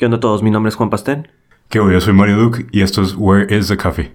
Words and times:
¿Qué 0.00 0.06
onda 0.06 0.16
a 0.16 0.20
todos? 0.20 0.42
Mi 0.42 0.50
nombre 0.50 0.70
es 0.70 0.76
Juan 0.76 0.88
Pastén. 0.88 1.28
¿Qué 1.68 1.78
onda? 1.78 1.92
Yo 1.92 2.00
soy 2.00 2.14
Mario 2.14 2.38
Duke 2.38 2.64
y 2.72 2.80
esto 2.80 3.02
es 3.02 3.14
Where 3.18 3.54
is 3.54 3.68
the 3.68 3.76
Coffee? 3.76 4.10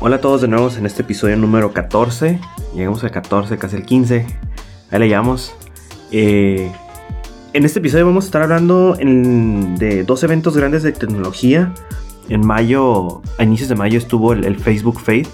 Hola 0.00 0.16
a 0.16 0.20
todos 0.20 0.42
de 0.42 0.48
nuevo 0.48 0.68
en 0.76 0.84
este 0.84 1.00
episodio 1.00 1.38
número 1.38 1.72
14. 1.72 2.38
Llegamos 2.74 3.02
al 3.02 3.10
14, 3.10 3.56
casi 3.56 3.76
el 3.76 3.86
15. 3.86 4.26
Ahí 4.90 4.98
le 4.98 5.08
llamamos. 5.08 5.54
Eh, 6.12 6.70
en 7.54 7.64
este 7.64 7.78
episodio 7.78 8.04
vamos 8.04 8.24
a 8.24 8.26
estar 8.26 8.42
hablando 8.42 8.98
de 8.98 10.04
dos 10.04 10.22
eventos 10.24 10.58
grandes 10.58 10.82
de 10.82 10.92
tecnología. 10.92 11.72
En 12.30 12.46
mayo, 12.46 13.22
a 13.38 13.42
inicios 13.42 13.68
de 13.68 13.74
mayo 13.74 13.98
estuvo 13.98 14.32
el, 14.32 14.56
Facebook 14.56 15.00
Faith, 15.00 15.28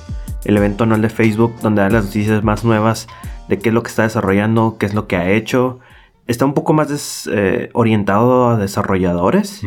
el 0.47 0.57
evento 0.57 0.85
anual 0.85 1.03
de 1.03 1.11
Facebook, 1.11 1.55
donde 1.61 1.83
da 1.83 1.91
las 1.91 2.07
noticias 2.07 2.43
más 2.43 2.65
nuevas 2.65 3.07
de 3.49 3.59
qué 3.59 3.69
es 3.69 3.75
lo 3.75 3.83
que 3.83 3.91
está 3.91 4.05
desarrollando, 4.05 4.79
qué 4.79 4.87
es 4.87 4.95
lo 4.95 5.07
que 5.07 5.17
ha 5.17 5.31
hecho. 5.31 5.79
Está 6.27 6.47
un 6.47 6.55
poco 6.55 6.73
más 6.73 7.29
eh, 7.31 7.69
orientado 7.75 8.49
a 8.49 8.57
desarrolladores, 8.57 9.63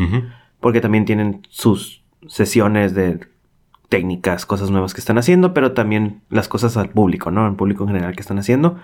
porque 0.59 0.81
también 0.81 1.05
tienen 1.05 1.45
sus 1.49 2.03
sesiones 2.27 2.95
de 2.95 3.19
técnicas, 3.89 4.47
cosas 4.47 4.71
nuevas 4.71 4.95
que 4.95 4.99
están 4.99 5.19
haciendo, 5.19 5.53
pero 5.53 5.73
también 5.73 6.21
las 6.31 6.47
cosas 6.47 6.77
al 6.77 6.89
público, 6.89 7.29
¿no? 7.29 7.45
Al 7.45 7.55
público 7.55 7.83
en 7.83 7.89
general 7.89 8.15
que 8.15 8.21
están 8.21 8.39
haciendo. 8.39 8.77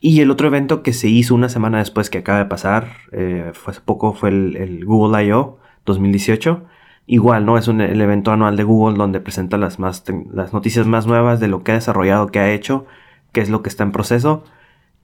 Y 0.00 0.20
el 0.20 0.30
otro 0.30 0.46
evento 0.46 0.84
que 0.84 0.92
se 0.92 1.08
hizo 1.08 1.34
una 1.34 1.48
semana 1.48 1.78
después 1.78 2.10
que 2.10 2.18
acaba 2.18 2.38
de 2.38 2.44
pasar, 2.44 2.92
eh, 3.10 3.50
fue 3.54 3.72
hace 3.72 3.80
poco, 3.80 4.14
fue 4.14 4.28
el, 4.28 4.84
Google 4.84 5.24
I.O. 5.24 5.58
2018. 5.84 6.62
Igual, 7.10 7.46
¿no? 7.46 7.56
Es 7.56 7.68
un, 7.68 7.80
el 7.80 7.98
evento 8.02 8.32
anual 8.32 8.58
de 8.58 8.64
Google 8.64 8.98
donde 8.98 9.18
presenta 9.18 9.56
las, 9.56 9.78
más, 9.78 10.04
las 10.30 10.52
noticias 10.52 10.86
más 10.86 11.06
nuevas 11.06 11.40
de 11.40 11.48
lo 11.48 11.64
que 11.64 11.72
ha 11.72 11.76
desarrollado, 11.76 12.26
qué 12.26 12.38
ha 12.38 12.52
hecho, 12.52 12.84
qué 13.32 13.40
es 13.40 13.48
lo 13.48 13.62
que 13.62 13.70
está 13.70 13.82
en 13.82 13.92
proceso. 13.92 14.44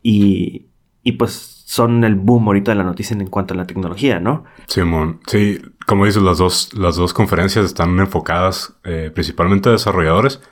Y, 0.02 0.66
y 1.02 1.12
pues 1.12 1.32
son 1.64 2.04
el 2.04 2.16
boom 2.16 2.46
ahorita 2.46 2.72
de 2.72 2.76
la 2.76 2.84
noticia 2.84 3.16
en 3.16 3.26
cuanto 3.28 3.54
a 3.54 3.56
la 3.56 3.66
tecnología, 3.66 4.20
¿no? 4.20 4.44
Simón, 4.66 5.20
sí, 5.26 5.62
como 5.86 6.04
dices, 6.04 6.22
las 6.22 6.36
dos, 6.36 6.74
las 6.74 6.96
dos 6.96 7.14
conferencias 7.14 7.64
están 7.64 7.98
enfocadas 7.98 8.74
eh, 8.84 9.10
principalmente 9.12 9.70
a 9.70 9.72
desarrolladores, 9.72 10.42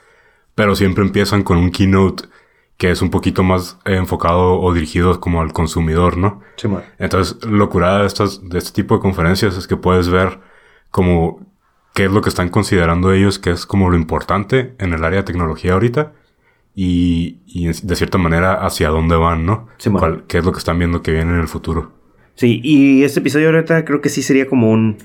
pero 0.55 0.75
siempre 0.75 1.03
empiezan 1.03 1.43
con 1.43 1.59
un 1.59 1.69
keynote 1.69 2.23
que 2.77 2.89
es 2.89 3.03
un 3.03 3.11
poquito 3.11 3.43
más 3.43 3.77
enfocado 3.85 4.59
o 4.59 4.73
dirigido 4.73 5.19
como 5.19 5.39
al 5.39 5.53
consumidor, 5.53 6.17
¿no? 6.17 6.41
Simón. 6.55 6.81
Entonces, 6.97 7.45
lo 7.45 7.69
curada 7.69 7.99
de, 8.01 8.07
estas, 8.07 8.49
de 8.49 8.57
este 8.57 8.71
tipo 8.71 8.95
de 8.95 9.01
conferencias 9.01 9.55
es 9.55 9.67
que 9.67 9.77
puedes 9.77 10.09
ver 10.09 10.39
como 10.93 11.39
qué 11.95 12.05
es 12.05 12.11
lo 12.11 12.21
que 12.21 12.29
están 12.29 12.49
considerando 12.49 13.11
ellos 13.11 13.39
que 13.39 13.49
es 13.49 13.65
como 13.65 13.89
lo 13.89 13.97
importante 13.97 14.75
en 14.77 14.93
el 14.93 15.03
área 15.03 15.21
de 15.21 15.23
tecnología 15.23 15.73
ahorita 15.73 16.13
y, 16.75 17.39
de 17.65 17.95
cierta 17.95 18.19
manera 18.19 18.65
hacia 18.65 18.89
dónde 18.89 19.15
van, 19.15 19.43
¿no? 19.43 19.67
Sí, 19.77 19.89
¿Qué 20.27 20.37
es 20.37 20.45
lo 20.45 20.51
que 20.51 20.59
están 20.59 20.77
viendo 20.77 21.01
que 21.01 21.11
viene 21.11 21.31
en 21.31 21.39
el 21.39 21.47
futuro? 21.47 21.93
Sí, 22.35 22.61
y 22.63 23.03
este 23.03 23.21
episodio 23.21 23.49
ahorita 23.49 23.85
creo 23.85 24.01
que 24.01 24.09
sí 24.09 24.21
sería 24.21 24.47
como 24.47 24.69
un 24.69 24.97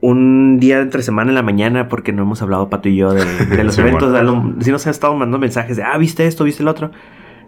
un 0.00 0.58
día 0.58 0.80
entre 0.80 1.02
semana 1.02 1.30
en 1.30 1.34
la 1.34 1.42
mañana 1.42 1.88
porque 1.88 2.14
no 2.14 2.22
hemos 2.22 2.40
hablado 2.40 2.70
Pato 2.70 2.88
y 2.88 2.96
yo 2.96 3.12
de, 3.12 3.24
los 3.64 3.76
eventos. 3.76 4.14
Si 4.60 4.70
nos 4.70 4.86
han 4.86 4.92
estado 4.92 5.12
mandando 5.12 5.38
mensajes 5.38 5.76
de, 5.76 5.82
ah, 5.82 5.98
viste 5.98 6.26
esto, 6.26 6.44
viste 6.44 6.62
el 6.62 6.68
otro. 6.68 6.90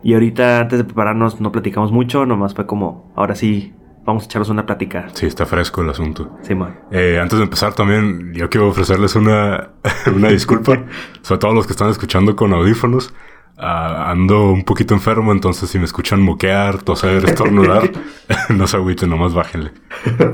Y 0.03 0.13
ahorita 0.13 0.61
antes 0.61 0.79
de 0.79 0.85
prepararnos 0.85 1.41
no 1.41 1.51
platicamos 1.51 1.93
mucho, 1.93 2.27
nomás 2.27 2.55
fue 2.55 2.67
como, 2.67 3.11
ahora 3.17 3.35
sí, 3.37 3.73
vamos 4.05 4.25
a 4.25 4.27
echarnos 4.27 4.49
una 4.49 4.67
plática. 4.67 5.09
Sí, 5.13 5.27
está 5.27 5.47
fresco 5.47 5.83
el 5.83 5.91
asunto. 5.91 6.39
Sí, 6.43 6.55
man. 6.55 6.81
Eh, 6.91 7.19
antes 7.21 7.39
de 7.39 7.45
empezar 7.45 7.75
también, 7.75 8.33
yo 8.35 8.49
quiero 8.51 8.69
ofrecerles 8.69 9.15
una, 9.17 9.71
una 10.15 10.29
disculpa, 10.29 10.85
sobre 11.23 11.39
todo 11.39 11.55
los 11.55 11.67
que 11.67 11.73
están 11.73 11.89
escuchando 11.89 12.37
con 12.37 12.53
audífonos. 12.53 13.15
Ah, 13.59 14.11
ando 14.11 14.51
un 14.51 14.65
poquito 14.65 14.95
enfermo, 14.95 15.31
entonces 15.31 15.69
si 15.69 15.79
me 15.79 15.85
escuchan 15.85 16.21
moquear, 16.21 16.83
toser, 16.83 17.25
estornudar, 17.25 17.93
no 18.49 18.67
se 18.67 18.77
agüiten, 18.77 19.11
nomás 19.11 19.35
bájenle. 19.35 19.71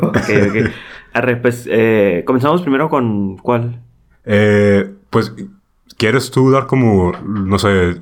ok, 0.01 0.17
ok. 0.17 0.71
Arre, 1.13 1.37
pues 1.37 1.69
eh, 1.71 2.23
comenzamos 2.27 2.63
primero 2.63 2.89
con 2.89 3.37
¿cuál? 3.39 3.83
Eh, 4.25 4.95
pues, 5.11 5.35
¿quieres 5.97 6.31
tú 6.31 6.51
dar 6.51 6.67
como, 6.67 7.13
no 7.23 7.59
sé, 7.59 7.97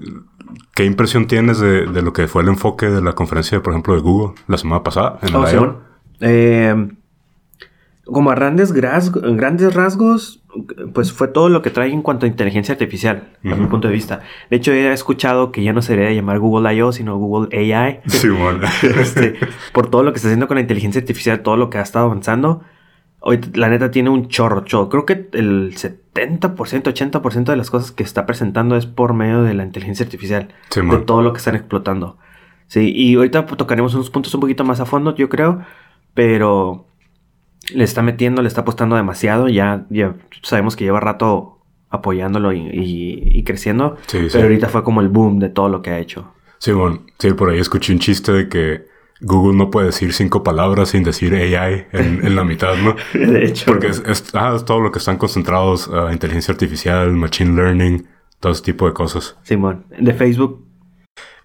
¿Qué 0.74 0.84
impresión 0.84 1.26
tienes 1.26 1.58
de, 1.58 1.86
lo 1.86 2.12
que 2.12 2.28
fue 2.28 2.42
el 2.42 2.48
enfoque 2.48 2.86
de 2.86 3.02
la 3.02 3.14
conferencia, 3.14 3.62
por 3.62 3.72
ejemplo, 3.72 3.94
de 3.94 4.00
Google 4.00 4.34
la 4.48 4.58
semana 4.58 4.82
pasada? 4.82 5.18
En 5.22 5.34
oh, 5.34 5.76
eh, 6.20 6.88
como 8.06 8.30
a 8.30 8.36
grandes, 8.36 8.72
grandes 8.72 9.74
rasgos, 9.74 10.40
pues 10.94 11.12
fue 11.12 11.28
todo 11.28 11.48
lo 11.48 11.60
que 11.60 11.70
trae 11.70 11.92
en 11.92 12.02
cuanto 12.02 12.24
a 12.24 12.28
inteligencia 12.28 12.72
artificial, 12.72 13.32
a 13.44 13.54
mi 13.56 13.66
punto 13.66 13.88
de 13.88 13.94
vista. 13.94 14.20
De 14.48 14.56
hecho, 14.56 14.72
he 14.72 14.92
escuchado 14.92 15.50
que 15.50 15.64
ya 15.64 15.72
no 15.72 15.82
se 15.82 15.94
debería 15.96 16.14
llamar 16.14 16.38
Google 16.38 16.72
I.O., 16.72 16.92
sino 16.92 17.16
Google 17.16 17.56
AI. 17.56 18.00
Sí, 18.06 18.28
bueno. 18.28 18.66
Este, 18.82 19.34
por 19.72 19.90
todo 19.90 20.04
lo 20.04 20.12
que 20.12 20.18
está 20.18 20.28
haciendo 20.28 20.46
con 20.46 20.54
la 20.54 20.60
inteligencia 20.60 21.00
artificial, 21.00 21.40
todo 21.40 21.56
lo 21.56 21.68
que 21.68 21.78
ha 21.78 21.82
estado 21.82 22.06
avanzando. 22.06 22.62
Hoy, 23.28 23.40
la 23.54 23.68
neta, 23.68 23.90
tiene 23.90 24.08
un 24.08 24.28
chorro, 24.28 24.60
chorro. 24.64 24.88
Creo 24.88 25.04
que 25.04 25.28
el 25.32 25.74
70%, 25.74 26.54
80% 26.54 27.44
de 27.44 27.56
las 27.56 27.72
cosas 27.72 27.90
que 27.90 28.04
está 28.04 28.24
presentando 28.24 28.76
es 28.76 28.86
por 28.86 29.14
medio 29.14 29.42
de 29.42 29.52
la 29.52 29.64
inteligencia 29.64 30.04
artificial. 30.04 30.54
de 30.72 30.98
todo 30.98 31.22
lo 31.22 31.32
que 31.32 31.38
están 31.38 31.56
explotando. 31.56 32.18
Sí, 32.68 32.92
y 32.94 33.16
ahorita 33.16 33.46
pues, 33.46 33.58
tocaremos 33.58 33.94
unos 33.94 34.10
puntos 34.10 34.32
un 34.32 34.40
poquito 34.40 34.62
más 34.62 34.78
a 34.78 34.86
fondo, 34.86 35.12
yo 35.16 35.28
creo. 35.28 35.60
Pero 36.14 36.86
le 37.74 37.82
está 37.82 38.00
metiendo, 38.00 38.42
le 38.42 38.48
está 38.48 38.60
apostando 38.60 38.94
demasiado. 38.94 39.48
Ya, 39.48 39.86
ya 39.90 40.14
sabemos 40.42 40.76
que 40.76 40.84
lleva 40.84 41.00
rato 41.00 41.58
apoyándolo 41.90 42.52
y, 42.52 43.42
creciendo. 43.44 43.96
pero 44.08 44.44
ahorita 44.44 44.68
fue 44.68 44.84
como 44.84 45.00
el 45.00 45.08
boom 45.08 45.40
de 45.40 45.48
todo 45.48 45.68
lo 45.68 45.82
que 45.82 45.90
ha 45.90 45.98
hecho. 45.98 46.32
Sí, 46.58 46.70
bueno, 46.70 47.00
sí, 47.18 47.32
por 47.32 47.50
ahí 47.50 47.58
escuché 47.58 47.92
un 47.92 47.98
chiste 47.98 48.30
de 48.30 48.48
que 48.48 48.86
Google 49.20 49.56
no 49.56 49.70
puede 49.70 49.86
decir 49.86 50.12
cinco 50.12 50.42
palabras 50.42 50.90
sin 50.90 51.02
decir 51.02 51.34
AI 51.34 51.86
en, 51.92 52.36
la 52.36 52.44
mitad, 52.44 52.76
¿no? 52.76 52.96
de 53.18 53.46
hecho. 53.46 53.66
Porque 53.66 53.90
ah, 54.34 54.52
es, 54.56 54.64
todo 54.64 54.80
lo 54.80 54.92
que 54.92 54.98
están 54.98 55.16
concentrados, 55.16 55.88
uh, 55.88 56.10
inteligencia 56.12 56.52
artificial, 56.52 57.12
machine 57.12 57.54
learning, 57.54 58.06
todo 58.40 58.52
ese 58.52 58.62
tipo 58.62 58.86
de 58.86 58.92
cosas. 58.92 59.36
Simón, 59.42 59.86
¿el 59.90 60.04
de 60.04 60.14
Facebook? 60.14 60.64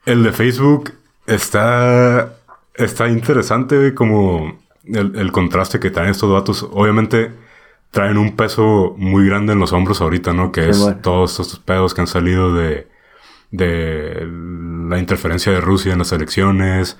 El 0.05 0.23
de 0.23 0.31
Facebook 0.31 0.93
está, 1.27 2.33
está 2.75 3.07
interesante 3.07 3.93
como 3.93 4.59
el, 4.85 5.31
contraste 5.31 5.79
que 5.79 5.91
traen 5.91 6.09
estos 6.09 6.31
datos. 6.31 6.67
Obviamente 6.71 7.31
traen 7.91 8.17
un 8.17 8.35
peso 8.35 8.95
muy 8.97 9.25
grande 9.27 9.53
en 9.53 9.59
los 9.59 9.73
hombros 9.73 10.01
ahorita, 10.01 10.33
¿no? 10.33 10.51
Que 10.51 10.69
es 10.69 10.95
todos 11.01 11.39
estos 11.39 11.59
pedos 11.59 11.93
que 11.93 12.01
han 12.01 12.07
salido 12.07 12.53
de, 12.53 12.87
de 13.51 14.27
la 14.89 14.97
interferencia 14.97 15.51
de 15.51 15.61
Rusia 15.61 15.93
en 15.93 15.99
las 15.99 16.11
elecciones, 16.11 16.97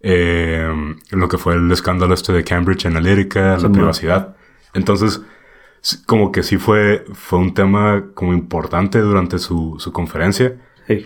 eh, 0.00 0.96
lo 1.10 1.28
que 1.28 1.38
fue 1.38 1.54
el 1.54 1.70
escándalo 1.70 2.14
este 2.14 2.32
de 2.32 2.44
Cambridge 2.44 2.86
Analytica, 2.86 3.58
la 3.58 3.70
privacidad. 3.70 4.36
Entonces, 4.74 5.22
como 6.06 6.32
que 6.32 6.42
sí 6.42 6.56
fue, 6.56 7.04
fue 7.12 7.38
un 7.38 7.54
tema 7.54 8.04
como 8.14 8.32
importante 8.32 9.00
durante 9.00 9.38
su, 9.38 9.76
su 9.78 9.92
conferencia. 9.92 10.56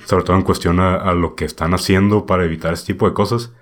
Sobre 0.06 0.24
todo 0.24 0.36
en 0.36 0.42
cuestión 0.42 0.80
a, 0.80 1.12
lo 1.12 1.34
que 1.34 1.44
están 1.44 1.74
haciendo 1.74 2.24
para 2.24 2.44
evitar 2.44 2.72
este 2.72 2.94
tipo 2.94 3.06
de 3.06 3.14
cosas. 3.14 3.52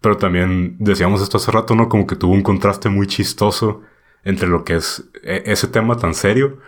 Pero 0.00 0.16
también 0.16 0.76
decíamos 0.78 1.20
esto 1.20 1.36
hace 1.36 1.50
rato, 1.50 1.74
¿no? 1.74 1.88
Como 1.88 2.06
que 2.06 2.16
tuvo 2.16 2.32
un 2.32 2.42
contraste 2.42 2.88
muy 2.88 3.06
chistoso 3.06 3.82
entre 4.24 4.48
lo 4.48 4.64
que 4.64 4.76
es 4.76 5.04
e, 5.22 5.42
ese 5.46 5.68
tema 5.68 5.96
tan 5.96 6.14
serio 6.14 6.58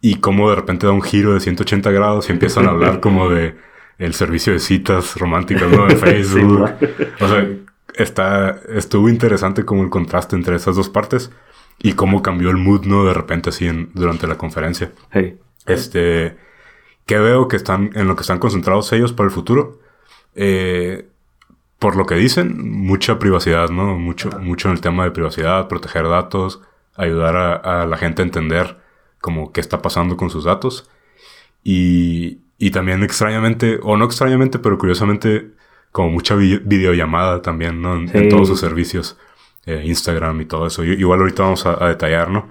y 0.00 0.16
cómo 0.16 0.48
de 0.48 0.56
repente 0.56 0.86
da 0.86 0.92
un 0.92 1.02
giro 1.02 1.34
de 1.34 1.40
180 1.40 1.90
grados 1.90 2.28
y 2.28 2.32
empiezan 2.32 2.66
a 2.66 2.70
hablar 2.70 3.00
como 3.00 3.28
de 3.28 3.56
el 4.00 4.14
servicio 4.14 4.54
de 4.54 4.58
citas 4.58 5.16
románticas, 5.16 5.70
¿no? 5.70 5.86
De 5.86 5.94
Facebook. 6.04 6.70
o 7.20 7.28
sea, 7.28 7.48
está, 7.94 8.58
estuvo 8.74 9.08
interesante 9.10 9.64
como 9.64 9.82
el 9.82 9.90
contraste 9.90 10.34
entre 10.36 10.56
esas 10.56 10.74
dos 10.74 10.88
partes 10.88 11.30
y 11.78 11.92
cómo 11.92 12.22
cambió 12.22 12.48
el 12.48 12.56
mood, 12.56 12.86
¿no? 12.86 13.04
De 13.04 13.12
repente 13.12 13.50
así 13.50 13.66
en, 13.66 13.90
durante 13.92 14.26
la 14.26 14.38
conferencia. 14.38 14.90
Este, 15.66 16.36
que 17.04 17.18
veo 17.18 17.46
que 17.46 17.56
están, 17.56 17.90
en 17.94 18.08
lo 18.08 18.16
que 18.16 18.22
están 18.22 18.38
concentrados 18.38 18.90
ellos 18.94 19.12
para 19.12 19.26
el 19.26 19.34
futuro. 19.34 19.78
Eh, 20.34 21.06
por 21.78 21.94
lo 21.96 22.06
que 22.06 22.14
dicen, 22.14 22.70
mucha 22.70 23.18
privacidad, 23.18 23.68
¿no? 23.68 23.98
Mucho, 23.98 24.30
mucho 24.40 24.68
en 24.68 24.74
el 24.74 24.80
tema 24.80 25.04
de 25.04 25.10
privacidad, 25.10 25.68
proteger 25.68 26.08
datos, 26.08 26.62
ayudar 26.96 27.36
a, 27.36 27.82
a 27.82 27.86
la 27.86 27.98
gente 27.98 28.22
a 28.22 28.24
entender 28.24 28.78
como 29.20 29.52
qué 29.52 29.60
está 29.60 29.82
pasando 29.82 30.16
con 30.16 30.30
sus 30.30 30.44
datos. 30.44 30.88
Y, 31.62 32.38
y 32.62 32.70
también 32.70 33.02
extrañamente, 33.02 33.80
o 33.82 33.96
no 33.96 34.04
extrañamente, 34.04 34.58
pero 34.58 34.76
curiosamente, 34.76 35.52
como 35.92 36.10
mucha 36.10 36.36
videollamada 36.36 37.40
también, 37.40 37.80
¿no? 37.80 37.94
En, 37.96 38.28
todos 38.28 38.48
sus 38.48 38.60
servicios, 38.60 39.16
eh, 39.64 39.82
Instagram 39.86 40.42
y 40.42 40.44
todo 40.44 40.66
eso. 40.66 40.84
igual 40.84 41.20
ahorita 41.20 41.42
vamos 41.42 41.64
a, 41.64 41.88
detallar, 41.88 42.30
¿no? 42.30 42.50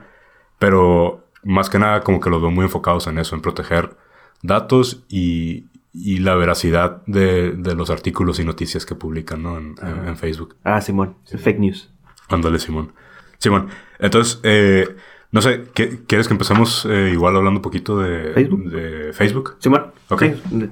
Pero 0.57 1.27
más 1.43 1.69
que 1.69 1.77
nada 1.77 2.01
como 2.01 2.19
que 2.19 2.31
los 2.31 2.41
veo 2.41 2.49
muy 2.49 2.65
enfocados 2.65 3.05
en 3.05 3.19
eso, 3.19 3.35
en 3.35 3.43
proteger 3.43 3.97
datos 4.41 5.05
y, 5.09 5.67
y 5.93 6.17
la 6.17 6.33
veracidad 6.33 7.03
de, 7.05 7.51
de, 7.51 7.75
los 7.75 7.91
artículos 7.91 8.39
y 8.39 8.45
noticias 8.45 8.87
que 8.87 8.95
publican, 8.95 9.43
¿no? 9.43 9.59
En, 9.59 9.75
en, 10.07 10.17
Facebook. 10.17 10.55
Ah, 10.63 10.81
Simón, 10.81 11.17
fake 11.23 11.59
news. 11.59 11.93
Ándale, 12.29 12.57
Simón. 12.57 12.93
Simón, 13.37 13.69
entonces, 13.99 14.39
eh, 14.41 14.87
No 15.31 15.41
sé, 15.41 15.65
¿qué- 15.75 15.99
¿quieres 16.07 16.27
que 16.27 16.33
empecemos 16.33 16.85
eh, 16.89 17.09
igual 17.13 17.35
hablando 17.35 17.59
un 17.59 17.61
poquito 17.61 17.99
de 17.99 18.33
¿Facebook? 18.33 18.63
de 18.71 19.13
Facebook? 19.13 19.55
Simón. 19.59 19.91
Ok. 20.09 20.23
Sí. 20.49 20.69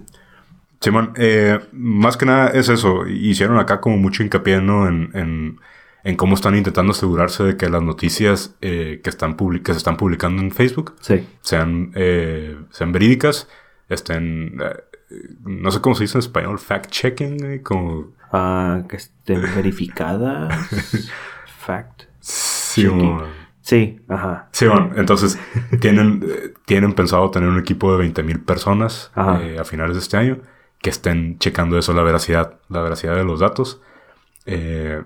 Simón, 0.80 1.14
eh, 1.16 1.60
más 1.72 2.18
que 2.18 2.26
nada 2.26 2.50
es 2.50 2.70
eso. 2.70 3.08
Hicieron 3.08 3.58
acá 3.60 3.80
como 3.82 3.98
mucho 3.98 4.24
hincapié 4.24 4.62
¿no? 4.62 4.88
en, 4.88 5.10
en, 5.14 5.60
en 6.04 6.16
cómo 6.16 6.36
están 6.36 6.56
intentando 6.56 6.92
asegurarse 6.92 7.44
de 7.44 7.58
que 7.58 7.70
las 7.70 7.82
noticias 7.84 8.56
eh, 8.62 9.02
que, 9.04 9.10
están 9.10 9.36
que 9.36 9.72
se 9.74 9.78
están 9.78 9.98
publicando 9.98 10.42
en 10.42 10.52
Facebook 10.52 10.96
Sí. 11.02 11.26
sean, 11.42 11.92
eh, 11.96 12.58
sean 12.72 12.92
verídicas, 12.92 13.48
estén, 13.90 14.60
eh, 14.62 14.84
no 15.44 15.72
sé 15.72 15.82
cómo 15.82 15.96
se 15.96 16.04
dice 16.04 16.18
en 16.18 16.20
español, 16.20 16.58
fact-checking, 16.60 17.62
como... 17.64 18.12
Ah, 18.32 18.82
que 18.90 18.98
estén 18.98 19.42
verificadas. 19.56 20.54
Fact. 21.60 22.04
Sí, 22.20 22.86
Sí, 23.68 24.00
ajá. 24.08 24.48
Sí, 24.54 24.66
bueno, 24.66 24.92
entonces 24.96 25.38
tienen, 25.82 26.24
eh, 26.26 26.54
tienen 26.66 26.94
pensado 26.94 27.30
tener 27.32 27.50
un 27.50 27.60
equipo 27.60 27.92
de 27.92 27.98
20.000 28.08 28.46
personas 28.46 29.12
eh, 29.42 29.58
a 29.60 29.66
finales 29.66 29.96
de 29.98 30.00
este 30.00 30.16
año 30.16 30.38
que 30.82 30.90
estén 30.90 31.38
checando 31.40 31.78
eso, 31.78 31.92
la 31.94 32.02
veracidad, 32.04 32.54
la 32.70 32.82
veracidad 32.82 33.16
de 33.16 33.26
los 33.26 33.42
datos. 33.42 33.82
Eh, 34.46 35.04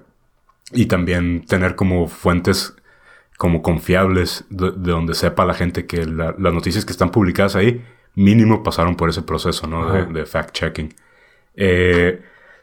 y 0.73 0.85
también 0.85 1.45
tener 1.47 1.75
como 1.75 2.07
fuentes 2.07 2.75
como 3.37 3.63
confiables 3.63 4.45
de, 4.51 4.71
de 4.71 4.91
donde 4.91 5.15
sepa 5.15 5.45
la 5.45 5.55
gente 5.55 5.87
que 5.87 6.05
la- 6.05 6.35
las 6.37 6.53
noticias 6.53 6.85
que 6.85 6.91
están 6.91 7.09
publicadas 7.09 7.55
ahí 7.55 7.83
mínimo 8.15 8.61
pasaron 8.61 8.95
por 8.95 9.09
ese 9.09 9.23
proceso, 9.23 9.65
¿no? 9.67 9.91
De, 9.91 10.05
de 10.05 10.25
fact-checking. 10.25 10.93
Eh, 11.55 12.21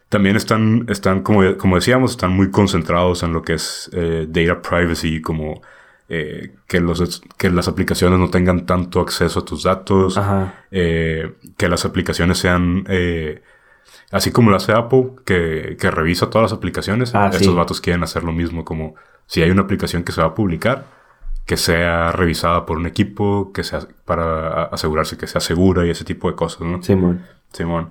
también 0.09 0.37
están, 0.37 0.87
están 0.89 1.23
como, 1.23 1.57
como 1.57 1.77
decíamos, 1.77 2.13
están 2.13 2.33
muy 2.33 2.51
concentrados 2.51 3.23
en 3.25 3.33
lo 3.33 3.43
que 3.43 3.55
es 3.55 3.91
eh, 3.93 4.27
data 4.29 4.63
privacy, 4.63 5.21
como 5.21 5.61
eh, 6.09 6.55
que, 6.67 6.81
los, 6.81 7.23
que 7.37 7.51
las 7.51 7.69
aplicaciones 7.69 8.19
no 8.19 8.31
tengan 8.31 8.65
tanto 8.67 9.01
acceso 9.01 9.41
a 9.41 9.45
tus 9.45 9.65
datos, 9.65 10.19
eh, 10.71 11.35
que 11.57 11.69
las 11.69 11.85
aplicaciones 11.85 12.39
sean, 12.39 12.85
eh, 12.89 13.43
así 14.11 14.31
como 14.31 14.51
lo 14.51 14.57
hace 14.57 14.73
Apple, 14.73 15.11
que, 15.27 15.77
que 15.79 15.91
revisa 15.91 16.31
todas 16.31 16.51
las 16.51 16.59
aplicaciones, 16.59 17.15
Ah, 17.15 17.29
estos 17.31 17.49
sí. 17.49 17.55
vatos 17.55 17.81
quieren 17.81 18.03
hacer 18.03 18.25
lo 18.25 18.33
mismo, 18.33 18.65
como 18.65 18.95
si 19.27 19.43
hay 19.43 19.51
una 19.51 19.63
aplicación 19.63 20.03
que 20.03 20.13
se 20.13 20.23
va 20.23 20.29
a 20.29 20.35
publicar, 20.35 20.87
que 21.45 21.57
sea 21.57 22.13
revisada 22.13 22.65
por 22.67 22.77
un 22.79 22.87
equipo, 22.87 23.53
que 23.53 23.65
sea 23.65 23.81
para 24.05 24.65
asegurarse 24.65 25.17
que 25.17 25.27
sea 25.27 25.41
segura 25.41 25.87
y 25.87 25.91
ese 25.91 26.05
tipo 26.05 26.29
de 26.31 26.37
cosas, 26.37 26.61
¿no? 26.63 26.83
Simón. 26.83 27.23
Simón. 27.53 27.91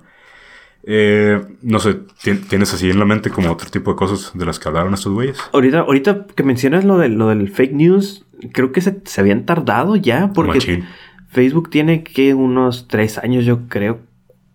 Eh, 0.90 1.38
no 1.60 1.78
sé, 1.80 1.98
¿tien- 2.24 2.40
¿tienes 2.48 2.72
así 2.72 2.88
en 2.88 2.98
la 2.98 3.04
mente 3.04 3.28
como 3.28 3.52
otro 3.52 3.68
tipo 3.68 3.90
de 3.90 3.96
cosas 3.96 4.32
de 4.34 4.46
las 4.46 4.58
que 4.58 4.68
hablaron 4.68 4.94
estos 4.94 5.12
güeyes? 5.12 5.36
Ahorita, 5.52 5.80
ahorita 5.80 6.26
que 6.34 6.42
mencionas 6.44 6.84
lo, 6.86 6.96
de, 6.96 7.10
lo 7.10 7.28
del 7.28 7.50
fake 7.50 7.74
news, 7.74 8.24
creo 8.52 8.72
que 8.72 8.80
se, 8.80 9.00
se 9.04 9.20
habían 9.20 9.44
tardado 9.44 9.96
ya 9.96 10.32
porque 10.32 10.54
Machín. 10.54 10.84
Facebook 11.28 11.68
tiene 11.68 12.02
que 12.04 12.32
unos 12.32 12.88
tres 12.88 13.18
años, 13.18 13.44
yo 13.44 13.68
creo, 13.68 13.98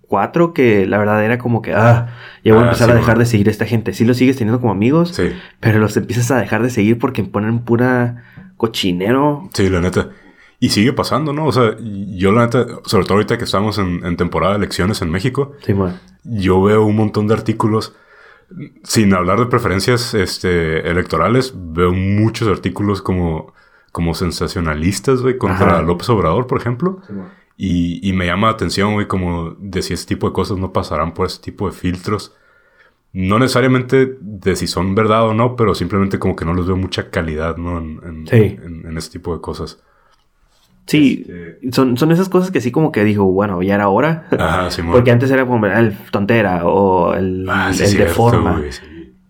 cuatro, 0.01 0.55
que 0.55 0.87
la 0.87 0.97
verdad 0.97 1.23
era 1.23 1.37
como 1.37 1.61
que, 1.61 1.73
ah, 1.75 2.07
ya 2.43 2.53
voy 2.53 2.61
a 2.63 2.65
Ah, 2.65 2.69
empezar 2.69 2.87
sí, 2.87 2.91
a 2.93 2.95
dejar 2.95 3.19
de 3.19 3.25
seguir 3.27 3.47
a 3.47 3.51
esta 3.51 3.65
gente. 3.67 3.93
Sí 3.93 4.03
los 4.03 4.17
sigues 4.17 4.35
teniendo 4.37 4.59
como 4.59 4.71
amigos, 4.73 5.09
Sí, 5.13 5.29
pero 5.59 5.77
los 5.77 5.95
empiezas 5.97 6.31
a 6.31 6.37
dejar 6.39 6.63
de 6.63 6.71
seguir 6.71 6.97
porque 6.97 7.23
ponen 7.23 7.59
pura 7.59 8.23
cochinero. 8.57 9.49
sí, 9.53 9.69
la 9.69 9.81
neta. 9.81 10.09
Y 10.59 10.69
sigue 10.69 10.93
pasando, 10.93 11.31
¿no? 11.33 11.45
O 11.45 11.51
sea, 11.51 11.75
yo 11.79 12.31
la 12.31 12.45
neta, 12.45 12.65
sobre 12.85 13.03
todo 13.05 13.15
ahorita 13.15 13.37
que 13.37 13.43
estamos 13.43 13.77
en, 13.77 14.03
en 14.05 14.15
temporada 14.17 14.53
de 14.53 14.59
elecciones 14.59 15.01
en 15.03 15.11
México, 15.11 15.51
Simón. 15.65 15.99
Yo 16.23 16.61
veo 16.61 16.83
un 16.85 16.95
montón 16.95 17.27
de 17.27 17.33
artículos, 17.33 17.95
sin 18.83 19.13
hablar 19.13 19.39
de 19.39 19.45
preferencias 19.47 20.13
este, 20.13 20.89
electorales, 20.89 21.53
veo 21.55 21.91
muchos 21.93 22.47
artículos 22.47 23.01
como, 23.01 23.53
como 23.91 24.13
sensacionalistas, 24.13 25.21
güey, 25.21 25.37
contra 25.37 25.73
Ajá. 25.73 25.81
López 25.81 26.09
Obrador, 26.09 26.47
por 26.47 26.59
ejemplo. 26.59 27.01
Y, 27.57 28.07
y 28.07 28.13
me 28.13 28.25
llama 28.25 28.47
la 28.47 28.53
atención, 28.53 28.93
güey, 28.93 29.07
como 29.07 29.55
de 29.59 29.81
si 29.81 29.93
ese 29.93 30.05
tipo 30.07 30.27
de 30.27 30.33
cosas 30.33 30.57
no 30.57 30.71
pasarán 30.73 31.13
por 31.13 31.25
ese 31.27 31.41
tipo 31.41 31.67
de 31.67 31.73
filtros. 31.75 32.35
No 33.11 33.37
necesariamente 33.37 34.17
de 34.19 34.55
si 34.55 34.65
son 34.65 34.95
verdad 34.95 35.27
o 35.27 35.33
no, 35.35 35.55
pero 35.55 35.75
simplemente 35.75 36.17
como 36.17 36.35
que 36.35 36.45
no 36.45 36.53
les 36.55 36.65
veo 36.65 36.75
mucha 36.75 37.09
calidad, 37.11 37.57
¿no? 37.57 37.77
En, 37.77 37.99
en, 38.03 38.27
Sí. 38.27 38.57
en- 38.63 38.85
en 38.87 38.97
ese 38.97 39.11
tipo 39.11 39.35
de 39.35 39.41
cosas. 39.41 39.83
Sí, 40.85 41.25
Este- 41.27 41.71
son, 41.71 41.97
son 41.97 42.11
esas 42.11 42.27
cosas 42.29 42.51
que 42.51 42.59
sí 42.61 42.71
como 42.71 42.91
que 42.91 43.03
digo, 43.03 43.25
bueno, 43.25 43.61
ya 43.61 43.75
era 43.75 43.87
hora. 43.89 44.25
Ajá. 44.37 44.67
Porque 44.91 45.11
antes 45.11 45.31
era 45.31 45.45
como 45.45 45.65
el 45.65 45.93
tontera 46.11 46.65
o 46.65 47.13
el, 47.13 47.47
Ah, 47.49 47.71
sí, 47.73 47.83
el 47.83 47.97
de 47.97 48.05
forma. 48.07 48.61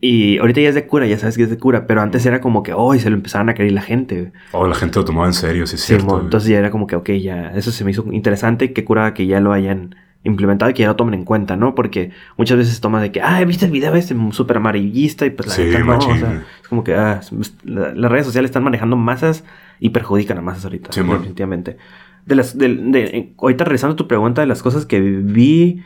Y 0.01 0.37
ahorita 0.39 0.59
ya 0.59 0.67
es 0.69 0.75
de 0.75 0.85
cura, 0.85 1.07
ya 1.07 1.17
sabes 1.17 1.37
que 1.37 1.43
es 1.43 1.49
de 1.49 1.57
cura. 1.57 1.87
Pero 1.87 2.01
antes 2.01 2.25
era 2.25 2.41
como 2.41 2.61
que, 2.63 2.73
hoy 2.73 2.99
se 2.99 3.09
lo 3.09 3.15
empezaban 3.15 3.47
a 3.49 3.53
creer 3.53 3.71
la 3.71 3.81
gente. 3.81 4.33
Oh, 4.51 4.67
la 4.67 4.75
gente 4.75 4.99
lo 4.99 5.05
tomaba 5.05 5.27
en 5.27 5.33
serio, 5.33 5.65
sí 5.65 5.75
es 5.75 5.81
Sí, 5.81 5.87
cierto. 5.95 6.19
entonces 6.19 6.49
ya 6.49 6.59
era 6.59 6.71
como 6.71 6.87
que, 6.87 6.95
ok, 6.97 7.09
ya, 7.11 7.51
eso 7.55 7.71
se 7.71 7.85
me 7.85 7.91
hizo 7.91 8.05
interesante. 8.11 8.73
Qué 8.73 8.83
cura 8.83 9.13
que 9.13 9.27
ya 9.27 9.39
lo 9.39 9.53
hayan 9.53 9.95
implementado 10.25 10.71
y 10.71 10.73
que 10.73 10.81
ya 10.83 10.87
lo 10.89 10.95
tomen 10.97 11.13
en 11.13 11.23
cuenta, 11.25 11.55
¿no? 11.55 11.73
Porque 11.75 12.11
muchas 12.37 12.57
veces 12.57 12.81
toma 12.81 13.01
de 13.01 13.11
que, 13.13 13.21
ah, 13.21 13.43
viste 13.45 13.65
el 13.65 13.71
video 13.71 13.93
este 13.95 14.15
súper 14.31 14.57
amarillista 14.57 15.25
y 15.25 15.29
pues 15.29 15.47
la 15.49 15.53
Sí, 15.55 15.63
neta 15.63 15.79
no. 15.79 15.97
O 15.97 16.01
sea, 16.01 16.43
es 16.61 16.67
como 16.67 16.83
que, 16.83 16.95
ah, 16.95 17.21
la- 17.63 17.93
las 17.93 18.11
redes 18.11 18.25
sociales 18.25 18.49
están 18.49 18.63
manejando 18.63 18.95
masas 18.97 19.43
y 19.79 19.89
perjudican 19.89 20.37
a 20.37 20.41
masas 20.41 20.65
ahorita, 20.65 20.91
Sí, 20.91 21.01
definitivamente. 21.01 21.77
De 22.25 22.35
las, 22.35 22.57
de, 22.57 22.69
de- 22.75 23.03
eh, 23.17 23.33
ahorita 23.37 23.65
regresando 23.65 23.93
a 23.93 23.97
tu 23.97 24.07
pregunta 24.07 24.41
de 24.41 24.47
las 24.47 24.63
cosas 24.63 24.85
que 24.85 24.99
vi, 25.01 25.83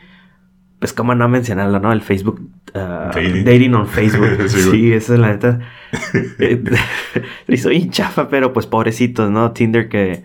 pues 0.78 0.92
cómo 0.92 1.14
no 1.16 1.28
mencionarlo, 1.28 1.80
¿no? 1.80 1.92
El 1.92 2.00
Facebook 2.02 2.40
ah, 2.74 3.10
Dating. 3.12 3.44
dating. 3.44 3.74
on 3.74 3.86
Facebook. 3.88 4.28
Sí, 4.48 4.60
sí, 4.70 4.92
esa 4.92 5.14
es 5.14 5.18
la 5.20 5.28
neta. 5.28 5.58
Eh, 6.38 6.62
hizo 7.48 7.70
bien 7.70 7.90
chafa, 7.90 8.28
pero 8.28 8.52
pues 8.52 8.66
pobrecitos, 8.66 9.30
¿no? 9.30 9.52
Tinder 9.52 9.88
que, 9.88 10.24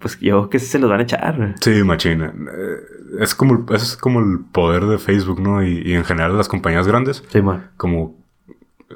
pues 0.00 0.18
yo 0.18 0.48
que 0.50 0.58
se 0.58 0.78
los 0.78 0.88
van 0.90 1.00
a 1.00 1.02
echar. 1.04 1.54
Sí, 1.60 1.82
machina. 1.84 2.32
Eh, 2.34 3.20
Es 3.20 3.34
como, 3.34 3.54
el- 3.54 3.74
es 3.76 3.96
como 3.96 4.20
el 4.20 4.40
poder 4.50 4.84
de 4.86 4.98
Facebook, 4.98 5.40
¿no? 5.40 5.62
Y, 5.62 5.82
y 5.84 5.92
en 5.94 6.04
general 6.04 6.32
de 6.32 6.38
las 6.38 6.48
compañías 6.48 6.86
grandes. 6.88 7.22
Sí, 7.28 7.40
man. 7.42 7.70
Como 7.76 8.16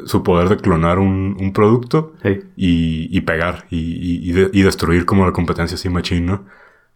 su 0.06 0.22
poder 0.22 0.48
de 0.48 0.56
clonar 0.56 0.98
un, 0.98 1.36
un 1.38 1.52
producto 1.52 2.14
Sí. 2.22 2.40
y, 2.56 3.16
y 3.16 3.20
pegar 3.22 3.66
y, 3.70 4.28
y- 4.28 4.32
de- 4.32 4.50
y 4.52 4.62
destruir 4.62 5.04
como 5.04 5.26
la 5.26 5.32
competencia 5.32 5.74
así 5.74 5.88
machín, 5.88 6.26
¿no? 6.26 6.44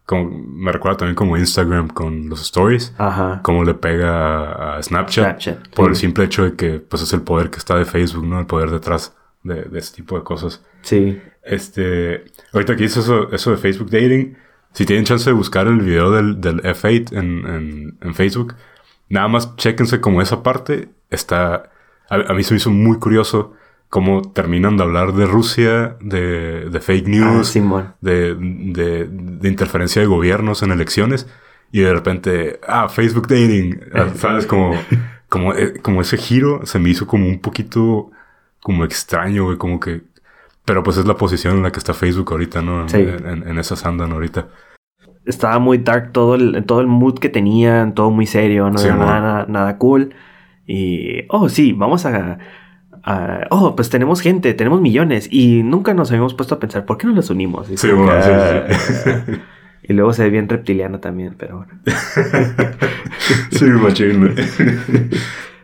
Como, 0.05 0.29
me 0.31 0.71
recuerda 0.71 0.97
también 0.99 1.15
como 1.15 1.37
Instagram 1.37 1.89
con 1.89 2.29
los 2.29 2.41
stories. 2.41 2.93
Ajá. 2.97 3.41
Cómo 3.43 3.63
le 3.65 3.73
pega 3.73 4.77
a 4.77 4.81
Snapchat. 4.81 5.41
Snapchat, 5.41 5.67
Por 5.75 5.87
sí. 5.87 5.89
el 5.89 5.95
simple 5.97 6.23
hecho 6.25 6.43
de 6.45 6.55
que 6.55 6.79
pues 6.79 7.01
es 7.03 7.11
el 7.13 7.21
poder 7.21 7.49
que 7.49 7.57
está 7.57 7.75
de 7.77 7.85
Facebook, 7.85 8.25
¿no? 8.25 8.39
El 8.39 8.45
poder 8.45 8.69
detrás 8.71 9.15
de, 9.43 9.63
de 9.63 9.79
ese 9.79 9.95
tipo 9.97 10.17
de 10.17 10.23
cosas. 10.23 10.63
Sí. 10.81 11.21
Este, 11.43 12.25
ahorita 12.53 12.75
que 12.75 12.83
dices 12.83 13.03
eso, 13.03 13.31
eso 13.31 13.51
de 13.51 13.57
Facebook 13.57 13.89
Dating, 13.89 14.37
si 14.73 14.85
tienen 14.85 15.05
chance 15.05 15.29
de 15.29 15.33
buscar 15.33 15.67
el 15.67 15.79
video 15.81 16.11
del, 16.11 16.39
del 16.41 16.61
F8 16.61 17.11
en, 17.17 17.45
en, 17.47 17.97
en 18.01 18.15
Facebook, 18.15 18.55
nada 19.09 19.27
más 19.27 19.55
chéquense 19.55 19.99
como 20.01 20.21
esa 20.21 20.41
parte 20.43 20.89
está, 21.09 21.69
a, 22.09 22.15
a 22.31 22.33
mí 22.33 22.43
se 22.43 22.53
me 22.53 22.57
hizo 22.57 22.71
muy 22.71 22.97
curioso 22.99 23.53
cómo 23.89 24.21
terminan 24.33 24.75
de 24.77 24.83
hablar 24.83 25.13
de 25.13 25.25
Rusia, 25.25 25.95
de, 26.01 26.69
de 26.69 26.79
fake 26.81 27.05
Ah, 27.07 27.09
news, 27.09 27.53
de, 28.01 28.35
de, 28.35 29.07
de 29.09 29.47
interferencia 29.49 30.01
de 30.01 30.07
gobiernos 30.07 30.61
en 30.63 30.71
elecciones, 30.71 31.27
y 31.71 31.81
de 31.81 31.93
repente, 31.93 32.59
ah, 32.67 32.89
Facebook 32.89 33.27
Dating, 33.27 33.79
ah, 33.93 34.07
¿sabes? 34.15 34.45
Como, 34.45 34.73
como, 35.29 35.53
eh, 35.53 35.79
como 35.81 36.01
ese 36.01 36.17
giro 36.17 36.65
se 36.65 36.79
me 36.79 36.89
hizo 36.89 37.07
como 37.07 37.27
un 37.27 37.39
poquito 37.39 38.11
como 38.61 38.83
extraño, 38.83 39.45
güey, 39.45 39.57
como 39.57 39.79
que... 39.79 40.01
Pero 40.65 40.83
pues 40.83 40.97
es 40.97 41.05
la 41.05 41.15
posición 41.15 41.55
en 41.55 41.63
la 41.63 41.71
que 41.71 41.79
está 41.79 41.93
Facebook 41.93 42.29
ahorita, 42.31 42.61
¿no? 42.61 42.81
En, 42.81 42.89
Sí. 42.89 42.97
en- 42.97 43.47
en 43.47 43.57
esas 43.57 43.85
andan 43.85 44.11
ahorita. 44.11 44.47
Estaba 45.25 45.59
muy 45.59 45.77
dark 45.77 46.11
todo 46.11 46.35
el, 46.35 46.65
todo 46.65 46.81
el 46.81 46.87
mood 46.87 47.19
que 47.19 47.29
tenían, 47.29 47.93
todo 47.93 48.11
muy 48.11 48.25
serio, 48.25 48.69
no 48.69 48.77
Sí, 48.77 48.87
era 48.87 48.97
nada, 48.97 49.45
nada 49.47 49.77
cool. 49.77 50.13
Y, 50.67 51.23
oh, 51.29 51.49
sí, 51.49 51.73
vamos 51.73 52.05
a, 52.05 52.37
a- 53.03 53.47
Oh, 53.49 53.75
pues 53.75 53.89
tenemos 53.89 54.21
gente, 54.21 54.53
tenemos 54.53 54.81
millones. 54.81 55.27
Y 55.31 55.63
nunca 55.63 55.93
nos 55.93 56.11
habíamos 56.11 56.33
puesto 56.33 56.55
a 56.55 56.59
pensar, 56.59 56.85
¿por 56.85 56.97
qué 56.97 57.07
no 57.07 57.13
los 57.13 57.29
unimos? 57.29 57.69
Y 57.71 57.77
Sí, 57.77 57.89
bueno, 57.89 58.11
que, 58.17 58.21
sí, 58.21 58.29
ah, 58.31 58.67
sí. 59.25 59.31
Y 59.89 59.93
luego 59.93 60.11
se 60.11 60.23
ve 60.23 60.29
bien 60.29 60.49
reptiliano 60.49 60.99
también, 60.99 61.35
pero 61.37 61.57
bueno. 61.59 61.71
sí, 63.51 63.65
machín. 63.65 64.35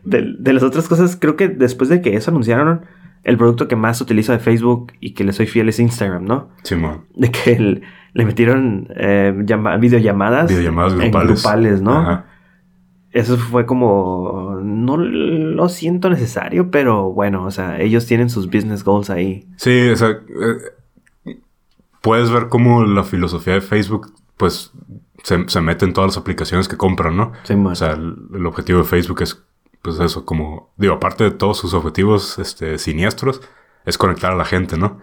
De, 0.04 0.36
de 0.38 0.54
las 0.54 0.64
otras 0.64 0.88
cosas, 0.88 1.16
creo 1.20 1.36
que 1.36 1.48
después 1.50 1.90
de 1.90 2.02
que 2.02 2.16
eso 2.16 2.32
anunciaron, 2.32 2.86
el 3.24 3.38
producto 3.38 3.68
que 3.68 3.76
más 3.76 4.02
utilizo 4.02 4.32
de 4.34 4.40
Facebook 4.40 4.92
y 5.00 5.14
que 5.14 5.24
le 5.24 5.32
soy 5.34 5.48
fiel 5.48 5.70
es 5.70 5.80
Instagram, 5.80 6.26
¿no? 6.26 6.50
Simón. 6.64 7.06
De 7.16 7.32
que 7.32 7.54
el- 7.54 7.84
le 8.14 8.26
metieron 8.26 8.88
eh, 8.96 9.34
llama- 9.46 9.76
videollamadas, 9.78 10.50
Videollamadas 10.50 10.94
en 10.94 11.00
grupales. 11.00 11.42
grupales, 11.42 11.82
¿no? 11.82 11.98
Ajá. 11.98 12.26
Eso 13.14 13.38
fue 13.38 13.66
como, 13.68 14.60
no 14.64 14.98
lo 14.98 15.70
siento 15.70 16.10
necesario, 16.10 16.72
pero 16.72 17.12
bueno, 17.12 17.46
o 17.46 17.52
sea, 17.52 17.80
ellos 17.80 18.06
tienen 18.08 18.30
sus 18.30 18.48
business 18.48 18.84
goals 18.84 19.10
ahí. 19.12 19.48
Sí, 19.58 19.88
o 19.90 19.96
sea, 19.96 20.10
eh, 20.10 21.32
puedes 22.02 22.32
ver 22.32 22.50
cómo 22.50 22.84
la 22.86 23.04
filosofía 23.04 23.54
de 23.54 23.62
Facebook, 23.62 24.14
pues, 24.36 24.72
se, 25.24 25.48
se 25.48 25.62
mete 25.62 25.86
en 25.86 25.94
todas 25.94 26.10
las 26.10 26.18
aplicaciones 26.18 26.68
que 26.68 26.76
compran, 26.76 27.16
¿no? 27.16 27.32
Sí, 27.44 27.56
man. 27.56 27.74
O 27.74 27.76
sea, 27.76 27.92
el, 27.92 28.16
el 28.34 28.46
objetivo 28.46 28.80
de 28.80 28.86
Facebook 28.86 29.22
es, 29.22 29.42
pues 29.82 30.00
eso, 30.00 30.26
como, 30.26 30.72
digo, 30.78 30.94
aparte 30.96 31.24
de 31.24 31.32
todos 31.32 31.58
sus 31.60 31.74
objetivos 31.74 32.40
este, 32.40 32.78
siniestros, 32.78 33.42
es 33.86 33.98
conectar 33.98 34.32
a 34.32 34.36
la 34.36 34.46
gente, 34.46 34.78
¿no? 34.78 35.00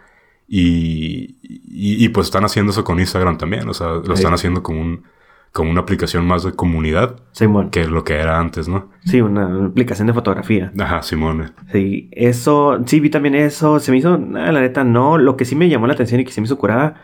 Y, 0.49 1.37
y, 1.43 2.05
y, 2.05 2.09
pues 2.09 2.26
están 2.26 2.45
haciendo 2.45 2.73
eso 2.73 2.83
con 2.83 2.99
Instagram 2.99 3.38
también. 3.38 3.69
O 3.69 3.75
sea, 3.75 3.87
lo 3.88 4.05
Sí. 4.05 4.12
están 4.14 4.35
haciendo 4.35 4.62
como, 4.64 4.81
un, 4.81 5.05
como 5.52 5.71
una 5.71 5.80
aplicación 5.80 6.25
más 6.26 6.45
de 6.45 6.52
comunidad 6.52 7.16
Simón. 7.33 7.71
que 7.71 7.85
lo 7.87 8.04
que 8.04 8.14
era 8.14 8.38
antes, 8.38 8.69
¿no? 8.69 8.88
Sí, 9.04 9.21
una, 9.21 9.47
una 9.47 9.66
aplicación 9.69 10.07
de 10.07 10.14
fotografía. 10.14 10.73
Ajá, 10.78 11.02
Simón. 11.02 11.52
Sí, 11.73 12.09
eso, 12.12 12.80
sí, 12.87 13.00
vi 13.00 13.11
también 13.11 13.35
eso. 13.35 13.80
Se 13.80 13.90
me 13.90 13.99
hizo, 13.99 14.16
la 14.16 14.52
neta, 14.61 14.85
no. 14.85 15.19
Lo 15.19 15.37
que 15.37 15.45
sí 15.45 15.57
me 15.57 15.69
llamó 15.69 15.87
la 15.88 15.95
atención 15.95 16.21
y 16.21 16.25
que 16.25 16.30
se 16.33 16.40
me 16.40 16.45
hizo 16.45 16.57
curada, 16.59 16.95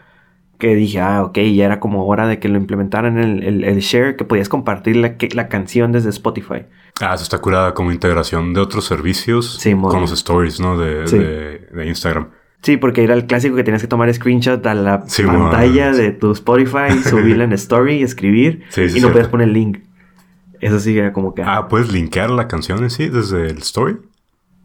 que 0.59 0.75
dije, 0.75 1.00
ah, 1.00 1.23
ok, 1.25 1.38
ya 1.55 1.67
era 1.67 1.81
como 1.81 2.07
hora 2.07 2.26
de 2.29 2.38
que 2.38 2.49
lo 2.49 2.57
implementaran 2.57 3.19
el, 3.19 3.43
el, 3.43 3.65
el 3.65 3.79
share, 3.81 4.17
que 4.17 4.25
podías 4.25 4.49
compartir 4.49 4.97
la, 4.97 5.17
que- 5.17 5.29
la 5.35 5.49
canción 5.49 5.91
desde 5.93 6.11
Spotify. 6.11 6.67
Ah, 7.00 7.12
eso 7.15 7.25
está 7.25 7.38
curada 7.38 7.75
como 7.75 7.93
integración 7.93 8.55
de 8.55 8.61
otros 8.61 8.85
servicios 8.87 9.57
Simón. 9.57 9.91
con 9.91 10.00
los 10.00 10.12
stories, 10.12 10.61
¿no? 10.61 10.79
De, 10.79 11.07
Sí. 11.09 11.19
de, 11.19 11.59
de 11.73 11.87
Instagram. 11.88 12.29
Sí, 12.63 12.77
porque 12.77 13.05
era 13.05 13.15
el 13.15 13.27
clásico 13.27 13.55
que 13.55 13.63
tenías 13.63 13.83
que 13.83 13.89
tomar 13.89 14.13
screenshot 14.13 14.65
a 14.67 14.75
la 14.75 15.05
Sí, 15.07 15.23
pantalla 15.23 15.93
de 15.93 16.11
tu 16.13 16.33
Spotify, 16.33 17.01
subirla 17.05 17.45
en 17.45 17.53
story, 17.53 18.03
escribir 18.03 18.63
Sí, 18.71 18.89
sí, 18.89 18.99
y 18.99 19.01
no 19.01 19.09
cierto. 19.09 19.13
podías 19.13 19.29
poner 19.29 19.49
el 19.49 19.55
link. 19.55 19.79
Eso 20.61 20.81
sí 20.81 20.99
era 20.99 21.13
como 21.13 21.35
que... 21.35 21.43
Ah, 21.43 21.69
¿puedes 21.69 21.93
linkear 21.93 22.31
la 22.31 22.49
canción 22.49 22.83
en 22.83 22.91
sí 22.91 23.09
desde 23.09 23.49
el 23.51 23.59
story? 23.59 23.99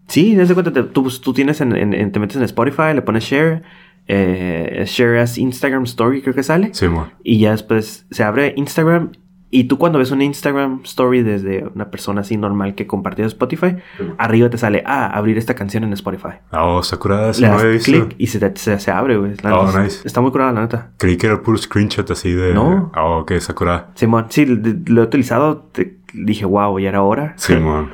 Sí, 0.07 0.35
desde 0.35 0.53
cuenta, 0.53 0.71
te- 0.73 0.83
tú, 0.83 1.09
tú 1.21 1.33
tienes 1.33 1.61
en, 1.61 1.75
en- 1.75 1.93
en- 1.93 2.11
te 2.11 2.19
metes 2.19 2.37
en 2.37 2.43
Spotify, 2.43 2.93
le 2.95 3.01
pones 3.01 3.23
share, 3.25 3.61
eh, 4.07 4.83
share 4.87 5.19
as 5.19 5.37
Instagram 5.37 5.83
Story, 5.83 6.21
creo 6.21 6.33
que 6.33 6.43
sale. 6.43 6.73
Simón. 6.73 7.11
Y 7.23 7.39
ya 7.39 7.51
después 7.51 8.05
se 8.09 8.23
abre 8.23 8.53
Instagram. 8.57 9.11
Y 9.53 9.65
tú 9.65 9.77
cuando 9.77 9.99
ves 9.99 10.11
una 10.11 10.23
Instagram 10.23 10.79
Story 10.85 11.23
desde 11.23 11.67
una 11.75 11.91
persona 11.91 12.21
así 12.21 12.37
normal 12.37 12.73
que 12.73 12.87
compartió 12.87 13.25
Spotify, 13.25 13.75
arriba 14.17 14.49
te 14.49 14.57
sale, 14.57 14.81
ah, 14.85 15.07
abrir 15.07 15.37
esta 15.37 15.55
canción 15.55 15.83
en 15.83 15.91
Spotify. 15.91 16.35
Oh, 16.53 16.79
está 16.79 16.95
curada. 16.97 17.31
Eso 17.31 17.41
Le 17.41 17.47
das 17.49 17.83
clic 17.83 18.15
y 18.17 18.27
se, 18.27 18.39
te- 18.39 18.57
se, 18.57 18.79
se 18.79 18.91
abre, 18.91 19.17
güey. 19.17 19.33
Oh, 19.43 19.65
neta, 19.67 19.83
nice. 19.83 20.07
Está 20.07 20.21
muy 20.21 20.31
curada, 20.31 20.53
la 20.53 20.61
neta. 20.61 20.91
Creí 20.97 21.17
que 21.17 21.27
era 21.27 21.41
puro 21.41 21.57
screenshot 21.57 22.09
así 22.11 22.31
de... 22.31 22.53
No. 22.53 22.91
Ah, 22.95 23.03
ok, 23.17 23.31
está 23.31 23.53
curada. 23.53 23.91
Simón, 23.95 24.27
sí, 24.29 24.45
lo 24.45 25.01
he 25.01 25.05
utilizado. 25.05 25.67
te- 25.73 25.97
dije, 26.13 26.45
wow, 26.45 26.79
ya 26.79 26.87
era 26.89 27.01
hora. 27.01 27.33
Simón. 27.35 27.89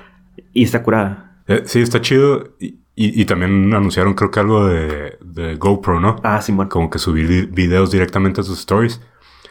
y 0.53 0.63
está 0.63 0.83
curada. 0.83 1.37
Eh, 1.47 1.63
sí, 1.65 1.81
está 1.81 2.01
chido. 2.01 2.49
Y, 2.59 2.75
y- 2.95 3.21
y 3.21 3.25
también 3.25 3.73
anunciaron 3.73 4.13
creo 4.13 4.29
que 4.29 4.39
algo 4.39 4.67
de, 4.67 5.17
de 5.23 5.55
GoPro, 5.55 5.99
¿no? 5.99 6.17
Ah, 6.23 6.39
Simón. 6.41 6.67
Como 6.67 6.89
que 6.91 6.99
subir 6.99 7.27
vi- 7.27 7.45
videos 7.47 7.89
directamente 7.91 8.41
a 8.41 8.43
sus 8.43 8.59
stories. 8.59 9.01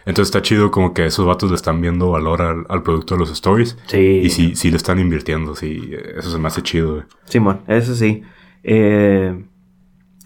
Entonces 0.06 0.28
está 0.28 0.40
chido 0.40 0.70
como 0.70 0.94
que 0.94 1.04
esos 1.06 1.26
vatos 1.26 1.50
le 1.50 1.56
están 1.56 1.80
viendo 1.80 2.10
valor 2.10 2.40
al, 2.40 2.64
al 2.68 2.82
producto 2.82 3.14
de 3.14 3.20
los 3.20 3.30
stories. 3.32 3.76
Sí. 3.86 3.98
Y 4.24 4.30
sí, 4.30 4.54
sí 4.56 4.70
le 4.70 4.76
están 4.78 4.98
invirtiendo. 5.00 5.54
Sí, 5.54 5.90
eso 6.16 6.30
se 6.30 6.38
me 6.38 6.46
hace 6.48 6.62
chido, 6.62 6.92
güey. 6.94 7.02
Simón, 7.24 7.60
eso 7.66 7.94
sí. 7.94 8.22
Eh, 8.62 9.44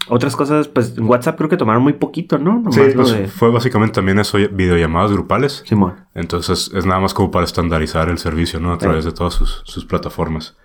otras 0.07 0.35
cosas, 0.35 0.67
pues 0.67 0.97
en 0.97 1.05
WhatsApp 1.05 1.35
creo 1.37 1.49
que 1.49 1.57
tomaron 1.57 1.81
muy 1.83 1.93
poquito, 1.93 2.37
¿no? 2.37 2.55
Nomás 2.59 2.75
Sí, 2.75 2.81
pues 2.95 3.11
de- 3.11 3.27
fue 3.27 3.49
básicamente 3.51 3.95
también 3.95 4.19
eso, 4.19 4.37
videollamadas 4.51 5.11
grupales. 5.11 5.63
Simón. 5.65 5.95
Entonces 6.13 6.71
es 6.75 6.85
nada 6.85 6.99
más 6.99 7.13
como 7.13 7.31
para 7.31 7.45
estandarizar 7.45 8.09
el 8.09 8.17
servicio, 8.19 8.59
¿no? 8.59 8.73
A 8.73 8.77
través 8.77 9.03
de 9.05 9.11
todas 9.11 9.33
sus, 9.33 9.61
sus 9.65 9.85
plataformas. 9.85 10.55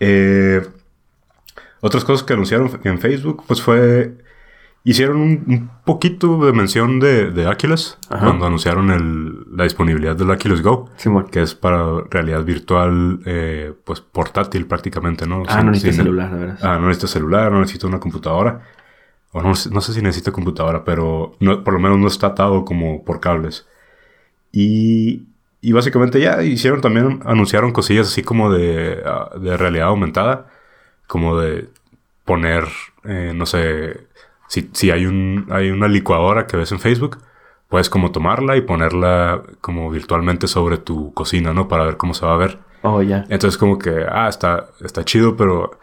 Eh, 0.00 0.62
otras 1.80 2.04
cosas 2.04 2.24
que 2.24 2.32
anunciaron 2.32 2.70
en 2.84 2.98
Facebook, 2.98 3.44
pues 3.46 3.62
fue... 3.62 4.16
Hicieron 4.84 5.16
un, 5.18 5.44
un 5.46 5.70
poquito 5.84 6.44
de 6.44 6.52
mención 6.52 6.98
de, 6.98 7.30
de 7.30 7.46
Oculus 7.46 7.98
Ajá. 8.10 8.24
cuando 8.26 8.46
anunciaron 8.46 8.90
el- 8.90 9.56
la 9.56 9.62
disponibilidad 9.64 10.16
del 10.16 10.28
Oculus 10.30 10.60
Go, 10.60 10.90
Simón. 10.96 11.26
que 11.30 11.40
es 11.42 11.54
para 11.54 11.84
realidad 12.10 12.42
virtual, 12.44 13.20
eh, 13.24 13.72
pues 13.84 14.00
portátil 14.00 14.66
prácticamente, 14.66 15.24
¿no? 15.26 15.44
Ah, 15.46 15.56
Sin- 15.58 15.66
no 15.66 15.70
necesitas 15.70 15.94
sin- 15.96 16.04
celular, 16.04 16.32
de 16.34 16.38
veras. 16.40 16.64
Ah, 16.64 16.78
no 16.80 16.88
necesita 16.88 17.06
celular, 17.06 17.52
no 17.52 17.60
necesita 17.60 17.86
una 17.86 18.00
computadora. 18.00 18.62
O 19.30 19.40
no, 19.40 19.54
sé- 19.54 19.70
no 19.70 19.80
sé 19.80 19.92
si 19.92 20.02
necesita 20.02 20.32
computadora, 20.32 20.84
pero 20.84 21.36
no- 21.38 21.62
por 21.62 21.74
lo 21.74 21.80
menos 21.80 21.98
no 21.98 22.08
está 22.08 22.28
atado 22.28 22.64
como 22.64 23.04
por 23.04 23.20
cables. 23.20 23.66
Y, 24.50 25.22
y 25.60 25.72
básicamente 25.72 26.20
ya 26.20 26.42
hicieron 26.42 26.80
también, 26.80 27.20
anunciaron 27.24 27.72
cosillas 27.72 28.08
así 28.08 28.22
como 28.22 28.52
de, 28.52 29.00
ah, 29.06 29.30
de 29.40 29.56
realidad 29.56 29.88
aumentada. 29.88 30.48
Como 31.06 31.38
de 31.38 31.68
poner, 32.24 32.64
eh, 33.04 33.32
no 33.34 33.46
sé, 33.46 34.06
si, 34.52 34.68
si 34.72 34.90
hay, 34.90 35.06
un, 35.06 35.46
hay 35.50 35.70
una 35.70 35.88
licuadora 35.88 36.46
que 36.46 36.56
ves 36.58 36.72
en 36.72 36.78
Facebook, 36.80 37.18
puedes 37.68 37.88
como 37.88 38.10
tomarla 38.12 38.56
y 38.56 38.60
ponerla 38.60 39.42
como 39.62 39.88
virtualmente 39.90 40.46
sobre 40.46 40.76
tu 40.76 41.12
cocina, 41.14 41.52
¿no? 41.54 41.68
Para 41.68 41.84
ver 41.84 41.96
cómo 41.96 42.12
se 42.12 42.26
va 42.26 42.34
a 42.34 42.36
ver. 42.36 42.58
Oh, 42.82 43.00
ya. 43.00 43.24
Entonces 43.30 43.56
como 43.56 43.78
que, 43.78 44.04
ah, 44.10 44.28
está, 44.28 44.66
está 44.84 45.04
chido, 45.04 45.36
pero 45.36 45.78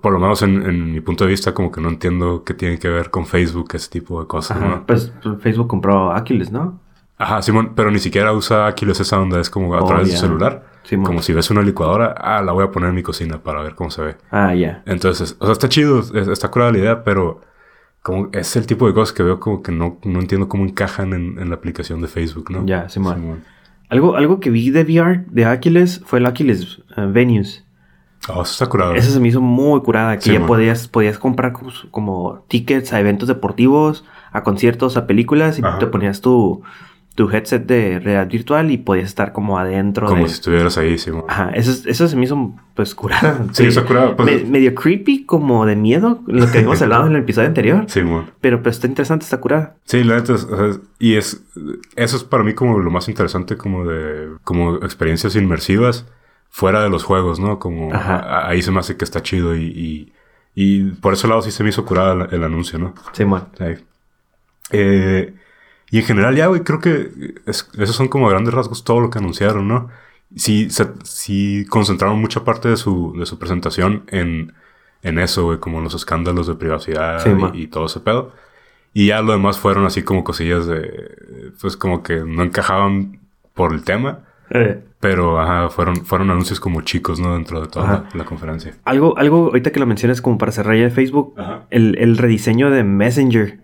por 0.00 0.12
lo 0.12 0.18
menos 0.20 0.40
en, 0.42 0.62
en 0.62 0.92
mi 0.92 1.00
punto 1.00 1.24
de 1.24 1.30
vista 1.30 1.52
como 1.52 1.70
que 1.70 1.80
no 1.80 1.88
entiendo 1.90 2.44
qué 2.44 2.54
tiene 2.54 2.78
que 2.78 2.88
ver 2.88 3.10
con 3.10 3.26
Facebook, 3.26 3.68
ese 3.74 3.90
tipo 3.90 4.20
de 4.22 4.26
cosas, 4.26 4.56
Ajá. 4.56 4.66
¿no? 4.68 4.86
Pues 4.86 5.12
Facebook 5.40 5.66
compró 5.68 6.16
Oculus, 6.16 6.50
¿no? 6.50 6.80
Ajá, 7.18 7.42
Simón, 7.42 7.72
pero 7.76 7.90
ni 7.90 7.98
siquiera 7.98 8.32
usa 8.32 8.66
Aquiles 8.66 8.98
esa 9.00 9.20
onda, 9.20 9.38
es 9.40 9.50
como 9.50 9.74
a 9.74 9.82
Oh, 9.82 9.86
través 9.86 10.06
ya. 10.08 10.12
del 10.14 10.20
celular. 10.20 10.66
Simón. 10.84 11.06
Como 11.06 11.20
si 11.22 11.32
ves 11.32 11.50
una 11.50 11.62
licuadora, 11.62 12.14
ah, 12.16 12.40
la 12.42 12.52
voy 12.52 12.64
a 12.64 12.70
poner 12.70 12.88
en 12.88 12.94
mi 12.94 13.02
cocina 13.02 13.38
para 13.38 13.62
ver 13.62 13.74
cómo 13.74 13.90
se 13.90 14.02
ve. 14.02 14.16
Ah, 14.30 14.54
ya. 14.54 14.82
Entonces, 14.86 15.36
o 15.40 15.44
sea, 15.44 15.52
está 15.52 15.68
chido, 15.68 16.00
es- 16.00 16.10
está 16.28 16.48
curada 16.50 16.72
la 16.72 16.78
idea, 16.78 17.04
pero 17.04 17.40
como 18.02 18.28
es 18.32 18.56
el 18.56 18.66
tipo 18.66 18.86
de 18.86 18.94
cosas 18.94 19.14
que 19.14 19.22
veo 19.22 19.38
como 19.38 19.62
que 19.62 19.72
no, 19.72 19.98
no 20.04 20.20
entiendo 20.20 20.48
cómo 20.48 20.64
encajan 20.64 21.12
en, 21.12 21.38
en 21.38 21.48
la 21.48 21.54
aplicación 21.54 22.00
de 22.00 22.08
Facebook, 22.08 22.50
¿no? 22.50 22.66
Ya, 22.66 22.88
Simón. 22.88 23.44
Algo, 23.88 24.16
algo 24.16 24.40
que 24.40 24.50
vi 24.50 24.70
de 24.70 24.82
VR 24.82 25.24
de 25.30 25.46
Oculus 25.46 26.00
fue 26.04 26.18
el 26.18 26.26
Oculus 26.26 26.82
eh, 26.96 27.06
Venues. 27.06 27.64
Oh, 28.28 28.42
eso 28.42 28.52
está 28.52 28.66
curado. 28.66 28.94
Eso 28.94 29.10
se 29.10 29.20
me 29.20 29.28
hizo 29.28 29.40
muy 29.40 29.80
curada. 29.80 30.16
Que 30.16 30.22
Sí, 30.22 30.32
ya 30.32 30.46
podías, 30.46 30.88
podías 30.88 31.18
comprar 31.18 31.52
como, 31.52 31.70
como 31.90 32.44
tickets 32.48 32.92
a 32.92 33.00
eventos 33.00 33.28
deportivos, 33.28 34.04
a 34.30 34.42
conciertos, 34.42 34.96
a 34.96 35.06
películas. 35.06 35.58
Y 35.58 35.62
Ajá. 35.64 35.78
te 35.78 35.86
ponías 35.86 36.20
tu, 36.20 36.62
tu 37.14 37.28
headset 37.30 37.66
de 37.66 37.98
realidad 37.98 38.26
virtual 38.28 38.70
y 38.70 38.78
podías 38.78 39.06
estar 39.08 39.32
como 39.32 39.58
adentro 39.58 40.06
Como 40.06 40.22
de... 40.22 40.28
si 40.28 40.34
estuvieras 40.34 40.78
ahí, 40.78 40.96
Simón. 40.96 41.24
Ajá, 41.28 41.50
eso, 41.54 41.86
eso 41.88 42.08
se 42.08 42.16
me 42.16 42.24
hizo 42.24 42.54
pues 42.74 42.94
curada. 42.94 43.44
Sí, 43.52 43.66
está 43.66 43.84
curado, 43.84 44.16
pues. 44.16 44.42
Me- 44.44 44.50
medio 44.50 44.74
creepy, 44.74 45.24
como 45.26 45.66
de 45.66 45.76
miedo, 45.76 46.22
lo 46.26 46.50
que 46.50 46.58
habíamos 46.58 46.80
hablado 46.82 47.06
en 47.06 47.12
el 47.16 47.22
episodio 47.22 47.48
anterior. 47.48 47.84
Simón. 47.88 48.30
Pero 48.40 48.62
pues 48.62 48.76
está 48.76 48.86
interesante, 48.86 49.24
está 49.24 49.38
curada. 49.40 49.76
Sí, 49.84 50.02
la 50.04 50.16
neta, 50.16 50.32
o 50.32 50.38
sea, 50.38 50.80
y 50.98 51.14
es, 51.16 51.44
eso 51.96 52.16
es 52.16 52.24
para 52.24 52.44
mí 52.44 52.54
como 52.54 52.78
lo 52.78 52.90
más 52.90 53.08
interesante 53.08 53.56
como 53.58 53.84
de, 53.84 54.28
como 54.44 54.76
experiencias 54.76 55.36
inmersivas 55.36 56.06
fuera 56.48 56.82
de 56.82 56.88
los 56.90 57.04
juegos, 57.04 57.38
¿no? 57.40 57.58
Como 57.58 57.92
Ajá. 57.94 58.16
a- 58.16 58.48
ahí 58.48 58.62
se 58.62 58.70
me 58.70 58.78
hace 58.80 58.96
que 58.96 59.04
está 59.04 59.20
chido 59.22 59.54
y, 59.54 59.64
y, 59.64 60.12
y 60.54 60.82
por 60.92 61.12
ese 61.12 61.28
lado 61.28 61.42
sí 61.42 61.50
se 61.50 61.62
me 61.62 61.68
hizo 61.70 61.84
curada 61.84 62.26
el 62.30 62.42
anuncio, 62.44 62.78
¿no? 62.78 62.94
Simón. 63.12 63.48
Sí. 63.58 63.64
Eh, 64.70 65.34
y 65.92 65.98
en 65.98 66.04
general 66.04 66.34
ya, 66.34 66.46
güey, 66.48 66.62
creo 66.62 66.80
que 66.80 67.10
es- 67.46 67.68
esos 67.78 67.94
son 67.94 68.08
como 68.08 68.28
grandes 68.28 68.52
rasgos 68.52 68.82
todo 68.82 69.00
lo 69.00 69.10
que 69.10 69.18
anunciaron, 69.18 69.68
¿no? 69.68 69.88
Sí, 70.34 70.68
se- 70.70 70.88
sí 71.04 71.64
concentraron 71.68 72.18
mucha 72.20 72.42
parte 72.44 72.68
de 72.68 72.76
su, 72.76 73.14
de 73.16 73.26
su 73.26 73.38
presentación 73.38 74.02
en, 74.08 74.52
en 75.02 75.18
eso, 75.20 75.44
güey, 75.44 75.58
como 75.58 75.80
los 75.80 75.94
escándalos 75.94 76.46
de 76.48 76.54
privacidad 76.56 77.22
Sí, 77.22 77.30
y, 77.54 77.62
y 77.62 77.66
todo 77.68 77.86
ese 77.86 78.00
pedo. 78.00 78.32
Y 78.94 79.06
ya 79.08 79.22
lo 79.22 79.32
demás 79.32 79.58
fueron 79.58 79.86
así 79.86 80.02
como 80.02 80.24
cosillas 80.24 80.66
de, 80.66 81.52
pues 81.60 81.76
como 81.76 82.02
que 82.02 82.16
no 82.26 82.42
encajaban 82.42 83.18
por 83.54 83.72
el 83.72 83.84
tema, 83.84 84.20
Eh, 84.54 84.82
pero 85.00 85.40
ajá, 85.40 85.70
fueron, 85.70 85.96
fueron 86.04 86.30
anuncios 86.30 86.60
como 86.60 86.82
chicos, 86.82 87.18
¿no? 87.18 87.32
Dentro 87.34 87.60
de 87.60 87.68
toda 87.68 87.86
la, 87.86 88.18
la 88.18 88.24
conferencia. 88.24 88.74
algo, 88.84 89.16
algo, 89.18 89.46
ahorita 89.46 89.72
que 89.72 89.80
lo 89.80 89.86
mencionas 89.86 90.20
como 90.20 90.36
para 90.38 90.52
cerrar 90.52 90.76
ya 90.76 90.84
el 90.84 90.90
Facebook, 90.90 91.34
Ajá. 91.38 91.62
el, 91.70 91.96
el 91.98 92.16
rediseño 92.18 92.70
de 92.70 92.84
Messenger. 92.84 93.60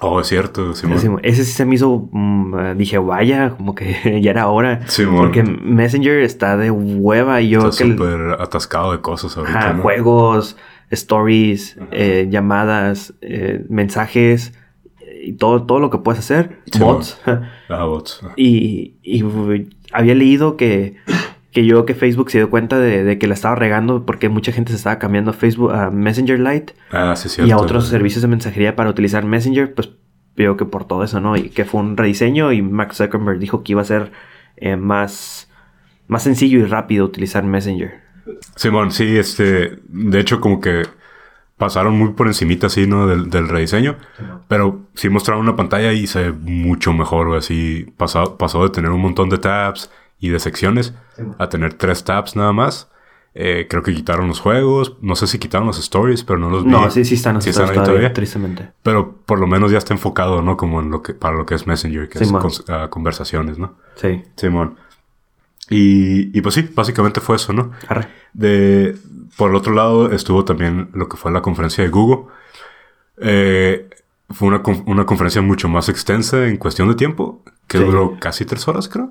Oh, 0.00 0.20
es 0.20 0.26
cierto, 0.26 0.74
Simón. 0.74 0.96
Ese, 0.98 1.10
ese 1.22 1.44
sí 1.44 1.52
se 1.52 1.64
me 1.64 1.76
hizo, 1.76 2.08
mm, 2.12 2.58
eh, 2.58 2.74
dije, 2.76 2.98
vaya, 2.98 3.50
como 3.56 3.74
que 3.74 4.20
ya 4.22 4.30
era 4.32 4.48
hora. 4.48 4.86
Simón. 4.88 5.16
Porque 5.16 5.42
Messenger 5.42 6.18
está 6.20 6.56
de 6.56 6.70
hueva 6.70 7.40
y 7.40 7.50
yo 7.50 7.68
Está 7.68 7.84
el- 7.84 7.92
súper 7.92 8.36
atascado 8.40 8.92
de 8.92 9.00
cosas 9.00 9.36
ahorita, 9.36 9.58
ajá, 9.58 9.72
¿no? 9.74 9.82
juegos, 9.82 10.56
stories, 10.90 11.78
eh, 11.92 12.26
llamadas, 12.30 13.14
eh, 13.22 13.64
mensajes 13.68 14.52
y 15.22 15.32
todo, 15.34 15.62
todo 15.64 15.78
lo 15.80 15.88
que 15.90 15.98
puedes 15.98 16.18
hacer, 16.18 16.60
Sí, 16.70 16.78
bots. 16.78 17.20
Ah, 17.68 17.84
bots. 17.84 18.20
y, 18.36 18.94
había 19.92 20.14
leído 20.14 20.56
que, 20.56 20.96
que 21.54 21.64
yo 21.64 21.86
que 21.86 21.94
Facebook 21.94 22.30
se 22.30 22.38
dio 22.38 22.50
cuenta 22.50 22.78
de, 22.78 23.04
de 23.04 23.16
que 23.18 23.26
la 23.26 23.34
estaba 23.34 23.54
regando 23.54 24.04
porque 24.04 24.28
mucha 24.28 24.52
gente 24.52 24.72
se 24.72 24.76
estaba 24.76 24.98
cambiando 24.98 25.30
a 25.30 25.34
Facebook 25.34 25.72
a 25.72 25.90
Messenger 25.90 26.38
Lite 26.40 26.74
Ah, 26.90 27.14
sí, 27.16 27.28
es 27.28 27.34
cierto. 27.34 27.48
y 27.48 27.52
a 27.52 27.56
otros 27.56 27.86
servicios 27.88 28.20
de 28.22 28.28
mensajería 28.28 28.76
para 28.76 28.90
utilizar 28.90 29.24
Messenger, 29.24 29.72
pues 29.72 29.90
veo 30.36 30.56
que 30.56 30.64
por 30.64 30.84
todo 30.84 31.04
eso, 31.04 31.20
¿no? 31.20 31.36
Y 31.36 31.50
que 31.50 31.64
fue 31.64 31.80
un 31.80 31.96
rediseño 31.96 32.52
y 32.52 32.60
Mark 32.60 32.92
Zuckerberg 32.92 33.38
dijo 33.38 33.62
que 33.62 33.72
iba 33.72 33.80
a 33.82 33.84
ser 33.84 34.10
eh, 34.56 34.76
más, 34.76 35.48
más 36.08 36.24
sencillo 36.24 36.58
y 36.58 36.64
rápido 36.64 37.04
utilizar 37.04 37.44
Messenger. 37.44 38.02
Simón, 38.56 38.90
sí, 38.90 39.16
este... 39.16 39.78
De 39.86 40.18
hecho, 40.18 40.40
como 40.40 40.60
que 40.60 40.82
pasaron 41.56 41.96
muy 41.96 42.14
por 42.14 42.26
encimita, 42.26 42.66
así, 42.66 42.86
¿no? 42.88 43.06
Del, 43.06 43.30
del 43.30 43.48
rediseño. 43.48 43.96
Pero 44.48 44.88
sí 44.94 45.08
mostraron 45.08 45.44
una 45.44 45.54
pantalla 45.54 45.92
y 45.92 46.08
se 46.08 46.30
ve 46.30 46.32
mucho 46.32 46.92
mejor. 46.92 47.36
Así 47.36 47.86
pasó, 47.96 48.36
pasó 48.36 48.64
de 48.64 48.70
tener 48.70 48.90
un 48.90 49.00
montón 49.00 49.28
de 49.28 49.38
tabs 49.38 49.88
y 50.24 50.30
de 50.30 50.38
secciones 50.40 50.94
a 51.38 51.48
tener 51.48 51.74
tres 51.74 52.04
tabs 52.04 52.36
nada 52.36 52.52
más. 52.52 52.90
Eh, 53.36 53.66
creo 53.68 53.82
que 53.82 53.92
quitaron 53.92 54.28
los 54.28 54.38
juegos. 54.40 54.96
No 55.00 55.16
sé 55.16 55.26
si 55.26 55.38
quitaron 55.40 55.66
los 55.66 55.78
stories, 55.78 56.22
pero 56.22 56.38
no 56.38 56.50
los 56.50 56.64
vi. 56.64 56.70
No, 56.70 56.88
sí, 56.90 57.04
sí 57.04 57.14
están, 57.14 57.42
Sí 57.42 57.50
están 57.50 57.68
ahí 57.70 57.74
todavía. 57.74 58.12
tristemente. 58.12 58.70
Pero 58.84 59.16
por 59.26 59.40
lo 59.40 59.46
menos 59.48 59.72
ya 59.72 59.78
está 59.78 59.92
enfocado, 59.92 60.40
¿no? 60.40 60.56
Como 60.56 60.80
en 60.80 60.90
lo 60.90 61.02
que, 61.02 61.14
para 61.14 61.36
lo 61.36 61.44
que 61.44 61.56
es 61.56 61.66
Messenger, 61.66 62.08
que 62.08 62.20
es 62.22 62.30
man. 62.30 62.40
cons- 62.42 62.64
ah, 62.68 62.88
conversaciones, 62.90 63.58
¿no? 63.58 63.74
Sí. 63.96 64.22
Simón. 64.36 64.76
Y, 65.68 66.36
y 66.36 66.40
pues 66.42 66.54
sí, 66.54 66.68
básicamente 66.74 67.20
fue 67.20 67.36
eso, 67.36 67.52
¿no? 67.52 67.72
Arre. 67.88 68.06
De, 68.34 68.96
por 69.36 69.50
el 69.50 69.56
otro 69.56 69.72
lado 69.74 70.12
estuvo 70.12 70.44
también 70.44 70.90
lo 70.94 71.08
que 71.08 71.16
fue 71.16 71.32
la 71.32 71.42
conferencia 71.42 71.82
de 71.82 71.90
Google. 71.90 72.26
Eh, 73.18 73.88
fue 74.30 74.48
una, 74.48 74.62
con- 74.62 74.82
una 74.86 75.06
conferencia 75.06 75.42
mucho 75.42 75.68
más 75.68 75.88
extensa 75.88 76.46
en 76.46 76.56
cuestión 76.56 76.88
de 76.88 76.94
tiempo, 76.94 77.42
que 77.66 77.78
Sí. 77.78 77.84
duró 77.84 78.16
casi 78.20 78.44
tres 78.44 78.66
horas, 78.68 78.88
creo. 78.88 79.10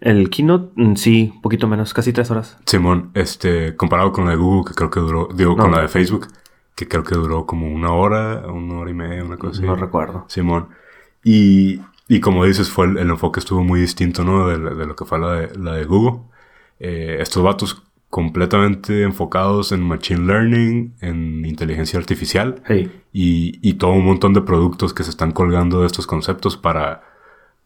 El 0.00 0.28
keynote, 0.30 0.72
mm, 0.76 0.96
sí, 0.96 1.30
un 1.34 1.40
poquito 1.42 1.66
menos, 1.66 1.94
casi 1.94 2.12
tres 2.12 2.30
horas. 2.30 2.58
Simón, 2.66 3.10
este, 3.14 3.74
comparado 3.76 4.12
con 4.12 4.24
la 4.26 4.32
de 4.32 4.36
Google, 4.36 4.64
que 4.68 4.74
creo 4.74 4.90
que 4.90 5.00
duró, 5.00 5.28
digo, 5.34 5.56
No. 5.56 5.62
con 5.62 5.72
la 5.72 5.80
de 5.82 5.88
Facebook, 5.88 6.28
que 6.74 6.86
creo 6.88 7.04
que 7.04 7.14
duró 7.14 7.46
como 7.46 7.68
una 7.72 7.92
hora, 7.92 8.42
una 8.52 8.74
hora 8.80 8.90
y 8.90 8.94
media, 8.94 9.24
una 9.24 9.36
cosa 9.36 9.52
así. 9.58 9.62
No 9.66 9.76
recuerdo. 9.76 10.24
Simón. 10.28 10.68
Y, 11.22 11.80
y 12.08 12.20
como 12.20 12.44
dices, 12.44 12.68
fue 12.68 12.86
el, 12.86 12.98
el 12.98 13.08
enfoque 13.10 13.40
estuvo 13.40 13.62
muy 13.64 13.80
distinto, 13.80 14.24
¿no? 14.24 14.48
De, 14.48 14.58
lo 14.58 14.94
que 14.96 15.04
fue 15.04 15.18
la 15.18 15.32
de, 15.34 15.58
la 15.58 15.74
de 15.74 15.84
Google. 15.84 16.20
Eh, 16.80 17.18
estos 17.20 17.42
vatos 17.42 17.82
completamente 18.10 19.02
enfocados 19.02 19.72
en 19.72 19.82
Machine 19.82 20.26
Learning, 20.26 20.94
en 21.00 21.44
inteligencia 21.46 21.98
artificial 21.98 22.62
Hey. 22.66 22.92
y, 23.12 23.58
y 23.68 23.74
todo 23.74 23.92
un 23.92 24.04
montón 24.04 24.34
de 24.34 24.40
productos 24.42 24.92
que 24.94 25.02
se 25.02 25.10
están 25.10 25.32
colgando 25.32 25.80
de 25.80 25.86
estos 25.86 26.06
conceptos 26.06 26.56
para, 26.56 27.02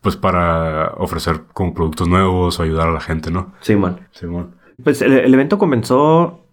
pues 0.09 0.17
para 0.17 0.93
ofrecer 0.97 1.43
como 1.53 1.75
productos 1.75 2.09
nuevos 2.09 2.59
o 2.59 2.63
ayudar 2.63 2.89
a 2.89 2.93
la 2.93 3.01
gente, 3.01 3.31
¿no? 3.31 3.53
Sí, 3.61 3.77
man. 3.77 3.99
Simón. 4.13 4.55
Pues 4.83 5.03
el, 5.03 5.13
el 5.13 5.35
evento 5.35 5.59
comenzó, 5.59 6.47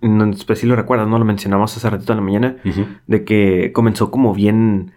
no 0.00 0.32
sé 0.32 0.56
si 0.56 0.66
lo 0.66 0.76
recuerdas, 0.76 1.08
¿no? 1.08 1.18
Lo 1.18 1.26
mencionamos 1.26 1.76
hace 1.76 1.90
ratito 1.90 2.12
en 2.14 2.16
la 2.18 2.24
mañana, 2.24 2.56
de 3.06 3.24
que 3.24 3.70
comenzó 3.74 4.10
como 4.10 4.32
bien, 4.32 4.92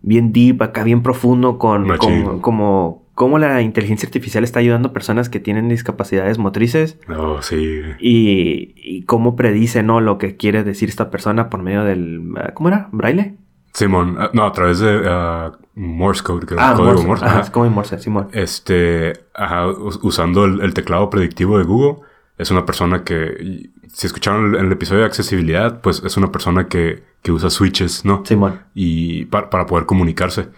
bien 0.00 0.32
deep, 0.32 0.60
acá 0.60 0.82
bien 0.82 1.02
profundo, 1.04 1.56
con, 1.58 1.86
con- 1.98 2.40
como, 2.40 3.06
cómo 3.14 3.38
la 3.38 3.62
inteligencia 3.62 4.08
artificial 4.08 4.42
está 4.42 4.58
ayudando 4.58 4.88
a 4.88 4.92
personas 4.92 5.28
que 5.28 5.38
tienen 5.38 5.68
discapacidades 5.68 6.38
motrices 6.38 6.98
Oh, 7.08 7.40
sí. 7.42 7.80
y, 8.00 8.74
y 8.76 9.02
cómo 9.04 9.36
predice, 9.36 9.84
¿no? 9.84 10.00
Lo 10.00 10.18
que 10.18 10.36
quiere 10.36 10.64
decir 10.64 10.88
esta 10.88 11.10
persona 11.10 11.48
por 11.48 11.62
medio 11.62 11.84
del, 11.84 12.22
ah, 12.38 12.50
¿cómo 12.54 12.70
era? 12.70 12.88
¿Braille? 12.90 13.36
Simón. 13.74 14.16
Ah, 14.18 14.30
No, 14.32 14.44
a 14.46 14.52
través 14.52 14.80
de 14.80 15.02
ah, 15.06 15.52
Morse 15.74 16.22
Code, 16.22 16.46
creo. 16.46 16.60
Ah, 16.60 16.74
código 16.76 16.92
Morse. 16.92 17.06
Morse. 17.06 17.24
Ajá, 17.24 17.40
es 17.40 17.50
como 17.50 17.66
en 17.66 17.72
Morse, 17.72 17.98
Simón. 17.98 18.28
Este, 18.32 19.24
ajá, 19.34 19.68
us- 19.68 19.98
usando 20.02 20.44
el, 20.44 20.60
el 20.60 20.74
teclado 20.74 21.08
predictivo 21.10 21.58
de 21.58 21.64
Google, 21.64 22.02
es 22.38 22.50
una 22.50 22.66
persona 22.66 23.04
que, 23.04 23.70
si 23.92 24.06
escucharon 24.06 24.54
el, 24.54 24.66
el 24.66 24.72
episodio 24.72 25.00
de 25.00 25.06
accesibilidad, 25.06 25.80
pues 25.80 26.02
es 26.04 26.16
una 26.16 26.30
persona 26.32 26.68
que, 26.68 27.02
que 27.22 27.32
usa 27.32 27.50
switches, 27.50 28.04
¿no? 28.04 28.22
Simón. 28.26 28.60
Y 28.74 29.24
pa- 29.26 29.48
para 29.50 29.66
poder 29.66 29.86
comunicarse. 29.86 30.48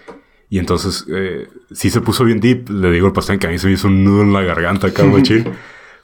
Y 0.50 0.58
entonces, 0.58 1.04
eh, 1.08 1.48
sí 1.72 1.90
se 1.90 2.00
puso 2.00 2.24
bien 2.24 2.40
deep, 2.40 2.68
le 2.70 2.90
digo 2.90 3.06
al 3.06 3.12
pastel 3.12 3.38
que 3.38 3.46
a 3.46 3.50
mí 3.50 3.58
se 3.58 3.66
me 3.66 3.72
hizo 3.72 3.88
un 3.88 4.04
nudo 4.04 4.22
en 4.22 4.32
la 4.32 4.42
garganta 4.42 4.88
acá, 4.88 5.04
machín. 5.04 5.48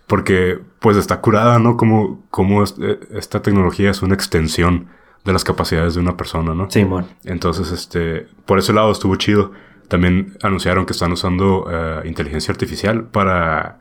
Porque, 0.07 0.59
pues, 0.81 0.97
está 0.97 1.21
curada, 1.21 1.59
¿no? 1.61 1.77
Como, 1.77 2.25
como 2.31 2.63
es- 2.65 2.75
eh, 2.81 2.99
esta 3.13 3.43
tecnología 3.43 3.91
es 3.91 4.03
una 4.03 4.15
extensión 4.15 4.87
de 5.25 5.33
las 5.33 5.45
capacidades 5.45 5.95
de 5.95 6.01
una 6.01 6.17
persona, 6.17 6.55
¿no? 6.55 6.71
Simón. 6.71 7.07
Entonces, 7.25 7.73
este, 7.73 8.27
por 8.47 8.59
ese 8.59 8.73
lado 8.73 8.91
estuvo 8.91 9.17
chido. 9.17 9.53
También 9.89 10.37
anunciaron 10.43 10.87
que 10.87 10.93
están 10.93 11.13
usando 11.13 11.67
eh, 11.71 12.03
inteligencia 12.05 12.53
artificial 12.53 13.05
para, 13.05 13.81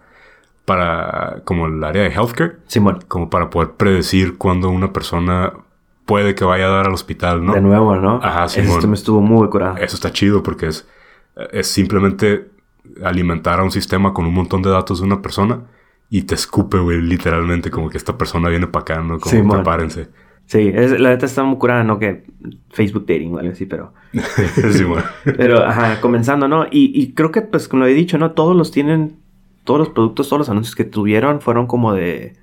para, 0.65 1.41
como 1.45 1.67
el 1.67 1.83
área 1.83 2.03
de 2.03 2.09
healthcare, 2.09 2.57
Simón. 2.65 2.99
como 3.07 3.29
para 3.29 3.49
poder 3.49 3.71
predecir 3.71 4.37
cuándo 4.37 4.69
una 4.69 4.91
persona 4.91 5.53
puede 6.05 6.33
que 6.33 6.43
vaya 6.43 6.65
a 6.65 6.69
dar 6.69 6.87
al 6.87 6.93
hospital, 6.93 7.45
¿no? 7.45 7.53
De 7.53 7.61
nuevo, 7.61 7.95
¿no? 7.95 8.19
Ajá, 8.23 8.47
Simón. 8.49 8.77
esto 8.77 8.87
me 8.87 8.95
estuvo 8.95 9.21
muy 9.21 9.47
curado. 9.49 9.77
Eso 9.77 9.95
está 9.95 10.11
chido 10.11 10.41
porque 10.41 10.67
es, 10.67 10.87
es 11.51 11.67
simplemente 11.67 12.49
alimentar 13.03 13.59
a 13.59 13.63
un 13.63 13.71
sistema 13.71 14.13
con 14.13 14.25
un 14.25 14.33
montón 14.33 14.63
de 14.63 14.71
datos 14.71 14.99
de 14.99 15.05
una 15.05 15.21
persona 15.21 15.61
y 16.09 16.23
te 16.23 16.33
escupe, 16.33 16.79
güey, 16.79 17.01
literalmente, 17.01 17.69
como 17.69 17.89
que 17.89 17.97
esta 17.97 18.17
persona 18.17 18.49
viene 18.49 18.65
para 18.65 18.81
acá, 18.81 19.01
¿no? 19.01 19.19
Como 19.19 19.53
prepárense. 19.53 20.09
Sí, 20.49 20.71
es- 20.73 20.99
la 20.99 21.09
neta 21.09 21.27
está 21.27 21.43
muy 21.43 21.59
curada, 21.59 21.83
¿no? 21.83 21.99
Que 21.99 22.23
Facebook 22.71 23.05
dating 23.05 23.35
o 23.35 23.37
algo 23.37 23.51
así, 23.51 23.67
pero... 23.67 23.93
Simón. 24.71 25.03
Pero, 25.23 25.63
ajá, 25.63 26.01
comenzando, 26.01 26.47
¿no? 26.47 26.65
Y, 26.71 26.91
y 26.99 27.13
creo 27.13 27.31
que, 27.31 27.41
pues, 27.43 27.67
como 27.67 27.83
lo 27.83 27.87
he 27.87 27.93
dicho, 27.93 28.17
¿no? 28.17 28.31
Todos 28.31 28.55
los 28.55 28.71
tienen... 28.71 29.17
Todos 29.63 29.79
los 29.79 29.89
productos, 29.89 30.27
todos 30.27 30.39
los 30.39 30.49
anuncios 30.49 30.75
que 30.75 30.85
tuvieron 30.85 31.39
fueron 31.41 31.67
como 31.67 31.93
de... 31.93 32.33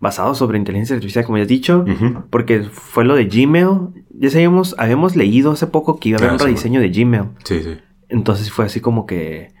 Basados 0.00 0.36
sobre 0.36 0.58
inteligencia 0.58 0.94
artificial, 0.96 1.24
como 1.24 1.38
ya 1.38 1.44
has 1.44 1.48
dicho. 1.48 1.86
Porque 2.28 2.64
fue 2.64 3.06
lo 3.06 3.14
de 3.14 3.24
Gmail. 3.24 4.04
Ya 4.10 4.28
sabíamos, 4.28 4.74
habíamos 4.76 5.16
leído 5.16 5.52
hace 5.52 5.66
poco 5.66 5.98
que 5.98 6.10
iba 6.10 6.18
a 6.18 6.20
haber 6.20 6.30
Ah, 6.30 6.34
un 6.34 6.38
sí, 6.40 6.44
rediseño 6.44 6.80
de 6.80 6.90
Gmail. 6.90 7.24
Sí, 7.44 7.62
sí. 7.62 7.78
Entonces 8.10 8.50
fue 8.52 8.66
así 8.66 8.80
como 8.80 9.06
que... 9.06 9.54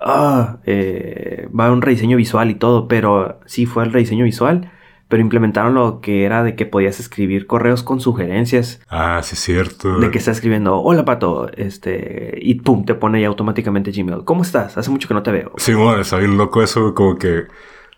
Ah, 0.00 0.58
eh, 0.64 1.48
va 1.58 1.66
a 1.66 1.72
un 1.72 1.82
rediseño 1.82 2.16
visual 2.16 2.50
y 2.50 2.54
todo, 2.54 2.86
pero 2.86 3.40
sí 3.46 3.66
fue 3.66 3.82
el 3.82 3.92
rediseño 3.92 4.24
visual. 4.24 4.70
Pero 5.10 5.20
implementaron 5.20 5.74
lo 5.74 6.00
que 6.00 6.24
era 6.24 6.42
de 6.42 6.54
que 6.56 6.64
podías 6.64 7.00
escribir 7.00 7.46
correos 7.46 7.82
con 7.82 8.00
sugerencias. 8.00 8.80
Ah, 8.88 9.20
sí 9.22 9.34
es 9.34 9.40
cierto. 9.40 9.98
De 9.98 10.10
que 10.10 10.16
está 10.18 10.30
escribiendo, 10.30 10.80
hola 10.80 11.04
pato, 11.04 11.50
este, 11.56 12.38
y 12.40 12.54
pum, 12.54 12.84
te 12.86 12.94
pone 12.94 13.20
ya 13.20 13.26
automáticamente 13.28 13.90
Gmail. 13.90 14.24
¿Cómo 14.24 14.42
estás? 14.42 14.78
Hace 14.78 14.88
mucho 14.90 15.08
que 15.08 15.14
no 15.14 15.22
te 15.22 15.32
veo. 15.32 15.52
Sí, 15.58 15.74
bueno, 15.74 16.00
está 16.00 16.16
bien 16.16 16.38
loco 16.38 16.62
eso, 16.62 16.94
como 16.94 17.18
que 17.18 17.44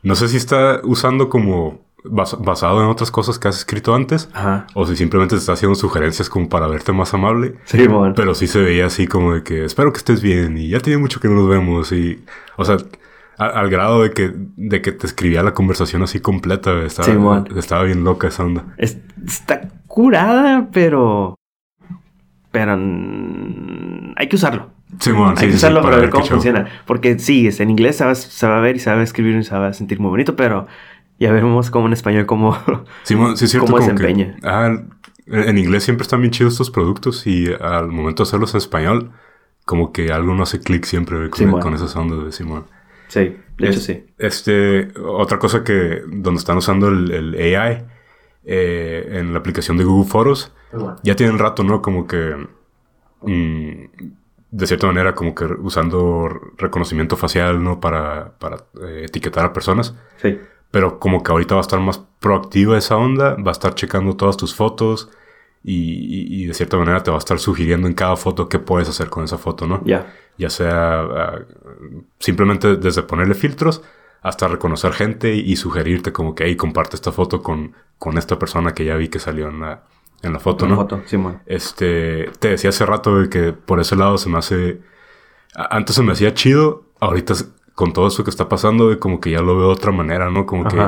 no 0.03 0.15
sé 0.17 0.27
si 0.27 0.37
está 0.39 0.81
usando 0.83 1.29
como 1.29 1.81
bas- 2.03 2.43
basado 2.43 2.83
en 2.83 2.89
otras 2.89 3.11
cosas 3.11 3.39
que 3.39 3.47
has 3.47 3.59
escrito 3.59 3.95
antes 3.95 4.29
Ajá. 4.33 4.67
o 4.75 4.87
si 4.87 4.97
simplemente 4.97 5.35
te 5.37 5.41
está 5.41 5.53
haciendo 5.53 5.75
sugerencias 5.77 6.29
como 6.31 6.49
para 6.49 6.67
verte 6.67 6.93
más 6.93 7.13
amable. 7.15 7.57
Sí, 7.65 7.87
bueno. 7.89 8.15
Pero 8.17 8.35
sí 8.35 8.47
se 8.47 8.61
veía 8.61 8.87
así 8.87 9.07
como 9.07 9.35
de 9.35 9.43
que 9.43 9.65
espero 9.67 9.93
que 9.93 9.99
estés 9.99 10.23
bien 10.23 10.57
y 10.57 10.71
ya 10.71 10.81
tiene 10.81 10.99
mucho 10.99 11.21
que 11.21 11.29
no 11.29 11.35
nos 11.35 11.49
vemos 11.49 11.93
y, 11.93 12.25
o 12.57 12.65
sea, 12.65 12.79
a- 13.39 13.47
al 13.47 13.71
grado 13.71 14.03
de 14.03 14.11
que, 14.11 14.33
de 14.35 14.83
que 14.83 14.93
te 14.93 15.07
escribía 15.07 15.43
la 15.43 15.55
conversación 15.55 16.03
así 16.03 16.21
completa, 16.21 16.83
estaba, 16.85 17.45
estaba 17.57 17.83
bien 17.85 18.05
loca 18.05 18.29
esa 18.29 18.45
onda. 18.45 18.65
Es- 18.79 18.99
está 19.27 19.69
curada, 19.87 20.69
pero... 20.73 21.35
Pero... 22.51 22.73
hay 24.17 24.29
que 24.29 24.37
usarlo. 24.37 24.71
Simón, 25.01 25.31
hay 25.31 25.37
sí, 25.37 25.47
que 25.47 25.53
sí, 25.53 25.53
sí, 25.53 25.57
usarlo 25.57 25.83
para 25.83 25.97
ver 25.97 26.11
cómo 26.11 26.25
show. 26.25 26.35
funciona. 26.37 26.67
Porque 26.87 27.19
sí, 27.19 27.47
es 27.47 27.61
en 27.61 27.71
inglés 27.71 27.97
se 27.97 28.05
va, 28.05 28.15
se 28.15 28.47
va 28.47 28.59
a 28.59 28.61
ver 28.61 28.77
y 28.77 28.79
se 28.79 28.91
va 28.91 29.01
a 29.01 29.03
escribir 29.03 29.35
y 29.37 29.43
se 29.43 29.55
va 29.57 29.69
a 29.69 29.73
sentir 29.73 30.01
muy 30.01 30.11
bonito, 30.11 30.37
pero 30.37 30.67
ya 31.19 31.33
veremos 31.33 31.71
cómo 31.71 31.87
en 31.87 31.95
español 31.95 32.27
cómo... 32.27 32.57
Simón, 33.05 33.37
sí 33.37 33.47
es 33.47 33.51
cierto 33.53 33.67
cómo 33.73 33.79
que- 33.79 33.85
desempeña. 33.93 34.37
ah, 34.43 34.77
en 35.27 35.57
inglés 35.59 35.85
siempre 35.85 36.03
están 36.03 36.21
bien 36.21 36.33
chidos 36.33 36.55
estos 36.55 36.71
productos 36.71 37.27
y 37.27 37.47
al 37.61 37.89
momento 37.89 38.23
de 38.23 38.29
hacerlos 38.29 38.53
en 38.55 38.59
español, 38.59 39.13
como 39.65 39.93
que 39.93 40.13
algo 40.13 40.35
no 40.35 40.43
hace 40.43 40.61
clic 40.61 40.85
siempre 40.85 41.31
con, 41.31 41.59
con 41.61 41.75
esas 41.75 41.95
ondas 41.97 42.25
de 42.27 42.33
Simón. 42.33 42.65
Sí, 43.13 43.37
de 43.59 43.69
hecho 43.69 43.79
Es- 43.79 43.85
sí. 43.85 44.05
Este, 44.19 44.93
otra 45.05 45.39
cosa 45.39 45.63
que, 45.65 46.03
donde 46.07 46.39
están 46.39 46.57
usando 46.57 46.89
el, 46.89 47.11
el 47.11 47.55
AI 47.57 47.85
eh, 48.45 49.09
en 49.21 49.33
la 49.33 49.39
aplicación 49.41 49.77
de 49.77 49.85
Google 49.85 50.09
Fotos, 50.11 50.53
ya 51.03 51.15
tienen 51.15 51.39
rato, 51.39 51.63
¿no? 51.63 51.81
Como 51.83 52.07
que, 52.07 52.35
mm, 53.23 53.73
de 54.51 54.67
cierta 54.67 54.87
manera, 54.87 55.15
como 55.15 55.35
que 55.35 55.45
usando 55.45 56.29
reconocimiento 56.59 57.17
facial, 57.17 57.63
¿no? 57.63 57.81
Para, 57.81 58.33
para 58.39 58.57
eh, 58.83 59.05
etiquetar 59.07 59.45
a 59.47 59.53
personas. 59.53 59.95
Sí. 60.17 60.39
Pero 60.71 60.99
como 60.99 61.23
que 61.23 61.31
ahorita 61.33 61.55
va 61.55 61.61
a 61.61 61.69
estar 61.69 61.81
más 61.81 61.99
proactiva 62.21 62.77
esa 62.79 62.97
onda, 62.97 63.35
va 63.37 63.51
a 63.51 63.53
estar 63.53 63.75
checando 63.75 64.17
todas 64.17 64.37
tus 64.37 64.55
fotos 64.55 65.11
y, 65.65 65.75
y- 65.75 66.43
y 66.43 66.47
de 66.47 66.55
cierta 66.55 66.77
manera 66.79 67.03
te 67.03 67.11
va 67.11 67.17
a 67.17 67.19
estar 67.19 67.39
sugiriendo 67.39 67.87
en 67.87 67.95
cada 67.95 68.17
foto 68.17 68.49
qué 68.49 68.59
puedes 68.59 68.89
hacer 68.89 69.09
con 69.11 69.25
esa 69.25 69.39
foto, 69.39 69.67
¿no? 69.67 69.83
Ya. 69.85 70.13
Ya 70.39 70.51
sea 70.51 71.01
ah, 71.01 71.39
simplemente 72.19 72.77
desde 72.77 73.03
ponerle 73.03 73.35
filtros 73.35 73.83
hasta 74.23 74.47
reconocer 74.49 74.93
gente 74.93 75.35
y, 75.35 75.57
sugerirte 75.57 76.13
como 76.13 76.35
que, 76.35 76.45
hey, 76.45 76.57
comparte 76.57 76.95
esta 76.95 77.11
foto 77.11 77.43
con, 77.43 77.75
con 77.99 78.19
esta 78.19 78.39
persona 78.39 78.73
que 78.73 78.85
ya 78.85 78.97
vi 78.97 79.09
que 79.09 79.19
salió 79.19 79.49
en 79.49 79.61
la, 79.61 79.83
en 80.23 80.33
la 80.33 80.39
foto, 80.39 80.65
Una 80.65 80.77
¿no? 80.77 80.81
foto, 80.83 81.03
Simón. 81.07 81.43
Este, 81.47 82.31
te 82.39 82.49
decía 82.49 82.71
hace 82.71 82.87
rato 82.87 83.29
que 83.29 83.53
por 83.53 83.81
ese 83.81 83.97
lado 83.97 84.19
se 84.19 84.29
me 84.29 84.39
hace. 84.39 84.81
Antes 85.55 85.97
se 85.97 86.03
me 86.03 86.13
hacía 86.13 86.35
chido, 86.35 86.85
ahorita 87.01 87.35
con 87.75 87.93
todo 87.93 88.07
eso 88.07 88.23
que 88.23 88.31
está 88.31 88.49
pasando, 88.49 88.99
como 89.01 89.21
que 89.21 89.33
ya 89.33 89.41
lo 89.41 89.57
veo 89.57 89.67
de 89.67 89.73
otra 89.73 89.91
manera, 89.91 90.31
¿no? 90.31 90.47
Como 90.47 90.69
que. 90.69 90.79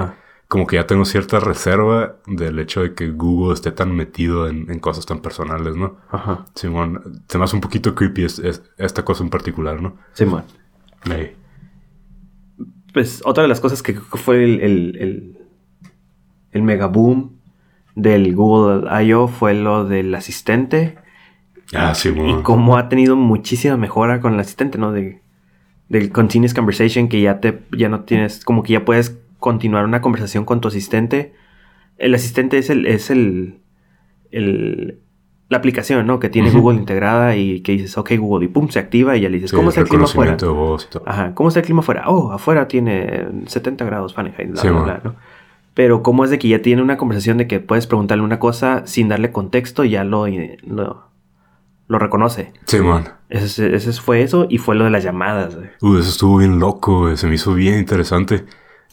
Como 0.54 0.68
que 0.68 0.76
ya 0.76 0.86
tengo 0.86 1.04
cierta 1.04 1.40
reserva 1.40 2.14
del 2.28 2.60
hecho 2.60 2.82
de 2.82 2.94
que 2.94 3.10
Google 3.10 3.54
esté 3.54 3.72
tan 3.72 3.92
metido 3.96 4.46
en, 4.48 4.70
en 4.70 4.78
cosas 4.78 5.04
tan 5.04 5.18
personales, 5.18 5.74
¿no? 5.74 5.96
Ajá. 6.12 6.44
Simón, 6.54 7.02
se 7.28 7.38
me 7.38 7.42
hace 7.44 7.56
un 7.56 7.60
poquito 7.60 7.96
creepy 7.96 8.22
es- 8.22 8.38
es- 8.38 8.62
esta 8.78 9.04
cosa 9.04 9.24
en 9.24 9.30
particular, 9.30 9.82
¿no? 9.82 9.96
Simón. 10.12 10.44
Pues 12.92 13.20
otra 13.24 13.42
de 13.42 13.48
las 13.48 13.60
cosas 13.60 13.82
que 13.82 13.94
fue 13.94 14.44
el, 14.44 14.60
el, 14.60 14.96
el, 15.00 15.38
el 16.52 16.62
mega 16.62 16.86
boom 16.86 17.32
del 17.96 18.36
Google 18.36 18.86
I.O. 19.04 19.26
fue 19.26 19.54
lo 19.54 19.84
del 19.84 20.14
asistente 20.14 20.96
Ah, 21.74 21.90
y 21.92 21.96
Simón. 21.96 22.42
cómo 22.44 22.76
ha 22.76 22.88
tenido 22.88 23.16
muchísima 23.16 23.76
mejora 23.76 24.20
con 24.20 24.34
el 24.34 24.40
asistente, 24.40 24.78
¿no? 24.78 24.92
De, 24.92 25.20
del 25.88 26.12
continuous 26.12 26.54
conversation 26.54 27.08
que 27.08 27.20
ya 27.22 27.40
te 27.40 27.62
ya 27.76 27.88
no 27.88 28.04
tienes 28.04 28.44
como 28.44 28.62
que 28.62 28.74
ya 28.74 28.84
puedes 28.84 29.18
continuar 29.44 29.84
una 29.84 30.00
conversación 30.00 30.46
con 30.46 30.62
tu 30.62 30.68
asistente, 30.68 31.34
el 31.98 32.14
asistente 32.14 32.56
es 32.56 32.70
el, 32.70 32.86
es 32.86 33.10
el, 33.10 33.60
el 34.30 35.00
la 35.50 35.58
aplicación, 35.58 36.06
¿no? 36.06 36.18
Que 36.18 36.30
tiene 36.30 36.50
Google 36.50 36.78
integrada 36.78 37.36
y 37.36 37.60
que 37.60 37.72
dices, 37.72 37.98
ok, 37.98 38.12
Google, 38.16 38.46
y 38.46 38.48
pum, 38.48 38.70
se 38.70 38.78
activa 38.78 39.18
y 39.18 39.20
ya 39.20 39.28
le 39.28 39.34
dices, 39.34 39.52
¿cómo 39.52 39.68
está 39.68 39.82
el 39.82 39.88
clima 39.88 40.04
afuera? 40.04 40.38
Ajá, 41.04 41.34
¿cómo 41.34 41.48
está 41.48 41.60
el 41.60 41.66
clima 41.66 41.80
afuera? 41.80 42.04
Oh, 42.06 42.32
afuera 42.32 42.68
tiene 42.68 43.26
70 43.44 43.84
grados 43.84 44.14
Fahrenheit, 44.14 44.50
bla, 44.52 44.62
bla, 44.62 44.82
bla, 44.82 45.00
¿no? 45.04 45.16
Pero 45.74 46.02
cómo 46.02 46.24
es 46.24 46.30
de 46.30 46.38
que 46.38 46.48
ya 46.48 46.62
tiene 46.62 46.80
una 46.80 46.96
conversación 46.96 47.36
de 47.36 47.46
que 47.46 47.60
puedes 47.60 47.86
preguntarle 47.86 48.24
una 48.24 48.38
cosa 48.38 48.86
sin 48.86 49.10
darle 49.10 49.30
contexto 49.30 49.84
y 49.84 49.90
ya 49.90 50.04
lo, 50.04 50.26
lo, 50.26 51.02
lo 51.86 51.98
reconoce. 51.98 52.54
Sí, 52.64 52.78
man. 52.78 53.04
Ese, 53.28 53.76
ese, 53.76 53.92
fue 53.92 54.22
eso 54.22 54.46
y 54.48 54.56
fue 54.56 54.74
lo 54.74 54.84
de 54.84 54.90
las 54.90 55.04
llamadas, 55.04 55.54
güey. 55.54 55.68
Uy, 55.82 56.00
eso 56.00 56.08
estuvo 56.08 56.38
bien 56.38 56.58
loco, 56.58 57.14
Se 57.14 57.26
me 57.26 57.34
hizo 57.34 57.52
bien 57.52 57.78
interesante. 57.78 58.46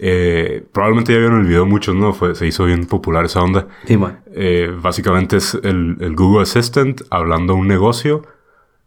Eh, 0.04 0.66
probablemente 0.74 1.14
ya 1.14 1.20
vieron 1.20 1.42
el 1.42 1.48
video 1.48 1.68
muchos, 1.68 1.94
¿no? 1.94 2.12
Fue, 2.12 2.34
se 2.34 2.48
hizo 2.48 2.66
bien 2.66 2.88
popular 2.88 3.26
esa 3.26 3.44
onda. 3.44 3.68
Sí. 3.86 4.00
Eh, 4.34 4.76
básicamente 4.82 5.38
es 5.38 5.54
el, 5.64 5.96
Google 6.16 6.42
Assistant 6.42 7.04
hablando 7.12 7.54
a 7.54 7.56
un 7.56 7.68
negocio. 7.68 8.24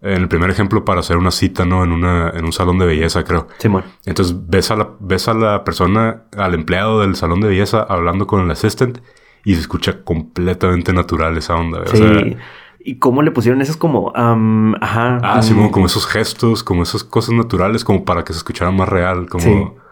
En 0.03 0.23
el 0.23 0.29
primer 0.29 0.51
ejemplo, 0.51 0.85
para 0.85 1.01
hacer 1.01 1.17
una 1.17 1.31
cita, 1.31 1.65
¿no? 1.65 1.85
En, 1.85 1.93
una, 1.93 2.31
en 2.31 2.45
un 2.45 2.53
salón 2.53 2.81
de 2.81 2.87
belleza, 2.87 3.23
creo. 3.23 3.47
Sí. 3.59 3.69
Entonces 4.07 4.37
ves 4.49 4.73
a, 4.73 4.77
la, 4.77 4.91
ves 4.99 5.29
a 5.29 5.35
la 5.35 5.63
persona, 5.63 6.25
al 6.37 6.53
empleado 6.53 7.01
del 7.01 7.15
salón 7.15 7.41
de 7.41 7.47
belleza 7.47 7.87
hablando 7.89 8.27
con 8.27 8.41
el 8.41 8.51
assistant 8.51 8.99
y 9.45 9.55
se 9.55 9.61
escucha 9.61 10.03
completamente 10.03 10.93
natural 10.93 11.39
esa 11.39 11.55
onda. 11.55 11.85
Sí. 11.87 12.37
¿Y 12.81 12.99
cómo 12.99 13.23
le 13.23 13.31
pusieron 13.31 13.63
esas 13.63 13.77
como... 13.77 14.13
ajá. 14.15 15.21
Ah, 15.23 15.43
sí, 15.43 15.55
como 15.71 15.87
esos 15.87 16.09
gestos, 16.09 16.65
como 16.65 16.83
esas 16.83 17.05
cosas 17.05 17.35
naturales, 17.35 17.85
como 17.85 18.05
para 18.05 18.25
que 18.25 18.33
se 18.33 18.39
escuchara 18.39 18.73
más 18.73 18.89
real, 18.89 19.29
como... 19.29 19.84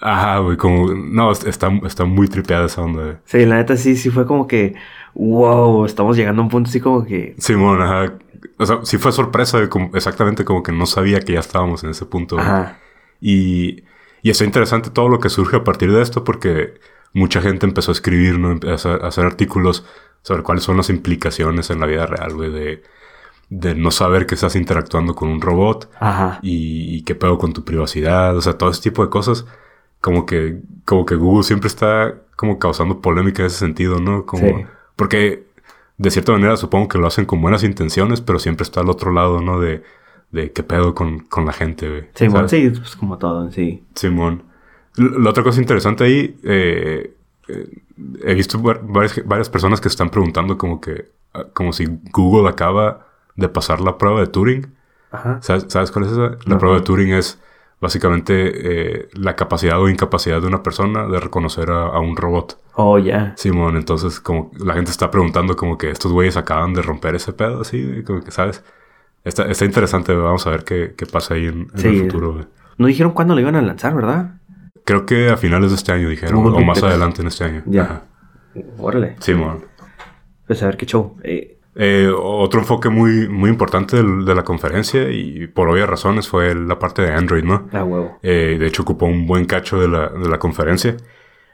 Ajá, 0.00 0.38
güey, 0.38 0.56
como... 0.56 0.92
No, 0.92 1.32
está, 1.32 1.70
está 1.84 2.04
muy 2.04 2.28
tripeada 2.28 2.66
esa 2.66 2.82
onda, 2.82 3.02
güey. 3.02 3.16
Sí, 3.24 3.44
la 3.46 3.56
neta 3.56 3.76
sí, 3.76 3.96
sí 3.96 4.10
fue 4.10 4.26
como 4.26 4.46
que... 4.46 4.74
Wow, 5.14 5.86
estamos 5.86 6.16
llegando 6.16 6.42
a 6.42 6.44
un 6.44 6.50
punto 6.50 6.68
así 6.68 6.80
como 6.80 7.04
que... 7.04 7.34
Simón, 7.38 7.82
ajá. 7.82 8.14
O 8.58 8.66
sea, 8.66 8.80
sí 8.84 8.98
fue 8.98 9.10
sorpresa, 9.10 9.68
como, 9.68 9.90
exactamente 9.94 10.44
como 10.44 10.62
que 10.62 10.70
no 10.70 10.86
sabía 10.86 11.20
que 11.20 11.32
ya 11.32 11.40
estábamos 11.40 11.82
en 11.82 11.90
ese 11.90 12.06
punto. 12.06 12.38
Ajá. 12.38 12.78
Y, 13.20 13.82
y 14.22 14.30
está 14.30 14.44
interesante 14.44 14.90
todo 14.90 15.08
lo 15.08 15.18
que 15.18 15.28
surge 15.28 15.56
a 15.56 15.64
partir 15.64 15.92
de 15.92 16.02
esto 16.02 16.22
porque 16.22 16.74
mucha 17.12 17.40
gente 17.40 17.66
empezó 17.66 17.90
a 17.90 17.94
escribir, 17.94 18.38
¿no? 18.38 18.52
Empezó 18.52 18.90
a 18.90 19.08
hacer 19.08 19.26
artículos 19.26 19.84
sobre 20.22 20.42
cuáles 20.44 20.62
son 20.62 20.76
las 20.76 20.90
implicaciones 20.90 21.70
en 21.70 21.80
la 21.80 21.86
vida 21.86 22.06
real, 22.06 22.34
güey, 22.34 22.52
de, 22.52 22.82
de 23.48 23.74
no 23.74 23.90
saber 23.90 24.26
que 24.26 24.34
estás 24.36 24.54
interactuando 24.56 25.14
con 25.14 25.28
un 25.28 25.40
robot 25.40 25.90
Ajá. 25.98 26.38
Y, 26.42 26.96
y 26.96 27.02
qué 27.02 27.14
pedo 27.14 27.38
con 27.38 27.52
tu 27.52 27.64
privacidad, 27.64 28.36
o 28.36 28.40
sea, 28.40 28.58
todo 28.58 28.70
ese 28.70 28.82
tipo 28.82 29.02
de 29.02 29.10
cosas 29.10 29.46
como 30.00 30.26
que, 30.26 30.60
como 30.84 31.04
que 31.06 31.14
Google 31.14 31.44
siempre 31.44 31.68
está 31.68 32.14
como 32.36 32.58
causando 32.58 33.00
polémica 33.00 33.42
en 33.42 33.46
ese 33.46 33.58
sentido, 33.58 34.00
¿no? 34.00 34.24
Como, 34.24 34.66
porque 34.96 35.46
de 35.96 36.10
cierta 36.10 36.32
manera 36.32 36.56
supongo 36.56 36.88
que 36.88 36.98
lo 36.98 37.06
hacen 37.06 37.24
con 37.24 37.42
buenas 37.42 37.64
intenciones, 37.64 38.20
pero 38.20 38.38
siempre 38.38 38.62
está 38.62 38.80
al 38.80 38.90
otro 38.90 39.12
lado, 39.12 39.40
¿no? 39.40 39.60
De, 39.60 39.82
de 40.30 40.52
qué 40.52 40.62
pedo 40.62 40.94
con, 40.94 41.20
con 41.20 41.46
la 41.46 41.52
gente, 41.52 41.88
güey. 41.88 42.08
Simón, 42.14 42.48
sí, 42.48 42.70
pues 42.70 42.96
como 42.96 43.18
todo, 43.18 43.50
sí. 43.50 43.84
Simón. 43.94 44.44
La 44.96 45.30
otra 45.30 45.42
cosa 45.42 45.60
interesante 45.60 46.04
ahí, 46.04 46.38
eh, 46.42 47.14
eh, 47.48 47.82
he 48.24 48.34
visto 48.34 48.60
varias, 48.60 49.24
varias 49.26 49.48
personas 49.48 49.80
que 49.80 49.88
están 49.88 50.10
preguntando 50.10 50.58
como 50.58 50.80
que, 50.80 51.10
ah, 51.34 51.44
como 51.52 51.72
si 51.72 51.86
Google 52.12 52.48
acaba 52.48 53.06
de 53.36 53.48
pasar 53.48 53.80
la 53.80 53.98
prueba 53.98 54.20
de 54.20 54.26
Turing. 54.26 54.66
Ajá. 55.10 55.40
¿Sabes, 55.40 55.90
cuál 55.90 56.04
es 56.04 56.12
esa? 56.12 56.36
La 56.44 56.58
prueba 56.58 56.76
de 56.76 56.82
Turing 56.82 57.12
es 57.14 57.40
básicamente 57.80 58.32
eh, 59.00 59.08
la 59.12 59.36
capacidad 59.36 59.80
o 59.80 59.88
incapacidad 59.88 60.40
de 60.40 60.46
una 60.46 60.62
persona 60.62 61.06
de 61.06 61.20
reconocer 61.20 61.70
a, 61.70 61.98
un 62.00 62.16
robot. 62.16 62.60
Oh, 62.74 62.98
ya. 62.98 63.34
Simón, 63.36 63.76
entonces 63.76 64.20
como 64.20 64.50
la 64.58 64.74
gente 64.74 64.90
está 64.90 65.10
preguntando 65.10 65.56
como 65.56 65.78
que 65.78 65.90
estos 65.90 66.12
güeyes 66.12 66.36
acaban 66.36 66.74
de 66.74 66.82
romper 66.82 67.14
ese 67.14 67.32
pedo, 67.32 67.60
así, 67.60 68.02
como 68.04 68.22
que, 68.22 68.30
¿sabes? 68.30 68.64
Está, 69.24 69.44
está 69.44 69.64
interesante, 69.64 70.14
vamos 70.14 70.46
a 70.46 70.50
ver 70.50 70.64
qué, 70.64 70.94
qué 70.96 71.06
pasa 71.06 71.34
ahí 71.34 71.46
en, 71.46 71.68
el 71.74 72.00
futuro. 72.02 72.46
No 72.78 72.86
dijeron 72.86 73.12
cuándo 73.12 73.34
lo 73.34 73.40
iban 73.40 73.56
a 73.56 73.62
lanzar, 73.62 73.94
¿verdad? 73.94 74.36
Creo 74.84 75.04
que 75.04 75.28
a 75.28 75.36
finales 75.36 75.70
de 75.70 75.76
este 75.76 75.92
año 75.92 76.08
dijeron, 76.08 76.36
o 76.36 76.60
más 76.60 76.82
adelante 76.82 77.20
en 77.20 77.28
este 77.28 77.44
año. 77.44 77.62
Ya. 77.66 78.04
Órale. 78.78 79.16
Simón. 79.20 79.66
Pues 80.46 80.62
a 80.62 80.66
ver 80.66 80.76
qué 80.76 80.86
show. 80.86 81.16
Eh, 81.22 81.57
eh, 81.80 82.10
otro 82.12 82.58
enfoque 82.58 82.88
muy, 82.88 83.28
muy 83.28 83.50
importante 83.50 84.02
de, 84.02 84.34
la 84.34 84.42
conferencia 84.42 85.12
y 85.12 85.46
por 85.46 85.68
obvias 85.68 85.88
razones 85.88 86.26
fue 86.26 86.52
la 86.52 86.80
parte 86.80 87.02
de 87.02 87.12
Android, 87.12 87.44
¿no? 87.44 87.68
Ah, 87.72 87.84
huevo. 87.84 88.18
Eh, 88.24 88.56
de 88.58 88.66
hecho, 88.66 88.82
ocupó 88.82 89.06
un 89.06 89.28
buen 89.28 89.44
cacho 89.44 89.80
de 89.80 89.86
la, 89.86 90.08
de 90.08 90.28
la 90.28 90.40
conferencia. 90.40 90.96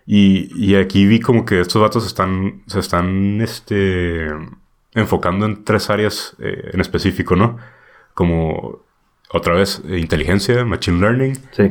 Y, 0.07 0.49
y, 0.57 0.77
aquí 0.77 1.05
vi 1.05 1.21
como 1.21 1.45
que 1.45 1.61
estos 1.61 1.83
datos 1.83 2.07
están, 2.07 2.63
se 2.67 2.81
están 2.81 3.43
este, 3.43 4.29
enfocando 4.95 5.45
en 5.45 5.63
tres 5.63 5.91
áreas 5.91 6.35
eh, 6.39 6.71
en 6.73 6.81
específico, 6.81 7.37
¿no? 7.37 7.59
Como, 8.15 8.79
otra 9.29 9.53
vez, 9.53 9.83
inteligencia, 9.87 10.65
machine 10.65 11.01
learning. 11.01 11.35
Sí. 11.51 11.71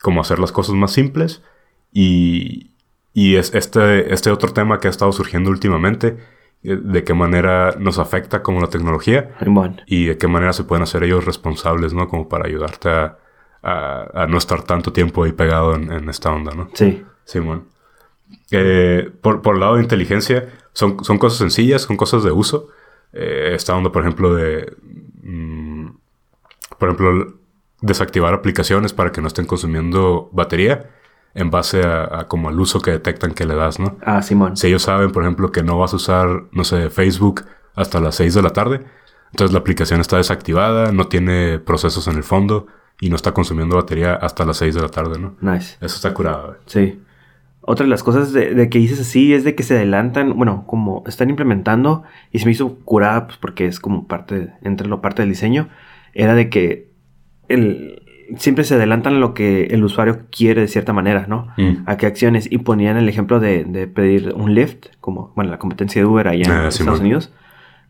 como 0.00 0.20
hacer 0.20 0.40
las 0.40 0.50
cosas 0.50 0.74
más 0.74 0.90
simples. 0.90 1.44
Y, 1.92 2.72
y 3.14 3.36
es 3.36 3.54
este, 3.54 4.12
este 4.12 4.30
otro 4.32 4.52
tema 4.52 4.80
que 4.80 4.88
ha 4.88 4.90
estado 4.90 5.12
surgiendo 5.12 5.48
últimamente 5.48 6.16
eh, 6.16 6.18
de 6.62 7.02
qué 7.02 7.12
manera 7.12 7.74
nos 7.78 7.98
afecta 7.98 8.42
como 8.42 8.60
la 8.60 8.68
tecnología 8.68 9.34
y 9.86 10.06
de 10.06 10.18
qué 10.18 10.28
manera 10.28 10.52
se 10.52 10.64
pueden 10.64 10.84
hacer 10.84 11.02
ellos 11.02 11.24
responsables, 11.24 11.92
¿no? 11.92 12.08
Como 12.08 12.28
para 12.28 12.46
ayudarte 12.46 12.88
a, 12.88 13.18
a, 13.62 14.26
no 14.28 14.38
estar 14.38 14.62
tanto 14.62 14.92
tiempo 14.92 15.24
ahí 15.24 15.32
pegado 15.32 15.74
en, 15.74 16.08
esta 16.08 16.32
onda, 16.32 16.52
¿no? 16.54 16.68
Sí. 16.74 17.04
Simón. 17.24 17.68
Eh, 18.50 19.10
por, 19.20 19.42
por 19.42 19.54
el 19.54 19.60
lado 19.60 19.76
de 19.76 19.82
inteligencia, 19.82 20.48
son, 20.72 21.04
son 21.04 21.18
cosas 21.18 21.38
sencillas, 21.38 21.82
son 21.82 21.96
cosas 21.96 22.22
de 22.22 22.30
uso. 22.30 22.68
Eh, 23.12 23.52
esta 23.54 23.74
onda, 23.76 23.90
por 23.90 24.02
ejemplo, 24.02 24.34
de... 24.34 24.72
Mm, 25.22 25.88
por 26.78 26.88
ejemplo, 26.88 27.34
desactivar 27.80 28.34
aplicaciones 28.34 28.92
para 28.92 29.10
que 29.12 29.20
no 29.20 29.26
estén 29.26 29.46
consumiendo 29.46 30.30
batería 30.32 30.90
en 31.34 31.50
base 31.50 31.82
a, 31.84 32.26
como 32.28 32.48
al 32.48 32.60
uso 32.60 32.80
que 32.80 32.90
detectan 32.90 33.32
que 33.32 33.46
le 33.46 33.54
das, 33.54 33.78
¿no? 33.78 33.96
Ah, 34.04 34.22
Simón. 34.22 34.56
Si 34.56 34.66
ellos 34.66 34.82
saben, 34.82 35.12
por 35.12 35.22
ejemplo, 35.22 35.50
que 35.50 35.62
no 35.62 35.78
vas 35.78 35.92
a 35.92 35.96
usar, 35.96 36.44
no 36.52 36.64
sé, 36.64 36.90
Facebook 36.90 37.44
hasta 37.74 38.00
las 38.00 38.16
6 38.16 38.34
de 38.34 38.42
la 38.42 38.50
tarde, 38.50 38.84
entonces 39.30 39.52
la 39.52 39.60
aplicación 39.60 40.00
está 40.00 40.18
desactivada, 40.18 40.92
no 40.92 41.08
tiene 41.08 41.58
procesos 41.58 42.06
en 42.06 42.16
el 42.16 42.22
fondo 42.22 42.66
y 43.00 43.08
no 43.08 43.16
está 43.16 43.32
consumiendo 43.32 43.76
batería 43.76 44.14
hasta 44.14 44.44
las 44.44 44.58
6 44.58 44.74
de 44.74 44.80
la 44.82 44.88
tarde, 44.88 45.18
¿no? 45.18 45.36
Nice. 45.40 45.76
Eso 45.80 45.96
está 45.96 46.12
curado. 46.12 46.56
Sí. 46.66 47.00
Otra 47.62 47.84
de 47.84 47.90
las 47.90 48.02
cosas 48.02 48.32
de, 48.32 48.68
que 48.68 48.78
dices 48.78 49.00
así 49.00 49.32
es 49.32 49.44
de 49.44 49.54
que 49.54 49.62
se 49.62 49.76
adelantan, 49.76 50.36
bueno, 50.36 50.64
como 50.66 51.02
están 51.06 51.30
implementando, 51.30 52.02
y 52.30 52.40
se 52.40 52.44
me 52.44 52.52
hizo 52.52 52.76
curada, 52.84 53.26
pues 53.26 53.38
porque 53.38 53.66
es 53.66 53.80
como 53.80 54.06
parte, 54.06 54.52
entre 54.62 54.88
lo 54.88 55.00
parte 55.00 55.22
del 55.22 55.30
diseño, 55.30 55.68
era 56.12 56.34
de 56.34 56.50
que 56.50 56.90
el, 57.48 58.01
siempre 58.38 58.64
se 58.64 58.74
adelantan 58.74 59.20
lo 59.20 59.34
que 59.34 59.64
el 59.66 59.84
usuario 59.84 60.22
quiere 60.30 60.62
de 60.62 60.68
cierta 60.68 60.92
manera, 60.92 61.26
¿no? 61.28 61.48
Mm. 61.56 61.84
A 61.86 61.96
qué 61.96 62.06
acciones. 62.06 62.50
Y 62.50 62.58
ponían 62.58 62.96
el 62.96 63.08
ejemplo 63.08 63.40
de, 63.40 63.64
pedir 63.94 64.32
un 64.34 64.54
lift, 64.54 64.86
como, 65.00 65.32
bueno, 65.34 65.50
la 65.50 65.58
competencia 65.58 66.00
de 66.00 66.06
Uber 66.06 66.28
allá 66.28 66.44
en 66.44 66.52
ah, 66.52 66.68
Estados 66.68 67.00
Unidos. 67.00 67.32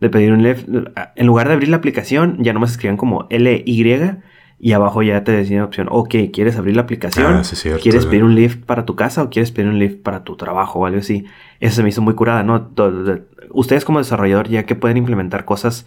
De 0.01 0.11
pedir 0.11 0.33
un 0.33 0.43
lift. 0.43 0.69
En 1.17 1.27
lugar 1.27 1.49
de 1.49 1.55
abrir 1.55 1.69
la 1.69 1.77
aplicación, 1.77 2.39
ya 2.41 2.53
nomás 2.53 2.73
escribían 2.73 2.97
como 2.97 3.27
LY 3.31 4.23
y 4.65 4.75
abajo 4.75 5.03
ya 5.03 5.25
te 5.25 5.33
decían 5.33 5.63
opción, 5.63 5.89
ok, 5.91 6.15
¿quieres 6.33 6.57
abrir 6.57 6.77
la 6.77 6.83
aplicación? 6.83 7.35
Ah, 7.35 7.43
sí, 7.43 7.69
¿Quieres 7.83 8.07
pedir 8.07 8.23
un 8.23 8.37
lift 8.37 8.65
para 8.65 8.85
tu 8.87 8.95
casa 8.95 9.25
o 9.25 9.29
quieres 9.29 9.51
pedir 9.51 9.69
un 9.69 9.81
lift 9.81 10.03
para 10.03 10.23
tu 10.23 10.37
trabajo 10.37 10.79
o 10.79 10.87
algo 10.87 11.01
así? 11.01 11.25
Eso 11.59 11.75
se 11.75 11.83
me 11.83 11.89
hizo 11.89 12.01
muy 12.01 12.15
curada, 12.15 12.45
¿no? 12.45 12.71
Ustedes 13.51 13.85
como 13.85 13.99
desarrollador 13.99 14.49
ya 14.49 14.65
que 14.65 14.77
pueden 14.77 14.99
implementar 14.99 15.45
cosas 15.45 15.85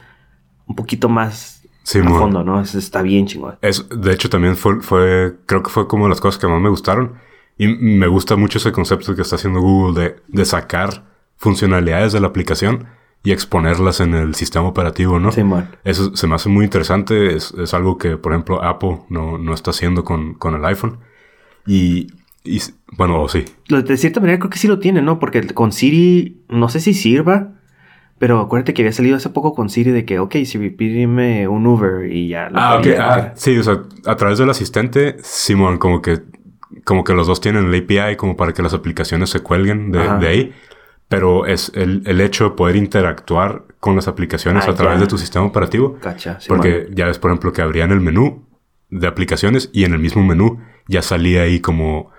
un 0.68 0.76
poquito 0.76 1.08
más 1.08 1.55
Sí, 1.86 2.00
a 2.00 2.04
fondo, 2.04 2.44
¿no? 2.44 2.60
está 2.62 3.04
bien 3.04 3.28
chingón. 3.28 3.58
Es, 3.62 3.88
de 3.90 4.12
hecho, 4.12 4.28
también 4.28 4.56
fue, 4.56 4.82
fue, 4.82 5.36
creo 5.46 5.62
que 5.62 5.70
fue 5.70 5.88
como 5.88 6.10
las 6.10 6.20
cosas 6.20 6.42
que 6.42 6.48
más 6.48 6.60
me 6.60 6.70
gustaron. 6.70 7.14
Y 7.60 7.68
me 7.68 8.08
gusta 8.08 8.36
mucho 8.36 8.58
ese 8.58 8.72
concepto 8.72 9.16
que 9.16 9.22
está 9.22 9.36
haciendo 9.36 9.62
Google 9.62 10.02
de, 10.04 10.16
de 10.28 10.46
sacar 10.46 11.06
funcionalidades 11.38 12.12
de 12.12 12.20
la 12.20 12.28
aplicación 12.28 12.88
y 13.24 13.32
exponerlas 13.32 14.00
en 14.00 14.16
el 14.16 14.34
sistema 14.34 14.68
operativo, 14.68 15.20
¿no? 15.20 15.32
Sí, 15.32 15.44
man. 15.44 15.70
Eso 15.84 16.16
se 16.16 16.26
me 16.26 16.34
hace 16.34 16.50
muy 16.50 16.66
interesante. 16.66 17.36
Es, 17.36 17.54
es 17.54 17.76
algo 17.76 18.00
que, 18.00 18.18
por 18.18 18.34
ejemplo, 18.34 18.64
Apple 18.64 19.02
no, 19.10 19.38
no 19.38 19.54
está 19.54 19.70
haciendo 19.70 20.04
con, 20.04 20.34
con 20.34 20.56
el 20.56 20.66
iPhone. 20.66 20.98
Y, 21.68 22.08
y 22.44 22.62
bueno, 22.98 23.28
sí. 23.28 23.46
De 23.70 23.98
cierta 23.98 24.20
manera 24.20 24.40
creo 24.40 24.50
que 24.50 24.58
sí 24.58 24.68
lo 24.68 24.80
tiene, 24.80 25.04
¿no? 25.04 25.20
Porque 25.20 25.46
con 25.54 25.72
Siri 25.72 26.42
no 26.50 26.68
sé 26.68 26.80
si 26.80 26.96
sirva. 26.96 27.54
Pero 28.18 28.40
acuérdate 28.40 28.74
que 28.74 28.82
había 28.82 28.94
salido 28.94 29.18
hace 29.18 29.30
poco 29.30 29.54
con 29.54 29.70
Siri 29.70 29.92
de 29.92 30.06
que, 30.06 30.20
ok, 30.20 30.36
Siri, 30.46 30.70
pídeme 30.70 31.48
un 31.48 31.68
Uber 31.68 32.10
y 32.12 32.30
ya. 32.30 32.50
ah, 32.54 32.78
ok. 32.80 32.88
Ah, 32.98 33.32
sí, 33.36 33.58
o 33.58 33.64
sea, 33.64 33.82
a 34.06 34.16
través 34.16 34.38
del 34.38 34.50
asistente, 34.50 35.18
Simón, 35.22 35.78
como 35.78 36.02
que, 36.02 36.22
como 36.86 37.04
que 37.04 37.14
los 37.14 37.28
dos 37.28 37.42
tienen 37.42 37.74
el 37.74 37.84
API 37.84 38.16
como 38.16 38.38
para 38.38 38.54
que 38.54 38.62
las 38.62 38.74
aplicaciones 38.74 39.30
se 39.30 39.42
cuelguen 39.42 39.92
de, 39.92 40.28
ahí. 40.28 40.54
Pero 41.08 41.46
es 41.46 41.72
el, 41.76 42.04
el, 42.06 42.20
hecho 42.22 42.46
de 42.46 42.50
poder 42.52 42.78
interactuar 42.78 43.64
con 43.80 43.96
las 43.96 44.08
aplicaciones 44.08 44.68
ah, 44.68 44.72
a 44.72 44.76
través 44.76 45.00
de 45.00 45.08
tu 45.08 45.18
sistema 45.18 45.46
operativo. 45.46 45.98
Cacha, 46.02 46.40
porque 46.48 46.88
ya 46.92 47.06
ves, 47.06 47.20
por 47.20 47.32
ejemplo, 47.32 47.52
que 47.54 47.62
abrían 47.62 47.92
el 47.92 48.02
menú 48.02 48.46
de 48.90 49.08
aplicaciones 49.08 49.70
y 49.74 49.84
en 49.84 49.94
el 49.94 50.00
mismo 50.00 50.24
menú 50.24 50.60
ya 50.88 51.02
salía 51.02 51.44
ahí 51.44 51.60
como 51.60 52.12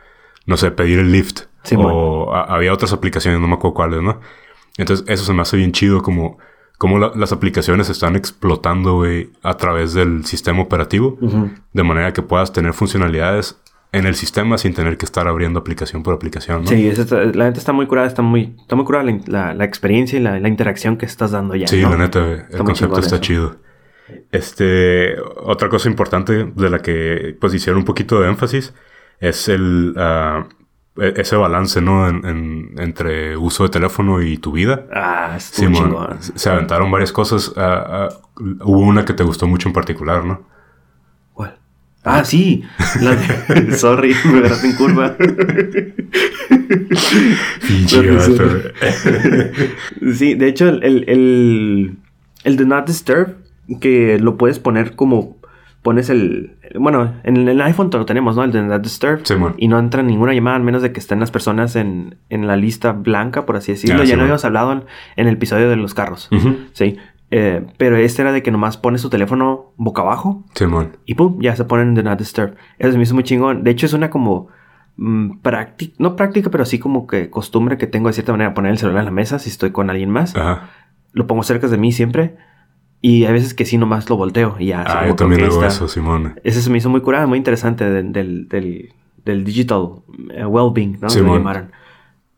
no 0.46 0.56
sé, 0.56 0.70
pedir 0.70 1.00
el 1.00 1.12
lift. 1.12 1.42
Sí, 1.62 1.74
o 1.76 2.32
a- 2.32 2.44
había 2.44 2.72
otras 2.72 2.92
aplicaciones, 2.92 3.40
no 3.40 3.48
me 3.48 3.54
acuerdo 3.54 3.74
cuáles, 3.74 4.02
¿no? 4.02 4.20
Entonces, 4.78 5.04
eso 5.08 5.24
se 5.24 5.32
me 5.32 5.42
hace 5.42 5.56
bien 5.56 5.72
chido, 5.72 6.02
como, 6.02 6.38
como 6.78 6.98
la- 6.98 7.12
las 7.14 7.32
aplicaciones 7.32 7.86
se 7.86 7.92
están 7.92 8.16
explotando, 8.16 8.94
güey, 8.96 9.30
a 9.42 9.54
través 9.56 9.94
del 9.94 10.24
sistema 10.26 10.60
operativo, 10.62 11.18
de 11.72 11.82
manera 11.82 12.12
que 12.12 12.22
puedas 12.22 12.52
tener 12.52 12.72
funcionalidades 12.74 13.58
en 13.92 14.04
el 14.04 14.14
sistema 14.14 14.58
sin 14.58 14.74
tener 14.74 14.98
que 14.98 15.06
estar 15.06 15.26
abriendo 15.28 15.58
aplicación 15.58 16.02
por 16.02 16.12
aplicación, 16.12 16.62
¿no? 16.62 16.68
Sí, 16.68 16.86
está- 16.88 17.22
la 17.24 17.44
neta 17.46 17.58
está 17.58 17.72
muy 17.72 17.86
curada, 17.86 18.06
está 18.06 18.20
muy, 18.20 18.54
está 18.60 18.76
muy 18.76 18.84
curada 18.84 19.04
la, 19.04 19.18
la- 19.26 19.54
la 19.54 19.64
experiencia 19.64 20.18
y 20.18 20.22
la, 20.22 20.38
la 20.40 20.48
interacción 20.48 20.98
que 20.98 21.06
estás 21.06 21.30
dando 21.30 21.54
ya. 21.54 21.66
Sí, 21.66 21.80
¿no? 21.80 21.90
la 21.90 21.96
neta, 21.96 22.20
güey, 22.20 22.40
el 22.50 22.58
concepto 22.64 22.98
está 22.98 23.16
eso. 23.16 23.22
chido. 23.24 23.56
Este, 24.30 25.16
otra 25.42 25.68
cosa 25.68 25.88
importante 25.88 26.44
de 26.54 26.70
la 26.70 26.80
que 26.80 27.36
pues 27.40 27.54
hicieron 27.54 27.78
un 27.80 27.84
poquito 27.84 28.20
de 28.20 28.28
énfasis 28.28 28.72
es 29.20 29.48
el 29.48 29.94
ah, 29.96 30.46
ese 30.98 31.37
balance, 31.37 31.80
¿no? 31.80 32.09
En- 32.09 32.24
en- 32.24 32.74
entre 32.78 33.37
uso 33.37 33.64
de 33.64 33.68
teléfono 33.70 34.22
y 34.22 34.38
tu 34.38 34.52
vida. 34.52 34.87
Ah, 34.92 35.37
Simón, 35.38 35.74
chingón. 35.85 36.16
se 36.20 36.50
aventaron 36.50 36.90
varias 36.90 37.12
cosas. 37.12 37.52
ah, 37.56 38.09
ah, 38.09 38.09
hubo 38.64 38.80
una 38.80 39.04
que 39.04 39.12
te 39.12 39.22
gustó 39.24 39.46
mucho 39.46 39.68
en 39.68 39.72
particular, 39.74 40.24
¿no? 40.24 40.42
¿Cuál? 41.35 41.56
Ah, 42.04 42.24
sí. 42.24 42.62
La 43.00 43.14
de- 43.16 43.72
Sorry, 43.76 44.14
me 44.24 44.38
agarraste 44.38 44.66
en 44.68 44.76
curva. 44.76 45.16
Sí, 50.14 50.35
de 50.35 50.48
hecho, 50.48 50.68
el, 50.68 50.82
el, 50.82 51.04
el, 51.09 51.96
el 52.44 52.56
Do 52.56 52.64
Not 52.64 52.87
Disturb, 52.87 53.37
que 53.80 54.18
lo 54.18 54.37
puedes 54.37 54.59
poner 54.59 54.94
como 54.96 55.37
pones 55.87 56.11
el. 56.11 56.57
Bueno, 56.75 57.12
en 57.22 57.46
el 57.46 57.61
iPhone 57.62 57.90
lo 57.92 58.05
tenemos, 58.05 58.35
¿no? 58.35 58.42
El 58.42 58.51
Do 58.51 58.61
Not 58.61 58.83
Disturb. 58.83 59.25
Simón. 59.25 59.55
y 59.57 59.68
no 59.68 59.79
entra 59.79 60.03
ninguna 60.03 60.35
llamada, 60.35 60.57
al 60.57 60.64
menos 60.64 60.83
de 60.83 60.90
que 60.90 60.99
estén 60.99 61.20
las 61.20 61.31
personas 61.31 61.77
en, 61.77 62.16
en 62.29 62.49
la 62.49 62.57
lista 62.57 62.90
blanca, 62.90 63.46
por 63.46 63.55
así 63.55 63.70
decirlo. 63.70 64.03
Ah, 64.03 64.05
ya 64.05 64.16
no 64.16 64.22
habíamos 64.22 64.44
hablado 64.44 64.72
en, 64.72 64.83
en 65.14 65.29
el 65.29 65.35
episodio 65.35 65.70
de 65.70 65.77
los 65.77 65.94
carros. 65.94 66.29
Sí. 66.72 66.96
Eh, 67.31 67.64
pero 67.79 67.96
este 67.96 68.22
era 68.22 68.33
de 68.33 68.42
que 68.42 68.51
nomás 68.51 68.79
pones 68.79 69.01
tu 69.03 69.11
teléfono 69.11 69.72
boca 69.77 70.03
abajo 70.03 70.44
Simón. 70.55 70.96
y 71.07 71.14
pum, 71.14 71.38
ya 71.40 71.55
se 71.55 71.64
ponen 71.64 71.94
Do 71.94 72.03
Not 72.03 72.18
Disturb. 72.18 72.57
Eso 72.81 72.90
se 72.90 72.96
me 72.99 73.05
hizo 73.05 73.14
muy 73.14 73.22
chingón. 73.22 73.62
De 73.62 73.70
hecho, 73.70 73.87
es 73.87 73.92
una 73.92 74.11
como 74.11 74.49
práctica, 75.42 75.94
no 75.99 76.16
práctica, 76.16 76.51
pero 76.51 76.64
sí 76.64 76.79
como 76.81 77.07
que 77.07 77.31
costumbre 77.31 77.79
que 77.79 77.87
tengo 77.87 78.09
de 78.09 78.12
cierta 78.14 78.33
manera 78.33 78.55
poner 78.55 78.72
el 78.72 78.79
celular 78.79 79.01
en 79.01 79.05
la 79.07 79.11
mesa 79.12 79.38
si 79.38 79.51
estoy 79.51 79.70
con 79.70 79.88
alguien 79.88 80.11
más. 80.11 80.35
Ajá. 80.35 80.70
Lo 81.12 81.27
pongo 81.29 81.42
cerca 81.44 81.68
de 81.68 81.77
mí 81.79 81.92
siempre. 81.92 82.37
Y 83.02 83.24
hay 83.24 83.32
veces 83.32 83.54
que 83.54 83.64
sí 83.64 83.78
nomás 83.78 84.09
lo 84.11 84.16
volteo 84.16 84.56
y 84.59 84.66
ya. 84.66 84.82
Ah, 84.87 85.06
yo 85.06 85.14
también 85.14 85.42
hago 85.44 85.54
está. 85.54 85.66
eso, 85.68 85.87
Simón. 85.88 86.40
Ese 86.42 86.61
se 86.62 86.70
me 86.70 86.78
hizo 86.78 86.88
muy 86.88 87.00
curado, 87.02 87.28
muy 87.28 87.38
interesante 87.38 87.88
del, 87.88 88.12
del, 88.12 88.48
del, 88.48 88.92
del 89.24 89.44
digital 89.44 89.88
eh, 90.35 90.44
well-being, 90.46 90.98
¿no? 91.00 91.09
Simón. 91.11 91.38
llamaron. 91.38 91.72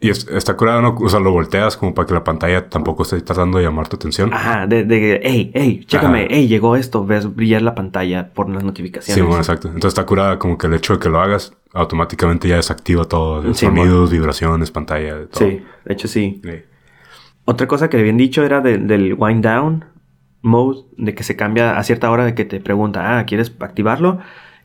Y 0.01 0.11
es- 0.11 0.29
está 0.29 0.57
curado, 0.57 0.81
¿no? 0.83 0.94
O 0.97 1.09
sea, 1.09 1.18
lo 1.21 1.33
volteas 1.33 1.77
como 1.77 1.92
para 1.94 2.07
que 2.07 2.14
la 2.14 2.23
pantalla 2.23 2.68
tampoco 2.68 3.03
esté 3.03 3.21
tratando 3.21 3.59
de 3.59 3.64
llamar 3.64 3.88
tu 3.88 3.97
atención. 3.97 4.33
Ajá, 4.33 4.66
de, 4.66 4.85
de, 4.85 5.21
hey, 5.25 5.51
hey, 5.55 5.85
chécame, 5.87 6.18
Ajá. 6.21 6.29
hey, 6.31 6.47
llegó 6.49 6.77
esto, 6.77 7.05
ves 7.05 7.35
brillar 7.35 7.62
la 7.62 7.75
pantalla 7.75 8.29
por 8.33 8.49
las 8.51 8.62
notificaciones. 8.62 9.14
Sí, 9.16 9.21
bueno, 9.23 9.38
exacto. 9.38 9.68
Entonces 9.68 9.88
está 9.88 10.07
curada 10.07 10.38
como 10.38 10.57
que 10.59 10.66
el 10.68 10.75
hecho 10.75 10.92
de 10.94 10.99
que 11.01 11.09
lo 11.09 11.21
hagas 11.21 11.53
automáticamente 11.73 12.47
ya 12.47 12.57
desactiva 12.57 13.07
todo. 13.07 13.42
Sí, 13.55 13.66
sonidos, 13.66 14.11
vibraciones, 14.12 14.71
pantalla, 14.71 15.27
todo. 15.27 15.49
Sí, 15.49 15.62
de 15.85 15.92
hecho 15.94 16.07
sí. 16.09 16.40
Sí. 16.44 16.51
Otra 17.44 17.66
cosa 17.66 17.88
que 17.88 17.99
habían 17.99 18.18
dicho 18.18 18.44
era 18.44 18.61
de- 18.61 18.79
del 18.79 19.14
wind 19.18 19.44
down 19.44 19.85
mode, 20.42 20.81
de 20.96 21.14
que 21.14 21.22
se 21.24 21.37
cambia 21.37 21.79
a 21.79 21.83
cierta 21.83 22.11
hora 22.11 22.24
de 22.24 22.35
que 22.35 22.44
te 22.44 22.61
pregunta, 22.61 23.18
ah, 23.18 23.24
¿quieres 23.27 23.53
activarlo? 23.61 24.18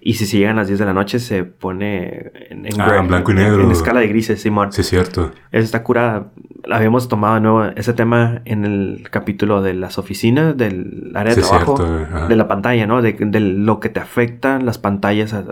Y 0.06 0.16
si 0.16 0.26
se 0.26 0.38
llegan 0.38 0.58
las 0.58 0.68
10 0.68 0.80
de 0.80 0.86
la 0.86 0.94
noche 0.94 1.18
se 1.20 1.46
pone 1.46 2.32
en, 2.50 2.66
en 2.66 2.82
Ah, 2.82 2.88
gray, 2.88 3.00
en 3.00 3.08
blanco 3.08 3.32
y 3.32 3.36
negro. 3.36 3.64
En, 3.64 3.72
escala 3.72 4.02
de 4.02 4.08
grises, 4.10 4.42
Simón. 4.42 4.74
Sí, 4.74 4.82
es 4.82 4.90
cierto. 4.90 5.32
Eso 5.52 5.64
está 5.64 5.82
curada. 5.82 6.34
Habíamos 6.70 7.08
tomado 7.08 7.36
de 7.36 7.42
nuevo 7.42 7.64
ese 7.78 7.94
tema 7.94 8.42
en 8.44 8.66
el 8.66 9.08
capítulo 9.10 9.62
de 9.62 9.74
las 9.76 9.98
oficinas, 9.98 10.58
del 10.58 11.14
área 11.16 11.34
de 11.34 11.42
Sí, 11.42 11.48
trabajo, 11.48 11.78
cierto. 11.78 12.04
Ajá. 12.18 12.28
de 12.28 12.36
la 12.36 12.50
pantalla, 12.50 12.86
¿no? 12.86 13.02
De, 13.02 13.14
de 13.14 13.40
lo 13.40 13.80
que 13.80 13.88
te 13.88 14.02
afectan 14.02 14.66
las 14.66 14.78
pantallas 14.78 15.34
a, 15.34 15.46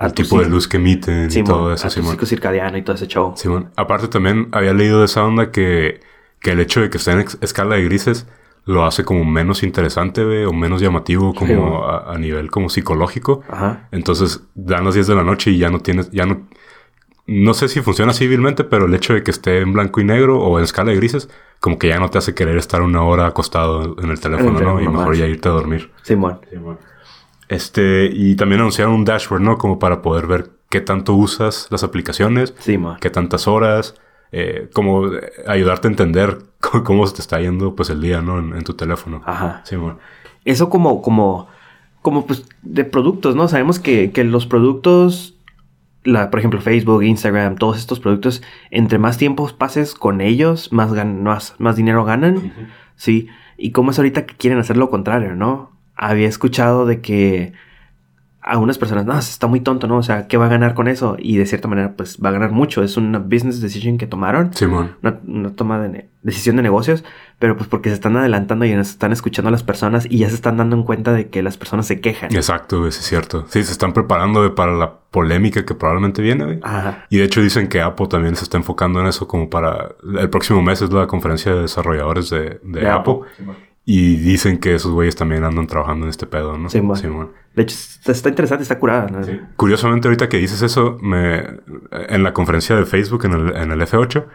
El 0.00 0.12
tu 0.14 0.22
tipo 0.22 0.40
de 0.40 0.48
luz 0.48 0.66
que 0.66 0.78
emiten 0.78 1.28
y 1.30 1.44
todo 1.44 1.74
eso, 1.74 1.86
a 1.86 1.90
tu 1.90 1.96
Simón. 1.96 2.12
ciclo 2.12 2.26
circadiano 2.26 2.78
y 2.78 2.82
todo 2.82 2.96
ese 2.96 3.06
show. 3.06 3.34
Simón. 3.36 3.68
Aparte 3.76 4.08
también 4.08 4.48
había 4.52 4.72
leído 4.72 5.00
de 5.00 5.04
esa 5.04 5.22
onda 5.26 5.50
que, 5.50 6.00
que 6.40 6.52
el 6.52 6.60
hecho 6.60 6.80
de 6.80 6.88
que 6.88 6.96
esté 6.96 7.12
en 7.12 7.20
escala 7.42 7.74
de 7.76 7.84
grises 7.84 8.26
lo 8.64 8.84
hace 8.84 9.04
como 9.04 9.24
menos 9.24 9.62
interesante, 9.62 10.44
o 10.46 10.52
menos 10.52 10.80
llamativo 10.80 11.32
Sí, 11.32 11.38
como 11.38 11.84
a, 11.84 12.12
a 12.14 12.18
nivel 12.18 12.50
como 12.50 12.68
psicológico. 12.68 13.42
Ajá. 13.48 13.88
Entonces 13.92 14.42
dan 14.54 14.84
las 14.84 14.94
10 14.94 15.06
de 15.08 15.14
la 15.14 15.24
noche 15.24 15.50
y 15.50 15.58
ya 15.58 15.70
no 15.70 15.80
tienes, 15.80 16.10
ya 16.10 16.26
no... 16.26 16.46
No 17.26 17.54
sé 17.54 17.68
si 17.68 17.80
funciona 17.80 18.12
civilmente, 18.12 18.64
pero 18.64 18.86
el 18.86 18.94
hecho 18.94 19.14
de 19.14 19.22
que 19.22 19.30
esté 19.30 19.60
en 19.60 19.72
blanco 19.72 20.00
y 20.00 20.04
negro 20.04 20.40
o 20.40 20.58
en 20.58 20.64
escala 20.64 20.90
de 20.90 20.96
grises, 20.96 21.28
como 21.60 21.78
que 21.78 21.86
ya 21.88 22.00
no 22.00 22.08
te 22.08 22.18
hace 22.18 22.34
querer 22.34 22.56
estar 22.56 22.82
una 22.82 23.04
hora 23.04 23.26
acostado 23.26 23.96
en 24.02 24.10
el 24.10 24.18
teléfono, 24.18 24.52
¿no? 24.52 24.58
teléfono 24.58 24.80
Y 24.80 24.88
mejor 24.88 25.08
más. 25.10 25.18
ya 25.18 25.26
irte 25.26 25.48
a 25.48 25.52
dormir. 25.52 25.92
Simón. 26.02 26.40
Este, 27.48 28.10
y 28.12 28.36
también 28.36 28.60
anunciaron 28.60 28.94
un 28.94 29.04
dashboard, 29.04 29.42
¿no? 29.42 29.58
Como 29.58 29.78
para 29.78 30.02
poder 30.02 30.26
ver 30.26 30.50
qué 30.68 30.80
tanto 30.80 31.14
usas 31.14 31.66
las 31.70 31.82
aplicaciones, 31.82 32.54
Simón. 32.58 32.96
qué 33.00 33.10
tantas 33.10 33.46
horas, 33.48 33.94
eh, 34.32 34.68
como 34.72 35.10
ayudarte 35.46 35.88
a 35.88 35.90
entender 35.90 36.38
cómo, 36.84 37.06
se 37.06 37.14
te 37.16 37.20
está 37.20 37.40
yendo 37.40 37.74
pues 37.74 37.90
el 37.90 38.00
día, 38.00 38.20
¿no? 38.22 38.38
En, 38.38 38.54
en 38.56 38.64
tu 38.64 38.74
teléfono. 38.74 39.22
Ajá. 39.24 39.62
Simón. 39.64 39.98
Eso 40.44 40.70
como, 40.70 41.02
como, 41.02 41.48
como 42.02 42.26
pues 42.26 42.46
de 42.62 42.84
productos, 42.84 43.36
¿no? 43.36 43.48
Sabemos 43.48 43.78
que, 43.78 44.10
que 44.12 44.24
los 44.24 44.46
productos, 44.46 45.36
la, 46.04 46.30
por 46.30 46.38
ejemplo, 46.40 46.60
Facebook, 46.60 47.02
Instagram, 47.02 47.56
todos 47.56 47.76
estos 47.78 48.00
productos, 48.00 48.42
entre 48.70 48.98
más 48.98 49.18
tiempo 49.18 49.50
pases 49.58 49.94
con 49.94 50.20
ellos, 50.20 50.72
más, 50.72 50.92
gan- 50.92 51.20
más, 51.20 51.54
más 51.58 51.76
dinero 51.76 52.04
ganan. 52.04 52.52
Sí. 52.96 53.28
Y 53.58 53.72
cómo 53.72 53.90
es 53.90 53.98
ahorita 53.98 54.24
que 54.24 54.34
quieren 54.36 54.58
hacer 54.58 54.78
lo 54.78 54.88
contrario, 54.88 55.34
¿no? 55.36 55.72
Había 55.94 56.28
escuchado 56.28 56.86
de 56.86 57.02
que 57.02 57.52
a 58.42 58.58
unas 58.58 58.78
personas, 58.78 59.04
no, 59.04 59.18
está 59.18 59.46
muy 59.46 59.60
tonto, 59.60 59.86
¿no? 59.86 59.98
O 59.98 60.02
sea, 60.02 60.26
¿qué 60.26 60.36
va 60.36 60.46
a 60.46 60.48
ganar 60.48 60.74
con 60.74 60.88
eso? 60.88 61.16
Y 61.18 61.36
de 61.36 61.46
cierta 61.46 61.68
manera, 61.68 61.94
pues 61.96 62.18
va 62.24 62.30
a 62.30 62.32
ganar 62.32 62.52
mucho. 62.52 62.82
Es 62.82 62.96
una 62.96 63.18
business 63.18 63.60
decision 63.60 63.98
que 63.98 64.06
tomaron 64.06 64.54
Simón. 64.54 64.96
una, 65.02 65.20
una 65.26 65.50
toma 65.54 65.78
de 65.78 66.08
decisión 66.22 66.56
de 66.56 66.62
negocios, 66.62 67.04
pero 67.38 67.56
pues 67.56 67.68
porque 67.68 67.90
se 67.90 67.94
están 67.94 68.16
adelantando 68.16 68.64
y 68.64 68.72
están 68.72 69.12
escuchando 69.12 69.48
a 69.48 69.52
las 69.52 69.62
personas 69.62 70.06
y 70.08 70.18
ya 70.18 70.28
se 70.28 70.34
están 70.34 70.56
dando 70.56 70.76
en 70.76 70.84
cuenta 70.84 71.12
de 71.12 71.28
que 71.28 71.42
las 71.42 71.56
personas 71.56 71.86
se 71.86 72.00
quejan. 72.00 72.34
Exacto, 72.34 72.90
sí 72.90 72.98
es 73.00 73.06
cierto. 73.06 73.44
Sí, 73.48 73.62
se 73.62 73.72
están 73.72 73.92
preparando 73.92 74.54
para 74.54 74.72
la 74.72 74.94
polémica 75.10 75.64
que 75.64 75.74
probablemente 75.74 76.22
viene. 76.22 76.60
Ajá. 76.62 77.06
Y 77.10 77.18
de 77.18 77.24
hecho 77.24 77.42
dicen 77.42 77.68
que 77.68 77.80
Apple 77.80 78.06
también 78.08 78.36
se 78.36 78.44
está 78.44 78.56
enfocando 78.56 79.00
en 79.00 79.06
eso 79.06 79.26
como 79.28 79.50
para... 79.50 79.94
El 80.18 80.30
próximo 80.30 80.62
mes 80.62 80.80
es 80.82 80.90
la 80.92 81.06
conferencia 81.06 81.54
de 81.54 81.62
desarrolladores 81.62 82.30
de, 82.30 82.60
de 82.62 82.80
De 82.80 82.88
Apple. 82.88 83.14
Apple. 83.38 83.69
Y 83.92 84.14
dicen 84.18 84.58
que 84.58 84.76
esos 84.76 84.92
güeyes 84.92 85.16
también 85.16 85.42
andan 85.42 85.66
trabajando 85.66 86.06
en 86.06 86.10
este 86.10 86.24
pedo, 86.24 86.56
¿no? 86.56 86.70
Simón. 86.70 86.96
Simón. 86.96 87.32
De 87.56 87.62
hecho, 87.62 87.74
está, 88.06 88.28
interesante, 88.28 88.62
está 88.62 88.78
curada. 88.78 89.08
¿no? 89.08 89.20
Curiosamente, 89.56 90.06
ahorita 90.06 90.28
que 90.28 90.36
dices 90.36 90.62
eso, 90.62 90.96
me, 91.02 91.42
en 91.90 92.22
la 92.22 92.32
conferencia 92.32 92.76
de 92.76 92.86
Facebook, 92.86 93.24
en 93.24 93.32
el, 93.32 93.56
en 93.56 93.72
el 93.72 93.80
F8, 93.80 94.26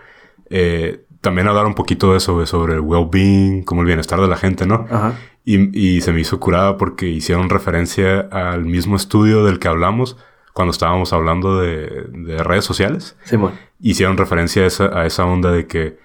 eh, 0.49 1.05
también 1.21 1.47
hablaron 1.47 1.69
un 1.69 1.75
poquito 1.75 2.11
de 2.11 2.17
eso, 2.17 2.45
sobre 2.45 2.73
el 2.73 2.81
well-being, 2.81 3.63
como 3.63 3.79
el 3.79 3.87
bienestar 3.87 4.19
de 4.19 4.27
la 4.27 4.35
gente, 4.35 4.65
¿no? 4.65 4.87
Ajá. 4.89 5.13
Y, 5.45 5.95
y 5.95 6.01
se 6.01 6.11
me 6.11 6.19
hizo 6.19 6.37
curada 6.37 6.75
porque 6.75 7.07
hicieron 7.07 7.49
referencia 7.49 8.27
al 8.31 8.65
mismo 8.65 8.97
estudio 8.97 9.45
del 9.45 9.59
que 9.59 9.69
hablamos 9.69 10.17
cuando 10.51 10.71
estábamos 10.71 11.13
hablando 11.13 11.61
de, 11.61 12.07
de 12.09 12.43
redes 12.43 12.65
sociales. 12.65 13.15
Simón. 13.23 13.53
Hicieron 13.79 14.17
referencia 14.17 14.63
a 14.63 14.65
esa, 14.65 14.99
a 14.99 15.05
esa 15.05 15.23
onda 15.23 15.53
de 15.53 15.65
que, 15.65 15.97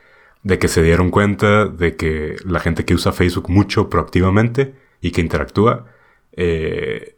de 0.43 0.59
que 0.59 0.69
se 0.69 0.83
dieron 0.83 1.11
cuenta 1.11 1.67
de 1.67 1.97
que 1.97 2.37
la 2.45 2.61
gente 2.61 2.85
que 2.85 2.95
usa 2.95 3.13
Facebook 3.13 3.51
mucho 3.51 3.91
proactivamente 3.91 4.75
y 5.01 5.11
que 5.11 5.21
interactúa 5.21 5.87
eh, 6.33 7.17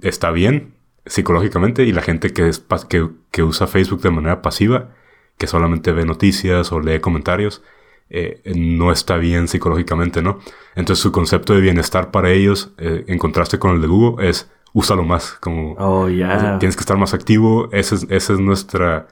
está 0.00 0.30
bien 0.30 0.74
psicológicamente 1.06 1.84
y 1.84 1.92
la 1.92 2.02
gente 2.02 2.32
que, 2.32 2.48
es, 2.48 2.64
que, 2.88 3.08
que 3.30 3.42
usa 3.42 3.66
Facebook 3.66 4.00
de 4.02 4.10
manera 4.10 4.42
pasiva, 4.42 4.90
que 5.38 5.46
solamente 5.46 5.92
ve 5.92 6.04
noticias 6.04 6.72
o 6.72 6.80
lee 6.80 7.00
comentarios, 7.00 7.62
eh, 8.10 8.40
no 8.54 8.90
está 8.90 9.16
bien 9.16 9.48
psicológicamente, 9.48 10.22
¿no? 10.22 10.40
Entonces 10.74 11.02
su 11.02 11.12
concepto 11.12 11.54
de 11.54 11.60
bienestar 11.60 12.10
para 12.10 12.30
ellos, 12.30 12.72
eh, 12.78 13.04
en 13.06 13.18
contraste 13.18 13.58
con 13.58 13.72
el 13.72 13.80
de 13.80 13.86
Google, 13.86 14.28
es 14.28 14.50
úsalo 14.72 15.04
más, 15.04 15.32
como 15.40 15.74
Oh, 15.78 16.08
ya. 16.08 16.58
tienes 16.58 16.76
que 16.76 16.80
estar 16.80 16.96
más 16.96 17.14
activo, 17.14 17.68
esa 17.72 17.94
es, 17.94 18.06
esa 18.10 18.32
es 18.32 18.40
nuestra... 18.40 19.08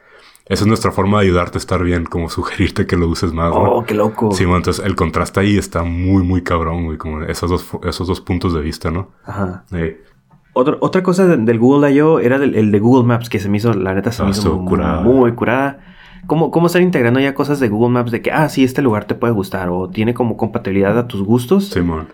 Esa 0.49 0.65
es 0.65 0.67
nuestra 0.67 0.93
forma 0.93 1.19
de 1.21 1.27
ayudarte 1.27 1.59
a 1.59 1.61
estar 1.61 1.83
bien, 1.85 2.05
como 2.05 2.31
sugerirte 2.31 2.87
que 2.87 2.97
lo 2.97 3.07
uses 3.09 3.33
más, 3.35 3.51
¿no? 3.51 3.63
Oh, 3.63 3.85
qué 3.85 3.95
loco. 3.95 4.31
Sí, 4.33 4.45
bueno, 4.45 4.59
entonces 4.59 4.85
el 4.85 4.95
contraste 4.97 5.41
ahí 5.41 5.59
está 5.59 5.83
muy, 5.83 6.23
muy 6.23 6.43
cabrón, 6.43 6.87
güey, 6.87 6.97
como 6.97 7.23
esos 7.23 7.51
dos, 7.51 7.67
esos 7.85 8.07
dos 8.09 8.21
puntos 8.23 8.55
de 8.55 8.61
vista, 8.63 8.91
¿no? 8.91 9.09
Ajá. 9.25 9.65
Eh, 9.73 10.03
Otra, 10.55 10.77
otra 10.81 11.03
cosa 11.03 11.27
de- 11.27 11.37
del 11.37 11.59
Google 11.59 11.93
I.O. 11.93 12.19
era 12.19 12.39
del, 12.39 12.55
el 12.55 12.73
de 12.73 12.79
Google 12.81 13.07
Maps, 13.07 13.29
que 13.29 13.39
se 13.39 13.49
me 13.49 13.59
hizo, 13.59 13.75
la 13.75 13.95
neta, 13.95 14.11
se 14.11 14.23
Ah, 14.23 14.25
me 14.25 14.31
hizo 14.33 14.57
muy, 14.57 14.69
curada. 14.69 15.01
muy 15.03 15.33
curada. 15.33 15.81
¿Cómo, 16.27 16.51
¿Cómo 16.51 16.67
estar 16.67 16.83
integrando 16.83 17.21
ya 17.21 17.35
cosas 17.35 17.61
de 17.61 17.69
Google 17.69 17.93
Maps 17.93 18.11
de 18.11 18.23
que, 18.23 18.33
ah, 18.33 18.49
sí, 18.49 18.65
este 18.65 18.83
lugar 18.83 19.05
te 19.05 19.15
puede 19.15 19.33
gustar 19.35 19.69
o 19.69 19.89
tiene 19.89 20.15
como 20.15 20.37
compatibilidad 20.37 20.99
a 20.99 21.07
tus 21.09 21.23
gustos? 21.23 21.67
Simón. 21.69 22.09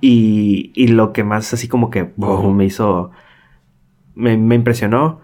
Y, 0.00 0.70
y 0.74 0.88
lo 0.88 1.12
que 1.12 1.24
más 1.24 1.52
así 1.54 1.66
como 1.68 1.90
que 1.90 2.12
boom, 2.16 2.56
me 2.56 2.64
hizo, 2.64 3.10
me, 4.14 4.36
me 4.36 4.54
impresionó 4.54 5.20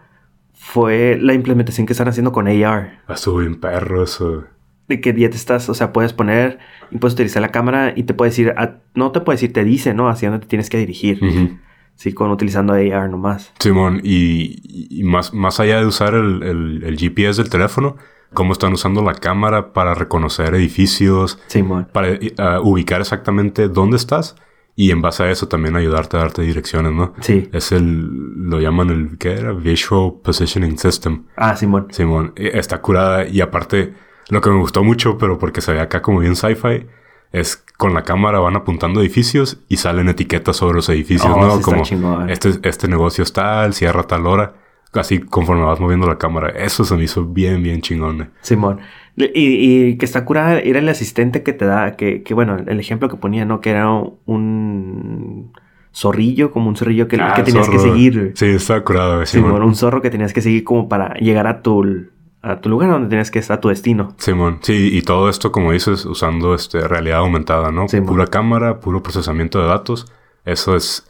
fue 0.61 1.19
la 1.21 1.33
implementación 1.35 1.87
que 1.87 1.93
están 1.95 2.09
haciendo 2.09 2.33
con 2.33 2.47
AR. 2.47 3.01
Estuvo 3.09 3.39
bien 3.39 3.59
perro 3.59 4.03
eso. 4.05 4.45
De 4.89 5.01
que 5.01 5.15
ya 5.19 5.31
te 5.31 5.37
estás, 5.37 5.69
o 5.69 5.75
sea, 5.75 5.93
puedes 5.93 6.13
poner 6.13 6.59
y 6.91 6.99
puedes 6.99 7.15
utilizar 7.15 7.41
la 7.43 7.51
cámara 7.51 7.93
y 7.97 8.03
te 8.05 8.13
puede 8.15 8.31
decir, 8.31 8.51
a- 8.57 8.79
no 8.95 9.11
te 9.13 9.21
puede 9.21 9.37
decir, 9.37 9.53
te 9.53 9.65
dice, 9.65 9.95
¿no? 9.95 10.09
Hacia 10.09 10.31
dónde 10.31 10.45
te 10.45 10.49
tienes 10.51 10.69
que 10.69 10.79
dirigir. 10.79 11.19
Ujú. 11.25 11.59
Sí, 11.95 12.13
con 12.13 12.31
utilizando 12.31 12.73
AR 12.73 13.09
nomás. 13.09 13.53
Simón, 13.59 14.01
y, 14.03 14.61
y 15.01 15.03
más, 15.05 15.33
más 15.35 15.61
allá 15.61 15.79
de 15.81 15.87
usar 15.87 16.15
el, 16.15 16.43
el- 16.43 16.83
el 16.85 16.97
GPS 16.99 17.41
del 17.43 17.51
teléfono, 17.51 17.97
cómo 18.35 18.53
están 18.53 18.73
usando 18.73 19.03
la 19.03 19.15
cámara 19.15 19.73
para 19.73 19.95
reconocer 19.95 20.55
edificios, 20.55 21.39
Simón. 21.49 21.89
para 21.93 22.09
eh, 22.11 22.35
ah, 22.39 22.61
ubicar 22.63 23.01
exactamente 23.01 23.69
dónde 23.69 23.97
estás 23.97 24.37
y 24.83 24.93
en 24.93 25.03
base 25.03 25.23
a 25.25 25.31
eso 25.31 25.47
también 25.47 25.77
ayudarte 25.77 26.17
a 26.17 26.21
darte 26.21 26.41
direcciones, 26.41 26.93
¿no? 26.93 27.13
Sí. 27.21 27.49
Es 27.53 27.71
el, 27.73 28.07
lo 28.49 28.61
llaman 28.61 28.89
el, 28.89 29.19
¿qué 29.19 29.33
era? 29.33 29.53
Visual 29.53 30.15
Positioning 30.25 30.79
System. 30.79 31.25
Ah, 31.37 31.55
Simón. 31.55 31.89
Simón, 31.91 32.33
eh, 32.37 32.53
está 32.55 32.81
curada 32.81 33.27
y 33.29 33.43
aparte, 33.43 33.93
lo 34.31 34.41
que 34.41 34.49
me 34.49 34.57
gustó 34.59 34.83
mucho, 34.83 35.19
pero 35.19 35.39
porque 35.39 35.61
se 35.61 35.73
ve 35.75 35.81
acá 35.81 36.01
como 36.01 36.21
bien 36.21 36.35
sci-fi, 36.35 36.87
es 37.33 37.63
con 37.77 37.93
la 37.93 38.05
cámara 38.05 38.39
van 38.41 38.57
apuntando 38.57 39.01
edificios 39.03 39.59
y 39.69 39.77
salen 39.77 40.09
etiquetas 40.09 40.57
sobre 40.57 40.77
los 40.77 40.89
edificios, 40.89 41.31
Oh, 41.37 41.41
¿no? 41.47 41.61
como 41.61 41.83
este, 42.29 42.59
este 42.63 42.89
negocio 42.89 43.23
es 43.23 43.33
tal, 43.35 43.75
cierra 43.75 44.05
tal 44.05 44.27
hora, 44.27 44.55
así 44.95 45.21
conforme 45.21 45.63
vas 45.65 45.79
moviendo 45.79 46.07
la 46.07 46.17
cámara. 46.17 46.49
Eso 46.51 46.85
se 46.85 46.97
me 46.97 47.05
hizo 47.05 47.25
bien, 47.27 47.63
bien 47.63 47.83
chingón. 47.83 48.23
eh. 48.23 48.31
Simón. 48.41 48.81
Y, 49.17 49.29
y 49.35 49.99
que 49.99 50.05
está 50.07 50.25
curada 50.25 50.61
era 50.61 50.79
el 50.79 50.89
asistente 50.89 51.43
que 51.43 51.53
te 51.53 51.67
da, 51.67 51.97
que, 51.97 52.23
que 52.23 52.33
bueno, 52.35 52.57
el 52.67 52.81
ejemplo 52.81 53.09
que 53.09 53.17
ponía, 53.17 53.45
¿no? 53.45 53.61
Que 53.61 53.71
era 53.71 53.89
un 53.91 55.53
zorrillo, 55.93 56.51
como 56.53 56.69
un 56.69 56.77
zorrillo 56.77 57.09
que, 57.09 57.17
Ah, 57.21 57.35
que 57.35 57.43
tenías 57.43 57.69
que 57.69 57.79
seguir. 57.79 58.33
Sí, 58.35 58.47
está 58.47 58.83
curado, 58.83 59.17
güey, 59.17 59.27
Simón, 59.27 59.63
un 59.63 59.75
zorro 59.75 60.01
que 60.01 60.11
tenías 60.11 60.33
que 60.33 60.41
seguir 60.41 60.65
como 60.65 60.89
para 60.89 61.15
llegar 61.15 61.47
a 61.47 61.63
tu, 61.63 62.07
a 62.43 62.61
tu 62.61 62.69
lugar 62.69 62.91
donde 62.91 63.09
tenías 63.09 63.31
que 63.31 63.41
estar, 63.41 63.59
a 63.59 63.61
tu 63.61 63.69
destino. 63.69 64.15
Simón, 64.17 64.59
sí, 64.63 64.91
y 64.97 65.03
todo 65.03 65.29
esto, 65.29 65.51
como 65.53 65.73
dices, 65.73 66.07
usando 66.07 66.55
este 66.55 66.87
realidad 66.87 67.19
aumentada, 67.19 67.71
¿no? 67.73 67.89
Simón. 67.89 68.07
Pura 68.07 68.27
cámara, 68.29 68.81
puro 68.81 69.03
procesamiento 69.03 69.61
de 69.61 69.67
datos. 69.67 70.07
Eso 70.45 70.77
es, 70.77 71.07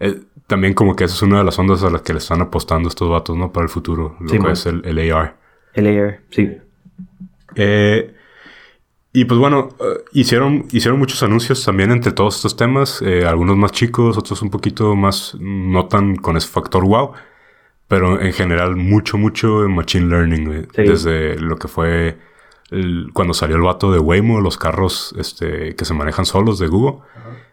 eh, 0.00 0.20
también 0.46 0.74
como 0.74 0.96
que 0.96 1.04
esa 1.04 1.14
es 1.14 1.22
una 1.22 1.38
de 1.38 1.44
las 1.44 1.58
ondas 1.58 1.84
a 1.84 1.90
las 1.90 2.02
que 2.02 2.12
le 2.14 2.18
están 2.18 2.40
apostando 2.40 2.88
estos 2.88 3.10
datos, 3.10 3.36
¿no? 3.36 3.52
Para 3.52 3.64
el 3.64 3.70
futuro, 3.70 4.16
lo 4.18 4.28
Simón. 4.28 4.46
que 4.46 4.52
es 4.54 4.66
el, 4.66 4.82
el 4.86 5.12
AR. 5.12 5.36
El 5.74 5.86
AR, 5.86 6.20
sí. 6.30 6.50
Eh, 7.54 8.14
y 9.12 9.24
pues 9.26 9.38
bueno, 9.38 9.68
eh, 9.80 10.04
hicieron, 10.12 10.66
hicieron 10.72 10.98
muchos 10.98 11.22
anuncios 11.22 11.64
también 11.64 11.90
entre 11.90 12.12
todos 12.12 12.36
estos 12.36 12.56
temas, 12.56 13.02
eh, 13.02 13.26
algunos 13.26 13.56
más 13.56 13.72
chicos, 13.72 14.16
otros 14.16 14.40
un 14.42 14.50
poquito 14.50 14.96
más, 14.96 15.36
no 15.38 15.86
tan 15.86 16.16
con 16.16 16.36
ese 16.36 16.48
factor 16.48 16.84
wow, 16.84 17.12
pero 17.88 18.20
en 18.20 18.32
general 18.32 18.76
mucho, 18.76 19.18
mucho 19.18 19.64
en 19.66 19.74
Machine 19.74 20.06
Learning. 20.06 20.68
Sí. 20.74 20.82
desde 20.82 21.38
lo 21.38 21.56
que 21.56 21.68
fue 21.68 22.16
el- 22.70 23.10
cuando 23.12 23.34
salió 23.34 23.56
el 23.56 23.62
vato 23.62 23.92
de 23.92 23.98
Waymo, 23.98 24.40
los 24.40 24.56
carros 24.56 25.14
este, 25.18 25.76
que 25.76 25.84
se 25.84 25.92
manejan 25.92 26.24
solos 26.24 26.58
de 26.58 26.68
Google, 26.68 27.00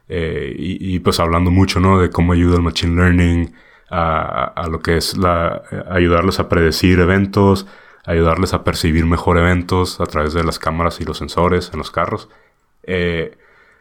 eh, 0.07 0.55
y, 0.57 0.95
y, 0.95 0.99
pues 0.99 1.19
hablando 1.19 1.51
mucho, 1.51 1.79
¿no? 1.81 1.99
De 1.99 2.09
cómo 2.09 2.31
ayuda 2.33 2.55
el 2.55 2.61
Machine 2.63 2.95
Learning 2.95 3.53
a, 3.91 4.45
a 4.45 4.67
lo 4.69 4.79
que 4.79 4.95
es 4.97 5.17
la, 5.17 5.61
ayudarles 5.91 6.39
a 6.39 6.47
predecir 6.47 6.99
eventos, 7.01 7.67
ayudarles 8.09 8.53
a 8.53 8.63
percibir 8.63 9.05
mejor 9.05 9.37
eventos 9.37 9.99
a 10.01 10.05
través 10.05 10.33
de 10.33 10.43
las 10.43 10.59
cámaras 10.59 10.99
y 10.99 11.05
los 11.05 11.17
sensores 11.17 11.69
en 11.73 11.79
los 11.79 11.91
carros. 11.91 12.29
Eh, 12.83 13.37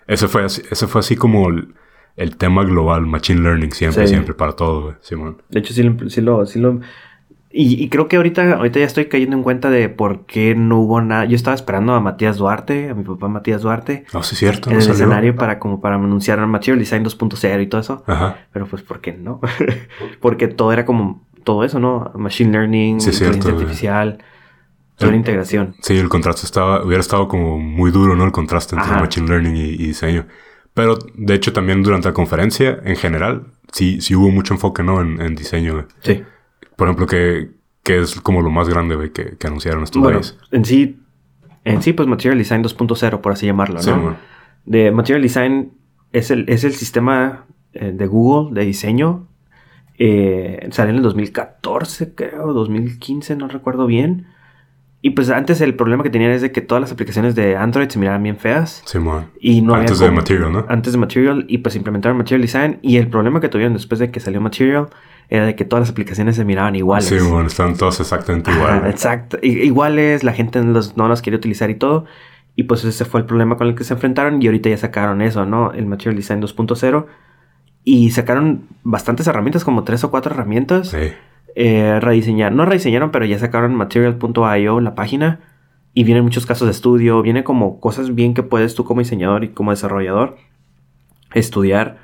ese, 0.07 0.29
fue 0.29 0.45
así, 0.45 0.63
ese 0.71 0.87
fue 0.87 1.01
así 1.01 1.17
como 1.17 1.49
el, 1.49 1.75
el 2.17 2.37
tema 2.37 2.65
global, 2.65 3.07
Machine 3.07 3.41
Learning, 3.41 3.73
siempre, 3.73 4.07
Sí. 4.07 4.15
siempre, 4.15 4.35
para 4.35 4.53
todo, 4.53 4.95
Simón. 5.01 5.43
De 5.49 5.61
hecho, 5.61 5.73
sí, 5.75 5.83
lo- 5.83 6.11
sí 6.11 6.21
lo... 6.21 6.47
Sí 6.47 6.59
lo 6.59 6.81
y, 7.51 7.83
y 7.83 7.89
creo 7.89 8.09
que 8.09 8.17
ahorita, 8.17 8.57
ahorita 8.57 8.79
ya 8.79 8.85
estoy 8.85 9.07
cayendo 9.07 9.35
en 9.35 9.43
cuenta 9.43 9.71
de 9.71 9.89
por 9.89 10.27
qué 10.27 10.55
no 10.55 10.81
hubo 10.81 11.01
nada. 11.01 11.25
Yo 11.25 11.35
estaba 11.35 11.55
esperando 11.55 11.95
a 11.95 12.01
Matías 12.01 12.37
Duarte, 12.37 12.91
a 12.91 12.95
mi 12.95 13.05
papá 13.05 13.29
Matías 13.29 13.63
Duarte, 13.63 14.05
No, 14.13 14.23
sí 14.23 14.35
es 14.35 14.39
cierto, 14.41 14.69
en 14.69 14.75
no 14.77 14.81
el 14.81 14.85
salió. 14.85 15.05
escenario 15.05 15.35
para 15.35 15.59
como 15.59 15.81
para 15.81 15.95
anunciar 15.97 16.47
Material 16.47 16.79
Design 16.79 17.05
2.0 17.07 17.63
y 17.63 17.67
todo 17.67 17.81
eso. 17.81 18.05
Ajá. 18.07 18.37
Pero 18.53 18.67
pues, 18.67 18.83
¿por 18.83 19.01
qué 19.01 19.13
no? 19.15 19.41
Porque 20.21 20.47
todo 20.49 20.73
era 20.75 20.85
como 20.85 21.27
todo 21.49 21.65
eso, 21.65 21.81
¿no? 21.81 22.13
Machine 22.15 22.53
learning, 22.53 23.01
Sí, 23.01 23.09
inteligencia 23.09 23.41
cierto, 23.43 23.59
artificial, 23.59 24.19
toda 24.97 25.11
la 25.13 25.17
integración. 25.17 25.75
Sí, 25.81 25.97
el 25.97 26.11
contraste 26.11 26.45
estaba, 26.45 26.85
hubiera 26.85 27.01
estado 27.01 27.27
como 27.27 27.59
muy 27.59 27.91
duro, 27.91 28.15
¿no? 28.15 28.25
El 28.27 28.33
contraste 28.33 28.77
entre 28.77 28.91
Ajá. 28.93 29.01
Machine 29.01 29.27
Learning 29.29 29.57
y, 29.57 29.61
y 29.61 29.87
diseño. 29.89 30.27
Pero, 30.75 30.99
de 31.15 31.35
hecho, 31.35 31.55
también 31.55 31.83
durante 31.83 32.09
la 32.09 32.13
conferencia, 32.15 32.79
en 32.85 32.97
general, 32.97 33.47
sí, 33.73 34.03
sí 34.03 34.15
hubo 34.15 34.29
mucho 34.31 34.53
enfoque, 34.53 34.83
¿no? 34.83 35.01
En, 35.01 35.21
en 35.23 35.35
diseño. 35.35 35.87
Sí. 36.03 36.23
Por 36.77 36.87
ejemplo, 36.89 37.07
que, 37.07 37.51
que 37.83 38.01
es 38.01 38.21
como 38.21 38.43
lo 38.43 38.51
más 38.51 38.69
grande, 38.69 39.11
que, 39.11 39.39
que 39.39 39.47
anunciaron 39.47 39.83
estos 39.85 40.03
Bueno, 40.03 40.19
güeyes. 40.19 40.37
en 40.53 40.65
sí, 40.67 41.01
en 41.65 41.81
sí, 41.83 41.95
pues 41.95 42.07
Material 42.09 42.37
Design 42.37 42.63
2.0, 42.63 43.21
por 43.23 43.33
así 43.33 43.47
llamarlo, 43.47 43.77
¿no? 43.77 43.83
Sí, 43.83 43.91
bueno. 43.91 44.17
De 44.67 44.91
Material 44.91 45.23
Design 45.23 45.73
es 46.13 46.31
el, 46.31 46.45
es 46.49 46.65
el 46.65 46.73
sistema 46.75 47.47
eh, 47.73 47.93
de 47.95 48.07
Google 48.07 48.55
de 48.61 48.67
diseño. 48.67 49.28
Eh, 49.99 50.69
salió 50.71 50.91
en 50.91 50.97
el 50.97 51.03
2014, 51.03 52.15
creo, 52.15 52.53
2015, 52.53 53.37
no 53.37 53.49
recuerdo 53.49 53.87
bien. 53.87 54.27
Y 55.01 55.11
pues 55.11 55.31
antes 55.31 55.61
el 55.61 55.75
problema 55.75 56.03
que 56.03 56.11
tenían 56.11 56.33
es 56.33 56.43
de 56.43 56.51
que 56.51 56.61
todas 56.61 56.81
las 56.81 56.91
aplicaciones 56.91 57.37
de 57.37 57.57
Android 57.57 57.89
se 57.89 57.99
miraban 58.01 58.23
bien 58.23 58.37
feas. 58.37 58.83
Simón. 58.85 59.27
Y 59.41 59.63
no 59.63 59.75
había 59.75 59.83
Antes 59.85 60.01
de 60.01 60.11
Material, 60.11 60.53
¿no? 60.53 60.67
Antes 60.69 60.93
de 60.93 60.99
Material 60.99 61.45
y 61.49 61.59
pues 61.59 61.77
implementaron 61.77 62.19
Material 62.19 62.43
Design. 62.43 62.79
Y 62.83 62.97
el 62.97 63.09
problema 63.09 63.41
que 63.41 63.49
tuvieron 63.49 63.75
después 63.75 64.01
de 64.01 64.11
que 64.11 64.19
salió 64.19 64.41
Material 64.41 64.89
era 65.29 65.47
de 65.47 65.55
que 65.55 65.65
todas 65.65 65.83
las 65.83 65.91
aplicaciones 65.91 66.35
se 66.35 66.45
miraban 66.45 66.75
iguales. 66.75 67.07
Sí, 67.07 67.17
bueno, 67.19 67.47
están 67.47 67.77
todos 67.77 68.01
exactamente 68.01 68.51
Ajá, 68.51 68.59
igual. 68.59 68.79
güey. 68.81 68.91
exacto. 68.91 69.39
Iguales, 69.41 70.25
la 70.25 70.33
gente 70.33 70.61
no 70.63 70.73
los, 70.73 70.97
no 70.97 71.07
los 71.07 71.23
quería 71.23 71.37
utilizar 71.39 71.71
y 71.71 71.77
todo. 71.77 72.05
Y 72.57 72.65
pues 72.65 72.85
ese 72.85 73.05
fue 73.05 73.21
el 73.21 73.27
problema 73.27 73.57
con 73.57 73.69
el 73.69 73.77
que 73.77 73.85
se 73.85 73.95
enfrentaron. 73.95 74.43
Y 74.43 74.47
ahorita 74.47 74.69
ya 74.69 74.79
sacaron 74.79 75.23
eso, 75.23 75.47
¿no? 75.47 75.73
El 75.73 75.87
Material 75.87 76.17
Design 76.17 76.43
2.0. 76.43 77.07
Y 77.85 78.11
sacaron 78.11 78.67
bastantes 78.83 79.27
herramientas, 79.27 79.65
como 79.65 79.85
tres 79.85 80.05
o 80.05 80.11
cuatro 80.11 80.35
herramientas. 80.35 80.89
Sí. 80.91 81.13
Eh, 81.55 81.99
rediseñar, 82.01 82.53
no 82.53 82.65
rediseñaron, 82.65 83.11
pero 83.11 83.25
ya 83.25 83.39
sacaron 83.39 83.75
material.io, 83.75 84.81
la 84.81 84.95
página. 84.95 85.41
Y 85.95 86.05
vienen 86.05 86.25
muchos 86.25 86.47
casos 86.47 86.67
de 86.67 86.73
estudio. 86.73 87.23
Viene 87.23 87.45
como 87.45 87.81
cosas 87.81 88.15
bien 88.15 88.35
que 88.35 88.43
puedes 88.43 88.75
tú 88.75 88.85
como 88.85 89.01
diseñador 89.01 89.45
y 89.45 89.49
como 89.49 89.71
desarrollador 89.71 90.37
estudiar 91.35 91.99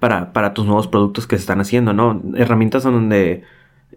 para, 0.00 0.32
para 0.32 0.54
tus 0.54 0.66
nuevos 0.66 0.86
productos 0.86 1.26
que 1.26 1.36
se 1.36 1.40
están 1.40 1.60
haciendo, 1.60 1.92
¿no? 1.92 2.22
Herramientas 2.36 2.84
en 2.84 2.92
donde 2.92 3.44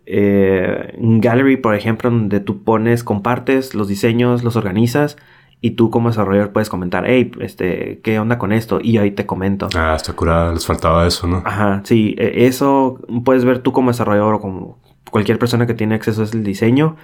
eh, 0.06 0.96
gallery, 0.98 1.58
por 1.58 1.76
ejemplo, 1.76 2.10
donde 2.10 2.40
tú 2.40 2.64
pones, 2.64 3.04
compartes 3.04 3.76
los 3.76 3.88
diseños, 3.88 4.44
los 4.44 4.56
organizas 4.56 5.18
y 5.62 5.72
tú 5.72 5.90
como 5.92 6.10
desarrollador 6.10 6.52
puedes 6.52 6.70
comentar, 6.70 7.04
hey, 7.08 7.32
este, 7.40 8.02
¿qué 8.04 8.20
onda 8.20 8.38
con 8.40 8.52
esto? 8.52 8.80
Y 8.82 8.98
ahí 8.98 9.12
te 9.12 9.26
comento. 9.28 9.70
Ah, 9.76 9.94
está 9.96 10.14
curada. 10.14 10.52
Les 10.54 10.66
faltaba 10.66 11.06
eso, 11.08 11.28
¿no? 11.28 11.44
Ajá, 11.46 11.82
sí, 11.86 12.16
e- 12.18 12.48
eso 12.48 13.00
puedes 13.24 13.46
ver 13.46 13.60
tú 13.60 13.72
como 13.72 13.92
desarrollador 13.92 14.34
o 14.36 14.40
como 14.42 14.80
cualquier 15.12 15.38
persona 15.38 15.68
que 15.68 15.74
tiene 15.76 15.96
acceso 15.96 16.24
al 16.24 16.44
diseño, 16.44 16.96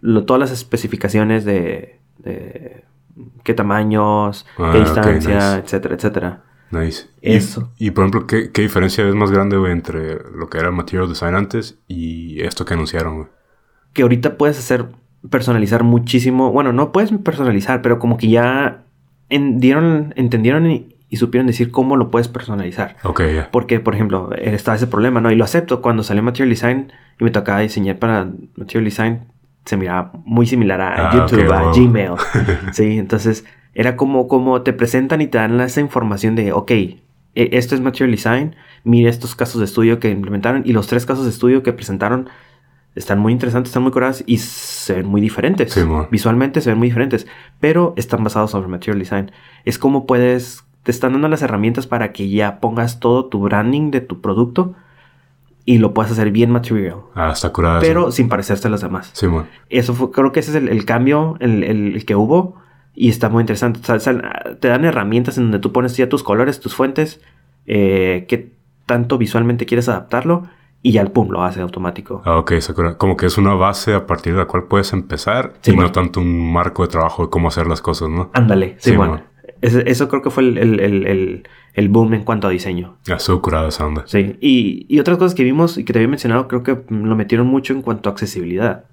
lo- 0.00 0.24
todas 0.24 0.40
las 0.40 0.50
especificaciones 0.50 1.44
de, 1.44 2.00
de 2.18 2.84
qué 3.44 3.52
tamaños, 3.54 4.46
Ah, 4.58 4.70
qué 4.72 4.78
distancia, 4.80 5.34
nice. 5.36 5.58
etcétera, 5.58 5.94
etcétera. 5.94 6.42
Nice. 6.70 7.06
Eso. 7.22 7.70
Y, 7.78 7.88
y, 7.88 7.90
por 7.92 8.04
ejemplo, 8.04 8.26
¿qué, 8.26 8.50
qué 8.50 8.62
diferencia 8.62 9.04
ves 9.04 9.14
más 9.14 9.30
grande, 9.30 9.56
güey, 9.56 9.72
entre 9.72 10.18
lo 10.34 10.48
que 10.48 10.58
era 10.58 10.70
Material 10.70 11.08
Design 11.08 11.34
antes 11.34 11.78
y 11.86 12.40
esto 12.42 12.64
que 12.64 12.74
anunciaron, 12.74 13.14
güey? 13.16 13.28
Que 13.92 14.02
ahorita 14.02 14.36
puedes 14.36 14.58
hacer 14.58 14.86
personalizar 15.30 15.82
muchísimo, 15.84 16.52
bueno, 16.52 16.72
no 16.72 16.92
puedes 16.92 17.10
personalizar, 17.12 17.82
pero 17.82 17.98
como 17.98 18.16
que 18.16 18.28
ya 18.28 18.82
en- 19.28 19.60
dieron, 19.60 20.12
entendieron 20.16 20.70
y, 20.70 20.86
y 21.08 21.16
supieron 21.16 21.46
decir 21.46 21.70
cómo 21.70 21.96
lo 21.96 22.10
puedes 22.10 22.28
personalizar. 22.28 22.96
Ok, 23.04 23.22
ya. 23.34 23.48
Porque, 23.50 23.80
por 23.80 23.94
ejemplo, 23.94 24.30
estaba 24.36 24.76
ese 24.76 24.86
problema, 24.86 25.20
¿no? 25.20 25.30
Y 25.30 25.36
lo 25.36 25.44
acepto. 25.44 25.80
Cuando 25.82 26.02
salió 26.02 26.22
Material 26.22 26.48
Design 26.50 26.92
y 27.20 27.24
me 27.24 27.30
tocaba 27.30 27.60
diseñar 27.60 27.98
para 27.98 28.28
Material 28.56 28.84
Design, 28.84 29.20
se 29.64 29.76
miraba 29.76 30.12
muy 30.24 30.46
similar 30.46 30.80
a 30.80 31.10
Ah, 31.10 31.14
YouTube, 31.28 31.52
a 31.52 31.62
wow. 31.62 31.72
Gmail. 31.74 32.10
sí, 32.72 32.98
entonces 32.98 33.44
era 33.74 33.96
como, 33.96 34.26
como 34.28 34.62
te 34.62 34.72
presentan 34.72 35.20
y 35.20 35.26
te 35.26 35.38
dan 35.38 35.60
esa 35.60 35.80
información 35.80 36.34
de, 36.36 36.52
ok, 36.52 36.70
e- 36.70 36.98
esto 37.34 37.74
es 37.74 37.80
Material 37.80 38.10
Design, 38.12 38.56
mira 38.84 39.10
estos 39.10 39.34
casos 39.34 39.58
de 39.60 39.64
estudio 39.64 39.98
que 40.00 40.10
implementaron 40.10 40.62
y 40.64 40.72
los 40.72 40.86
tres 40.86 41.04
casos 41.04 41.24
de 41.24 41.30
estudio 41.30 41.62
que 41.62 41.72
presentaron 41.72 42.28
están 42.96 43.18
muy 43.20 43.32
interesantes, 43.32 43.68
están 43.70 43.82
muy 43.84 43.92
curados 43.92 44.24
y 44.26 44.38
se 44.38 44.94
ven 44.94 45.06
muy 45.06 45.20
diferentes. 45.20 45.72
Sí. 45.72 45.82
Visualmente 46.10 46.60
se 46.60 46.70
ven 46.70 46.78
muy 46.78 46.88
diferentes, 46.88 47.26
pero 47.60 47.92
están 47.96 48.24
basados 48.24 48.50
sobre 48.50 48.66
Material 48.68 48.98
Design. 48.98 49.30
Es 49.64 49.78
como 49.78 50.04
puedes, 50.06 50.64
te 50.82 50.90
están 50.90 51.12
dando 51.12 51.28
las 51.28 51.42
herramientas 51.42 51.86
para 51.86 52.12
que 52.12 52.28
ya 52.28 52.58
pongas 52.58 52.98
todo 52.98 53.26
tu 53.26 53.40
branding 53.40 53.90
de 53.92 54.00
tu 54.00 54.20
producto 54.20 54.74
y 55.64 55.78
lo 55.78 55.92
puedas 55.94 56.12
hacer 56.12 56.30
bien 56.30 56.50
Material, 56.50 56.96
Ah, 57.14 57.30
está 57.32 57.52
curada. 57.52 57.80
pero 57.80 58.12
sin 58.12 58.28
parecerse 58.28 58.68
a 58.68 58.70
los 58.70 58.80
demás. 58.80 59.10
Sí, 59.12 59.26
man. 59.26 59.46
Eso 59.68 59.94
fue, 59.94 60.10
creo 60.10 60.30
que 60.32 60.40
ese 60.40 60.50
es 60.50 60.56
el, 60.56 60.68
el 60.68 60.84
cambio, 60.84 61.36
el, 61.40 61.64
el- 61.64 62.04
que 62.06 62.14
hubo. 62.14 62.56
Y 62.94 63.10
está 63.10 63.28
muy 63.28 63.42
interesante. 63.42 63.80
O 63.92 64.00
sea, 64.00 64.56
te 64.58 64.68
dan 64.68 64.84
herramientas 64.86 65.36
en 65.36 65.44
donde 65.44 65.58
tú 65.58 65.70
pones 65.72 65.94
ya 65.98 66.08
tus 66.08 66.22
colores, 66.22 66.60
tus 66.60 66.74
fuentes, 66.74 67.20
eh, 67.66 68.24
que 68.28 68.52
tanto 68.86 69.18
visualmente 69.18 69.66
quieres 69.66 69.88
adaptarlo. 69.90 70.44
Y 70.88 70.92
ya 70.92 71.00
el 71.02 71.10
pum 71.10 71.30
lo 71.30 71.42
hace 71.42 71.60
automático. 71.60 72.22
Ah, 72.24 72.36
ok, 72.38 72.52
Sakura. 72.60 72.96
Como 72.96 73.16
que 73.16 73.26
es 73.26 73.38
una 73.38 73.54
base 73.54 73.92
a 73.94 74.06
partir 74.06 74.34
de 74.34 74.38
la 74.40 74.44
cual 74.46 74.64
puedes 74.64 74.92
empezar 74.92 75.54
Sí, 75.62 75.72
y 75.72 75.74
bueno. 75.74 75.88
no 75.88 75.92
tanto 75.92 76.20
un 76.20 76.52
marco 76.52 76.82
de 76.82 76.88
trabajo 76.88 77.24
de 77.24 77.30
cómo 77.30 77.48
hacer 77.48 77.66
las 77.66 77.80
cosas, 77.82 78.08
¿no? 78.08 78.30
Ándale, 78.34 78.76
Sí, 78.78 78.90
sí, 78.90 78.96
bueno. 78.96 79.20
Eso 79.62 80.08
creo 80.08 80.22
que 80.22 80.30
fue 80.30 80.42
el, 80.44 80.58
el- 80.58 81.42
el- 81.74 81.88
boom 81.88 82.14
en 82.14 82.22
cuanto 82.24 82.46
a 82.46 82.50
diseño. 82.50 82.98
Ya 83.04 83.16
estuvo 83.16 83.40
curada 83.42 83.68
esa 83.68 83.84
onda. 83.86 84.02
Sí. 84.06 84.36
Y, 84.40 84.86
y 84.88 85.00
otras 85.00 85.16
cosas 85.18 85.34
que 85.34 85.42
vimos 85.44 85.76
y 85.78 85.84
que 85.84 85.92
te 85.92 85.98
había 85.98 86.08
mencionado, 86.08 86.46
creo 86.46 86.62
que 86.62 86.78
lo 86.88 87.16
metieron 87.16 87.46
mucho 87.48 87.72
en 87.72 87.82
cuanto 87.82 88.08
a 88.08 88.12
accesibilidad. 88.12 88.84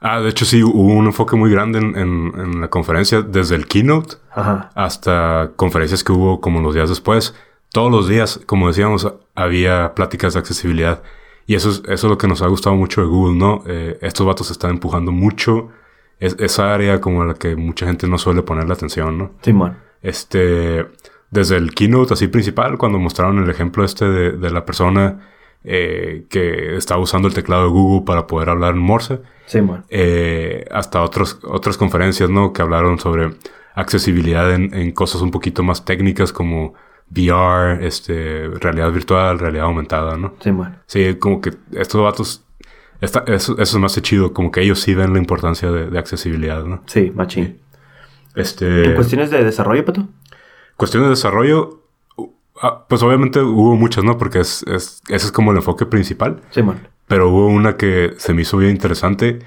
Ah, 0.00 0.20
de 0.20 0.28
hecho 0.28 0.44
sí, 0.44 0.62
hubo 0.62 0.92
un 0.94 1.06
enfoque 1.06 1.34
muy 1.36 1.50
grande 1.50 1.78
en, 1.80 1.96
en- 1.96 2.32
en 2.38 2.60
la 2.60 2.68
conferencia, 2.68 3.22
desde 3.22 3.56
el 3.56 3.66
keynote 3.66 4.16
Ajá. 4.32 4.70
hasta 4.76 5.50
conferencias 5.56 6.04
que 6.04 6.12
hubo 6.12 6.40
como 6.40 6.60
los 6.60 6.74
días 6.74 6.88
después. 6.88 7.34
Todos 7.72 7.90
los 7.90 8.08
días, 8.08 8.40
como 8.46 8.68
decíamos, 8.68 9.12
había 9.42 9.94
pláticas 9.94 10.34
de 10.34 10.40
accesibilidad. 10.40 11.02
Y 11.46 11.54
eso 11.54 11.70
es, 11.70 11.78
eso 11.86 12.06
es 12.06 12.10
lo 12.10 12.18
que 12.18 12.28
nos 12.28 12.42
ha 12.42 12.46
gustado 12.48 12.76
mucho 12.76 13.00
de 13.00 13.06
Google, 13.06 13.36
¿no? 13.38 13.62
Eh, 13.66 13.98
estos 14.02 14.26
vatos 14.26 14.50
están 14.50 14.72
empujando 14.72 15.12
mucho 15.12 15.68
es- 16.20 16.36
esa 16.40 16.74
área 16.74 17.00
como 17.00 17.22
a 17.22 17.26
la 17.26 17.34
que 17.34 17.56
mucha 17.56 17.86
gente 17.86 18.06
no 18.08 18.18
suele 18.18 18.42
poner 18.42 18.66
la 18.66 18.74
atención, 18.74 19.16
¿no? 19.16 19.30
Simón. 19.42 19.78
Este, 20.02 20.86
desde 21.30 21.56
el 21.56 21.74
keynote 21.74 22.14
así 22.14 22.26
principal, 22.28 22.76
cuando 22.76 22.98
mostraron 22.98 23.38
el 23.42 23.48
ejemplo 23.50 23.84
este 23.84 24.04
de, 24.08 24.32
de 24.32 24.50
la 24.50 24.64
persona 24.66 25.20
eh, 25.64 26.26
que 26.30 26.76
estaba 26.76 27.00
usando 27.00 27.28
el 27.28 27.34
teclado 27.34 27.64
de 27.64 27.70
Google 27.70 28.04
para 28.04 28.26
poder 28.26 28.48
hablar 28.50 28.74
en 28.74 28.80
Morse, 28.80 29.20
Simón. 29.46 29.84
eh, 29.90 30.64
hasta 30.70 31.02
otros, 31.02 31.38
otras 31.44 31.76
conferencias, 31.76 32.30
¿no? 32.30 32.52
Que 32.52 32.62
hablaron 32.62 32.98
sobre 32.98 33.30
accesibilidad 33.74 34.52
en, 34.54 34.74
en 34.74 34.92
cosas 34.92 35.20
un 35.22 35.30
poquito 35.30 35.62
más 35.62 35.84
técnicas 35.84 36.32
como 36.32 36.74
VR, 37.10 37.86
este, 37.86 38.48
realidad 38.60 38.92
virtual, 38.92 39.38
realidad 39.38 39.64
aumentada, 39.66 40.16
¿no? 40.16 40.34
Simón. 40.40 40.76
Sí, 40.86 41.14
como 41.14 41.40
que 41.40 41.52
estos 41.72 42.02
vatos, 42.02 42.44
esta- 43.00 43.24
eso, 43.26 43.52
eso 43.58 43.76
es 43.76 43.82
más 43.82 44.00
chido, 44.02 44.32
como 44.32 44.50
que 44.50 44.60
ellos 44.62 44.80
sí 44.80 44.94
ven 44.94 45.12
la 45.12 45.18
importancia 45.18 45.70
de, 45.70 45.88
de 45.90 45.98
accesibilidad, 45.98 46.64
¿no? 46.64 46.82
Sí, 46.86 47.10
machín. 47.14 47.58
Este, 48.34 48.84
En 48.90 48.94
cuestiones 48.94 49.30
de 49.30 49.42
desarrollo, 49.44 49.84
Pato. 49.84 50.08
cuestión 50.76 51.02
de 51.04 51.08
desarrollo, 51.10 51.82
ah, 52.62 52.84
pues 52.88 53.02
obviamente 53.02 53.40
hubo 53.40 53.74
muchas, 53.76 54.04
¿no? 54.04 54.16
Porque 54.18 54.40
es, 54.40 54.62
es- 54.64 55.02
ese 55.08 55.26
es 55.26 55.32
como 55.32 55.50
el 55.52 55.56
enfoque 55.58 55.86
principal. 55.86 56.40
Simón. 56.50 56.78
Pero 57.08 57.30
hubo 57.30 57.46
una 57.46 57.76
que 57.76 58.12
se 58.18 58.34
me 58.34 58.42
hizo 58.42 58.58
bien 58.58 58.72
interesante, 58.72 59.38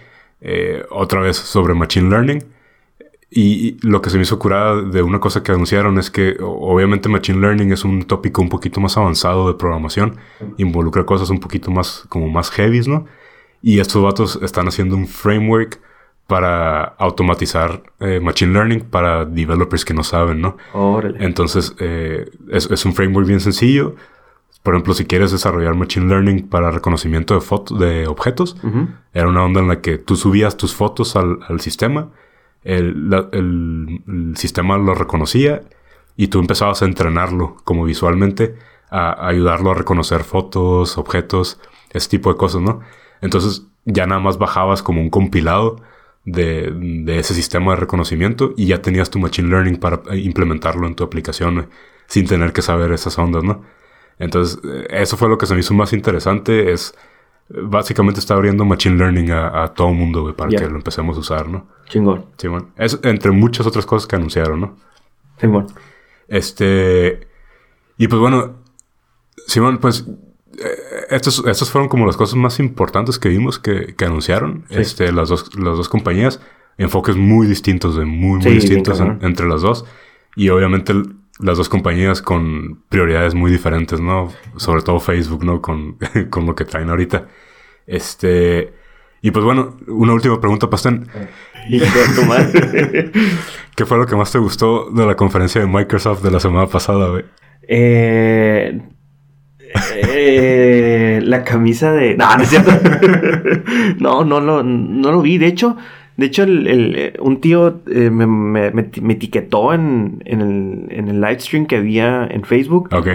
eh, 0.41 0.83
otra 0.89 1.21
vez 1.21 1.37
sobre 1.37 1.73
Machine 1.75 2.09
Learning. 2.09 2.43
Y, 3.33 3.77
lo 3.81 4.01
que 4.01 4.09
se 4.09 4.17
me 4.17 4.23
hizo 4.23 4.37
curada 4.37 4.81
de 4.81 5.01
una 5.01 5.21
cosa 5.21 5.41
que 5.41 5.53
anunciaron 5.53 5.97
es 5.97 6.11
que 6.11 6.35
obviamente 6.41 7.07
Machine 7.07 7.39
Learning 7.39 7.71
es 7.71 7.85
un 7.85 8.03
tópico 8.03 8.41
un 8.41 8.49
poquito 8.49 8.81
más 8.81 8.97
avanzado 8.97 9.47
de 9.47 9.53
programación, 9.53 10.17
involucra 10.57 11.05
cosas 11.05 11.29
un 11.29 11.39
poquito 11.39 11.71
más 11.71 12.03
como 12.09 12.27
más 12.27 12.51
heavies, 12.51 12.89
¿no? 12.89 13.05
Y 13.61 13.79
estos 13.79 14.03
vatos 14.03 14.37
están 14.41 14.67
haciendo 14.67 14.97
un 14.97 15.07
framework 15.07 15.79
para 16.27 16.83
automatizar 16.83 17.83
eh, 18.01 18.19
Machine 18.19 18.51
Learning 18.51 18.81
para 18.81 19.23
developers 19.23 19.85
que 19.85 19.93
no 19.93 20.03
saben, 20.03 20.41
¿no? 20.41 20.57
Órale. 20.73 21.23
Entonces, 21.23 21.73
eh, 21.79 22.29
es, 22.49 22.69
es 22.69 22.85
un 22.85 22.93
framework 22.93 23.27
bien 23.27 23.39
sencillo. 23.39 23.95
Por 24.63 24.73
ejemplo, 24.73 24.93
si 24.93 25.05
quieres 25.05 25.31
desarrollar 25.31 25.75
Machine 25.75 26.07
Learning 26.07 26.47
para 26.49 26.69
reconocimiento 26.69 27.33
de, 27.33 27.41
fotos 27.41 27.79
de 27.79 28.07
objetos, 28.07 28.57
era 29.13 29.27
una 29.27 29.43
onda 29.43 29.61
en 29.61 29.69
la 29.69 29.81
que 29.81 29.97
tú 29.97 30.15
subías 30.15 30.57
tus 30.57 30.75
fotos 30.75 31.15
al, 31.15 31.39
al 31.47 31.61
sistema, 31.61 32.09
el, 32.63 33.11
el- 33.31 34.33
sistema 34.37 34.77
lo 34.77 34.93
reconocía 34.95 35.61
y 36.15 36.27
tú 36.27 36.39
empezabas 36.39 36.81
a 36.81 36.85
entrenarlo 36.85 37.57
como 37.63 37.85
visualmente, 37.85 38.55
a, 38.89 39.27
ayudarlo 39.27 39.71
a 39.71 39.75
reconocer 39.75 40.23
fotos, 40.23 40.97
objetos, 40.97 41.59
ese 41.91 42.09
tipo 42.09 42.31
de 42.31 42.37
cosas, 42.37 42.61
¿no? 42.61 42.81
Entonces 43.21 43.63
ya 43.85 44.05
nada 44.07 44.21
más 44.21 44.37
bajabas 44.37 44.83
como 44.83 45.01
un 45.01 45.09
compilado 45.09 45.81
de, 46.25 46.71
de 46.73 47.19
ese 47.19 47.33
sistema 47.33 47.71
de 47.73 47.77
reconocimiento 47.81 48.53
y 48.55 48.67
ya 48.67 48.81
tenías 48.81 49.09
tu 49.09 49.19
Machine 49.19 49.49
Learning 49.49 49.77
para 49.77 50.01
implementarlo 50.15 50.87
en 50.87 50.95
tu 50.95 51.03
aplicación 51.03 51.59
eh, 51.61 51.67
sin 52.07 52.27
tener 52.27 52.53
que 52.53 52.61
saber 52.61 52.91
esas 52.91 53.17
ondas, 53.17 53.43
¿no? 53.43 53.63
Entonces, 54.19 54.59
eh, 54.63 54.87
eso 54.91 55.17
fue 55.17 55.29
lo 55.29 55.37
que 55.37 55.45
se 55.47 55.53
me 55.55 55.61
hizo 55.61 55.73
más 55.73 55.93
interesante, 55.93 56.71
es 56.71 56.95
básicamente 57.63 58.19
está 58.19 58.33
abriendo 58.35 58.63
Machine 58.65 58.97
Learning 58.97 59.31
a, 59.31 59.63
a 59.63 59.73
todo 59.73 59.89
el 59.89 59.95
mundo, 59.95 60.21
güey, 60.21 60.35
para 60.35 60.49
Ya. 60.51 60.59
que 60.59 60.67
lo 60.69 60.75
empecemos 60.77 61.17
a 61.17 61.19
usar, 61.19 61.47
¿no? 61.49 61.67
Chingón. 61.87 62.25
Simón. 62.37 62.69
Es 62.77 62.99
entre 63.03 63.31
muchas 63.31 63.65
otras 63.67 63.85
cosas 63.85 64.07
que 64.07 64.15
anunciaron, 64.15 64.61
¿no? 64.61 64.77
Simón. 65.39 65.67
Este. 66.27 67.27
Y 67.97 68.07
pues 68.07 68.19
bueno, 68.19 68.55
Simón, 69.47 69.77
pues. 69.79 70.05
eh, 70.57 71.05
estos, 71.09 71.43
estos 71.45 71.69
fueron 71.69 71.89
como 71.89 72.05
las 72.05 72.17
cosas 72.17 72.35
más 72.35 72.59
importantes 72.59 73.19
que 73.19 73.29
vimos 73.29 73.59
que, 73.59 73.95
que 73.95 74.05
anunciaron. 74.05 74.65
Sí. 74.69 74.75
Este, 74.79 75.11
las 75.11 75.29
dos, 75.29 75.53
las 75.55 75.77
dos 75.77 75.89
compañías. 75.89 76.39
Enfoques 76.77 77.15
muy 77.17 77.47
distintos, 77.47 77.95
de 77.97 78.05
muy, 78.05 78.35
muy 78.39 78.41
Sí, 78.43 78.49
distintos 78.51 78.99
en- 79.01 79.19
entre 79.21 79.47
las 79.47 79.61
dos. 79.61 79.85
Y 80.35 80.49
obviamente 80.49 80.93
el- 80.93 81.15
las 81.41 81.57
dos 81.57 81.69
compañías 81.69 82.21
con 82.21 82.83
prioridades 82.89 83.33
muy 83.33 83.51
diferentes, 83.51 83.99
¿no? 83.99 84.31
Sobre 84.57 84.81
todo 84.81 84.99
Facebook, 84.99 85.43
¿no? 85.43 85.61
Con, 85.61 85.97
con 86.29 86.45
lo 86.45 86.55
que 86.55 86.65
traen 86.65 86.89
ahorita. 86.89 87.27
Este. 87.87 88.73
Y 89.21 89.31
pues 89.31 89.45
bueno, 89.45 89.77
una 89.87 90.13
última 90.13 90.39
pregunta, 90.39 90.67
madre. 92.27 93.11
¿Qué 93.75 93.85
fue 93.85 93.97
lo 93.97 94.05
que 94.05 94.15
más 94.15 94.31
te 94.31 94.39
gustó 94.39 94.89
de 94.89 95.05
la 95.05 95.15
conferencia 95.15 95.61
de 95.61 95.67
Microsoft 95.67 96.23
de 96.23 96.31
la 96.31 96.39
semana 96.39 96.67
pasada, 96.67 97.09
güey? 97.09 97.25
Eh, 97.67 98.81
eh, 99.95 101.19
la 101.23 101.43
camisa 101.43 101.91
de. 101.91 102.15
No, 102.15 102.35
no 102.35 102.43
es 102.43 102.49
cierto. 102.49 102.71
no, 103.99 104.25
no 104.25 104.39
lo, 104.39 104.63
no 104.63 105.11
lo 105.11 105.21
vi. 105.21 105.37
De 105.37 105.47
hecho, 105.47 105.77
de 106.21 106.25
hecho, 106.27 106.43
el, 106.43 106.67
el- 106.67 106.95
eh, 106.95 107.13
un 107.19 107.41
tío 107.41 107.81
eh, 107.91 108.09
me, 108.09 108.25
me- 108.25 108.71
me- 108.71 109.13
etiquetó 109.13 109.73
en, 109.73 110.21
en 110.25 110.39
el, 110.41 110.85
en 110.89 111.09
el 111.09 111.19
live 111.19 111.39
stream 111.41 111.65
que 111.65 111.75
había 111.75 112.25
en 112.31 112.43
Facebook. 112.43 112.87
Ok. 112.93 113.07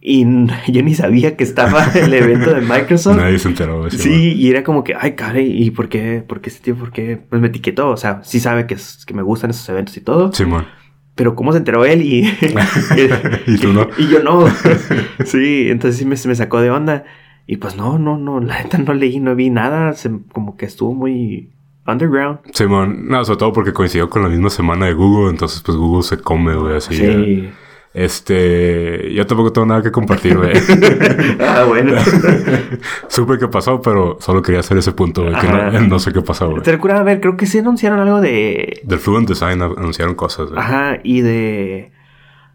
Y 0.00 0.24
yo 0.72 0.82
ni 0.82 0.94
sabía 0.94 1.36
que 1.36 1.44
estaba 1.44 1.84
el 1.94 2.14
evento 2.14 2.54
de 2.54 2.62
Microsoft. 2.62 3.18
Nadie 3.18 3.38
se 3.38 3.48
enteró. 3.48 3.80
güey, 3.80 3.90
Sí, 3.90 4.32
y 4.34 4.48
era 4.48 4.64
como 4.64 4.82
que, 4.82 4.94
ay, 4.98 5.12
caray, 5.12 5.62
¿y 5.62 5.70
por 5.72 5.90
qué? 5.90 6.24
¿Por 6.26 6.40
qué 6.40 6.48
ese 6.48 6.60
tío? 6.62 6.74
¿Por 6.74 6.90
qué? 6.90 7.18
Pues 7.28 7.42
me 7.42 7.48
etiquetó, 7.48 7.90
o 7.90 7.96
sea, 7.98 8.20
sí 8.24 8.40
sabe 8.40 8.66
que, 8.66 8.74
es- 8.74 9.04
que 9.04 9.12
me 9.12 9.20
gustan 9.22 9.50
esos 9.50 9.68
eventos 9.68 9.94
y 9.98 10.00
todo. 10.00 10.32
Simón. 10.32 10.64
Pero 11.16 11.34
¿cómo 11.34 11.52
se 11.52 11.58
enteró 11.58 11.84
él? 11.84 12.00
Y, 12.00 12.22
Y 13.46 13.58
tú 13.58 13.74
no. 13.74 13.88
Y 13.98 14.08
yo 14.08 14.22
no. 14.22 14.46
sí, 15.26 15.66
entonces 15.68 15.98
sí 15.98 16.04
me, 16.06 16.16
me 16.30 16.34
sacó 16.34 16.60
de 16.62 16.70
onda. 16.70 17.04
Y 17.46 17.56
pues 17.56 17.76
no, 17.76 17.98
no, 17.98 18.16
no, 18.16 18.40
la 18.40 18.62
neta 18.62 18.78
no 18.78 18.94
leí, 18.94 19.18
no 19.20 19.34
vi 19.34 19.50
nada. 19.50 19.92
Se- 19.94 20.10
como 20.32 20.56
que 20.56 20.66
estuvo 20.66 20.94
muy 20.94 21.50
underground. 21.86 22.38
Simón. 22.52 23.08
No, 23.08 23.24
sobre 23.24 23.38
todo 23.38 23.52
porque 23.52 23.72
coincidió 23.72 24.08
con 24.10 24.22
la 24.22 24.28
misma 24.28 24.50
semana 24.50 24.86
de 24.86 24.94
Google. 24.94 25.30
Entonces, 25.30 25.62
pues 25.62 25.76
Google 25.76 26.02
se 26.02 26.18
come, 26.18 26.54
güey, 26.54 26.76
así. 26.76 26.94
Sí. 26.96 27.50
Este. 27.92 29.12
Yo 29.12 29.26
tampoco 29.26 29.52
tengo 29.52 29.66
nada 29.66 29.82
que 29.82 29.90
compartir, 29.90 30.36
güey. 30.36 30.52
ah, 31.40 31.64
bueno. 31.66 31.94
Supe 33.08 33.38
qué 33.38 33.48
pasó, 33.48 33.80
pero 33.82 34.16
solo 34.20 34.42
quería 34.42 34.60
hacer 34.60 34.76
ese 34.78 34.92
punto, 34.92 35.22
güey. 35.22 35.34
Que 35.40 35.48
no, 35.48 35.80
no 35.80 35.98
sé 35.98 36.12
qué 36.12 36.20
pasó, 36.22 36.50
güey. 36.50 36.62
Te 36.62 36.72
recuerdo, 36.72 36.98
a 36.98 37.02
ver, 37.02 37.20
creo 37.20 37.36
que 37.36 37.46
sí 37.46 37.58
anunciaron 37.58 37.98
algo 37.98 38.20
de. 38.20 38.80
Del 38.84 38.98
Fluent 38.98 39.28
Design 39.28 39.60
anunciaron 39.62 40.14
cosas, 40.14 40.50
güey. 40.50 40.60
Ajá, 40.60 40.98
y 41.02 41.20
de. 41.22 41.92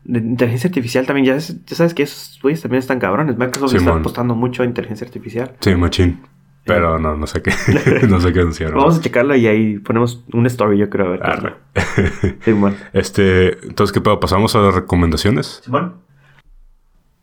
De 0.06 0.20
inteligencia 0.20 0.68
artificial 0.70 1.06
también. 1.06 1.26
Ya, 1.26 1.36
es- 1.36 1.66
ya 1.66 1.76
sabes 1.76 1.94
que 1.94 2.04
esos 2.04 2.40
güeyes 2.42 2.62
también 2.62 2.80
están 2.80 3.00
cabrones. 3.00 3.38
Microsoft 3.38 3.74
le 3.74 3.80
está 3.80 3.92
apostando 3.96 4.36
mucho 4.36 4.64
a 4.64 4.66
inteligencia 4.66 5.06
artificial. 5.06 5.54
Sí, 5.60 5.76
machín. 5.76 6.22
Pero 6.66 6.98
no, 7.00 7.16
no 7.16 7.28
sé 7.28 7.42
qué. 7.42 7.52
no 8.10 8.20
sé 8.20 8.34
qué 8.34 8.40
anunciaron. 8.40 8.78
Vamos 8.78 8.98
a 8.98 9.02
checarlo 9.02 9.36
y 9.36 9.48
ahí 9.48 9.78
ponemos 9.78 10.24
un 10.34 10.46
story, 10.48 10.80
yo 10.80 10.90
creo. 10.90 11.08
A 11.08 11.10
ver 11.10 11.20
qué 11.22 11.28
Arre. 11.28 11.54
onda. 11.54 12.36
Simón. 12.44 12.76
Este, 12.94 13.66
entonces, 13.68 13.94
¿qué 13.94 14.02
pedo? 14.02 14.20
¿Pasamos 14.20 14.56
a 14.56 14.60
las 14.60 14.74
recomendaciones? 14.74 15.62
Simón. 15.64 15.96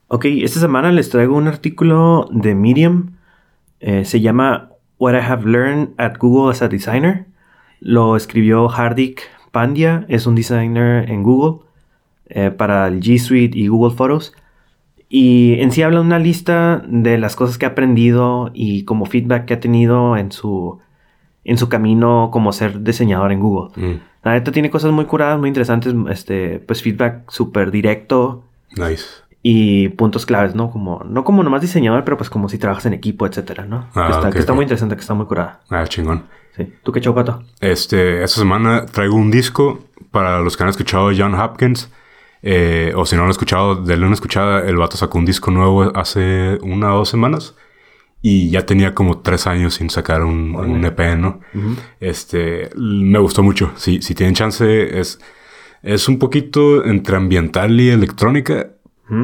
Ok, 0.08 0.26
esta 0.26 0.60
semana 0.60 0.92
les 0.92 1.10
traigo 1.10 1.36
un 1.36 1.48
artículo 1.48 2.28
de 2.30 2.54
Medium. 2.54 3.12
Eh, 3.80 4.04
se 4.04 4.20
llama 4.20 4.70
What 4.98 5.14
I 5.14 5.24
Have 5.26 5.44
Learned 5.50 5.94
at 5.98 6.18
Google 6.18 6.50
as 6.52 6.62
a 6.62 6.68
Designer. 6.68 7.26
Lo 7.80 8.14
escribió 8.14 8.70
Hardik 8.70 9.22
Pandya, 9.50 10.04
es 10.08 10.26
un 10.26 10.36
designer 10.36 11.10
en 11.10 11.22
Google 11.24 11.66
eh, 12.28 12.50
para 12.50 12.86
el 12.86 13.00
G 13.00 13.18
Suite 13.18 13.58
y 13.58 13.66
Google 13.66 13.96
Photos. 13.96 14.34
Y 15.14 15.60
en 15.60 15.72
sí 15.72 15.82
habla 15.82 16.00
una 16.00 16.18
lista 16.18 16.82
de 16.86 17.18
las 17.18 17.36
cosas 17.36 17.58
que 17.58 17.66
ha 17.66 17.70
aprendido 17.70 18.50
y 18.54 18.84
como 18.84 19.04
feedback 19.04 19.44
que 19.44 19.52
ha 19.52 19.60
tenido 19.60 20.16
en 20.16 20.32
su, 20.32 20.78
en 21.44 21.58
su 21.58 21.68
camino 21.68 22.30
como 22.32 22.50
ser 22.50 22.82
diseñador 22.82 23.30
en 23.30 23.40
Google. 23.40 23.72
Mm, 23.76 24.00
La 24.24 24.32
neta 24.32 24.52
tiene 24.52 24.70
cosas 24.70 24.90
muy 24.90 25.04
curadas, 25.04 25.38
muy 25.38 25.48
interesantes, 25.48 25.94
este, 26.08 26.60
pues 26.60 26.82
feedback 26.82 27.30
súper 27.30 27.70
directo 27.70 28.44
nice. 28.74 29.04
y 29.42 29.90
puntos 29.90 30.24
claves, 30.24 30.54
¿no? 30.54 30.70
Como, 30.70 31.04
no 31.04 31.24
como 31.24 31.42
nomás 31.42 31.60
diseñador, 31.60 32.04
pero 32.04 32.16
pues 32.16 32.30
como 32.30 32.48
si 32.48 32.56
trabajas 32.56 32.86
en 32.86 32.94
equipo, 32.94 33.26
etcétera, 33.26 33.66
¿no? 33.66 33.88
Ah, 33.94 34.06
que 34.32 34.38
está, 34.38 34.46
que 34.46 34.52
muy 34.54 34.62
interesante, 34.62 34.94
que 34.94 35.02
está 35.02 35.12
muy 35.12 35.26
curada. 35.26 35.60
Ah, 35.68 35.84
chingón. 35.86 36.22
Sí. 36.56 36.72
¿Tú 36.82 36.90
qué 36.90 37.02
show, 37.02 37.14
pato? 37.14 37.42
Este, 37.60 38.22
esta 38.24 38.40
semana 38.40 38.86
traigo 38.86 39.14
un 39.16 39.30
disco 39.30 39.80
para 40.10 40.40
los 40.40 40.56
que 40.56 40.62
han 40.62 40.70
escuchado 40.70 41.10
John 41.14 41.34
Hopkins. 41.34 41.90
Eh, 42.42 42.92
o 42.96 43.06
si 43.06 43.14
no 43.14 43.22
lo 43.22 43.26
han 43.26 43.30
escuchado, 43.30 43.76
denle 43.76 44.06
una 44.06 44.14
escuchada. 44.14 44.66
El 44.68 44.76
vato 44.76 44.96
sacó 44.96 45.18
un 45.18 45.24
disco 45.24 45.50
nuevo 45.50 45.96
hace 45.96 46.58
una 46.62 46.94
o 46.94 46.98
dos 46.98 47.08
semanas. 47.08 47.54
y 48.24 48.50
ya 48.50 48.64
tenía 48.64 48.94
como 48.94 49.18
tres 49.20 49.46
años 49.48 49.74
sin 49.74 49.90
sacar 49.90 50.22
un, 50.22 50.54
un 50.54 50.84
EP, 50.84 51.16
¿no? 51.18 51.40
Este, 51.98 52.70
me 52.76 53.18
gustó 53.18 53.42
mucho. 53.42 53.72
Si, 53.76 54.00
si 54.00 54.14
tienen 54.14 54.34
chance, 54.36 55.00
es, 55.00 55.18
es 55.82 56.08
un 56.08 56.18
poquito 56.20 56.84
entre 56.84 57.16
ambiental 57.16 57.80
y 57.80 57.90
electrónica, 57.90 58.68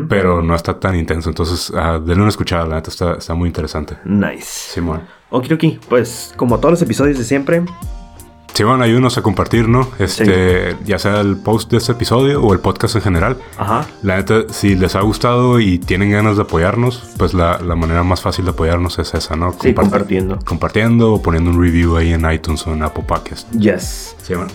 pero 0.09 0.43
no 0.43 0.55
está 0.55 0.79
tan 0.81 0.97
intenso. 0.97 1.31
Entonces, 1.31 1.71
uh, 1.71 2.01
denle 2.05 2.23
una 2.23 2.29
escuchada, 2.29 2.67
la 2.67 2.75
neta 2.75 2.91
está, 2.91 3.15
está 3.15 3.35
muy 3.35 3.47
interesante. 3.47 3.97
Nice. 4.05 4.73
Simón. 4.75 5.03
Ok, 5.31 5.47
ok. 5.53 5.65
Pues 5.89 6.35
como 6.37 6.59
todos 6.59 6.73
los 6.73 6.83
episodios 6.83 7.17
de 7.19 7.25
siempre, 7.25 7.63
Sí, 8.59 8.65
bueno, 8.65 8.83
ayúdenos 8.83 9.17
a 9.17 9.23
compartir, 9.23 9.69
¿no? 9.69 9.89
Este, 10.01 10.75
ya 10.85 10.99
sea 10.99 11.21
el 11.21 11.37
post 11.37 11.71
de 11.71 11.77
este 11.77 11.93
episodio 11.93 12.43
o 12.43 12.53
el 12.53 12.59
podcast 12.59 12.97
en 12.97 13.03
general. 13.03 13.37
Ajá. 13.57 13.87
La 14.03 14.17
neta, 14.17 14.47
si 14.51 14.75
les 14.75 14.97
ha 14.97 15.01
gustado 15.03 15.61
y 15.61 15.79
tienen 15.79 16.11
ganas 16.11 16.35
de 16.35 16.43
apoyarnos, 16.43 17.15
pues 17.19 17.35
la, 17.35 17.61
la 17.61 17.77
manera 17.77 18.03
más 18.03 18.21
fácil 18.21 18.47
de 18.47 18.51
apoyarnos 18.51 18.99
es 18.99 19.15
esa, 19.15 19.37
¿no? 19.37 19.55
Sí, 19.61 19.73
compartiendo. 19.75 20.41
Compartiendo 20.45 21.13
o 21.13 21.23
poniendo 21.23 21.51
un 21.51 21.63
review 21.63 21.97
ahí 21.99 22.13
en 22.13 22.29
iTunes 22.29 22.67
o 22.67 22.73
en 22.73 22.83
Apple 22.83 23.05
Podcast. 23.07 23.49
Yes. 23.53 24.17
Sí, 24.23 24.35
bueno. 24.35 24.51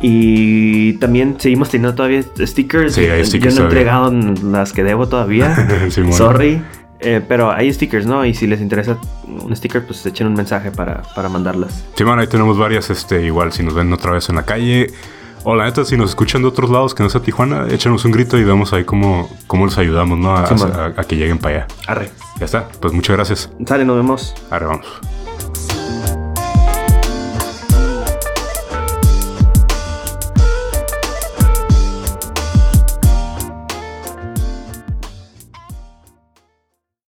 Y 0.00 0.94
también 0.94 1.36
seguimos 1.38 1.68
teniendo 1.68 1.94
todavía 1.94 2.22
stickers. 2.40 2.94
Sí, 2.94 3.02
hay 3.02 3.26
stickers 3.26 3.56
Yo 3.56 3.60
no 3.60 3.66
he 3.66 3.68
entregado 3.68 4.10
las 4.10 4.72
que 4.72 4.84
debo 4.84 5.06
todavía. 5.06 5.54
Sí, 5.90 6.00
bueno. 6.00 6.16
Sorry. 6.16 6.62
Eh, 7.02 7.20
pero 7.26 7.50
hay 7.50 7.72
stickers, 7.72 8.06
¿no? 8.06 8.24
Y 8.24 8.32
si 8.34 8.46
les 8.46 8.60
interesa 8.60 8.96
un 9.26 9.54
sticker, 9.56 9.84
pues 9.84 10.04
echen 10.06 10.26
un 10.28 10.34
mensaje 10.34 10.70
para, 10.70 11.02
para 11.14 11.28
mandarlas. 11.28 11.84
Sí, 11.96 12.04
bueno, 12.04 12.20
ahí 12.20 12.28
tenemos 12.28 12.56
varias, 12.58 12.90
este, 12.90 13.22
igual, 13.24 13.52
si 13.52 13.62
nos 13.62 13.74
ven 13.74 13.92
otra 13.92 14.12
vez 14.12 14.28
en 14.28 14.36
la 14.36 14.44
calle. 14.44 14.86
O 15.44 15.56
la 15.56 15.64
neta, 15.64 15.84
si 15.84 15.96
nos 15.96 16.10
escuchan 16.10 16.42
de 16.42 16.46
otros 16.48 16.70
lados 16.70 16.94
que 16.94 17.02
no 17.02 17.10
sea 17.10 17.20
Tijuana, 17.20 17.66
échanos 17.68 18.04
un 18.04 18.12
grito 18.12 18.38
y 18.38 18.44
vemos 18.44 18.72
ahí 18.72 18.84
cómo, 18.84 19.28
cómo 19.48 19.66
les 19.66 19.76
ayudamos, 19.76 20.16
¿no? 20.16 20.36
A, 20.36 20.46
Sí, 20.46 20.54
man. 20.54 20.72
a- 20.96 21.00
a 21.00 21.04
que 21.04 21.16
lleguen 21.16 21.38
para 21.38 21.56
allá. 21.56 21.66
Arre. 21.88 22.10
Ya 22.38 22.44
está. 22.44 22.68
Pues 22.80 22.92
muchas 22.92 23.16
gracias. 23.16 23.50
Sale, 23.66 23.84
nos 23.84 23.96
vemos. 23.96 24.34
Ahora 24.52 24.66
vamos. 24.68 24.86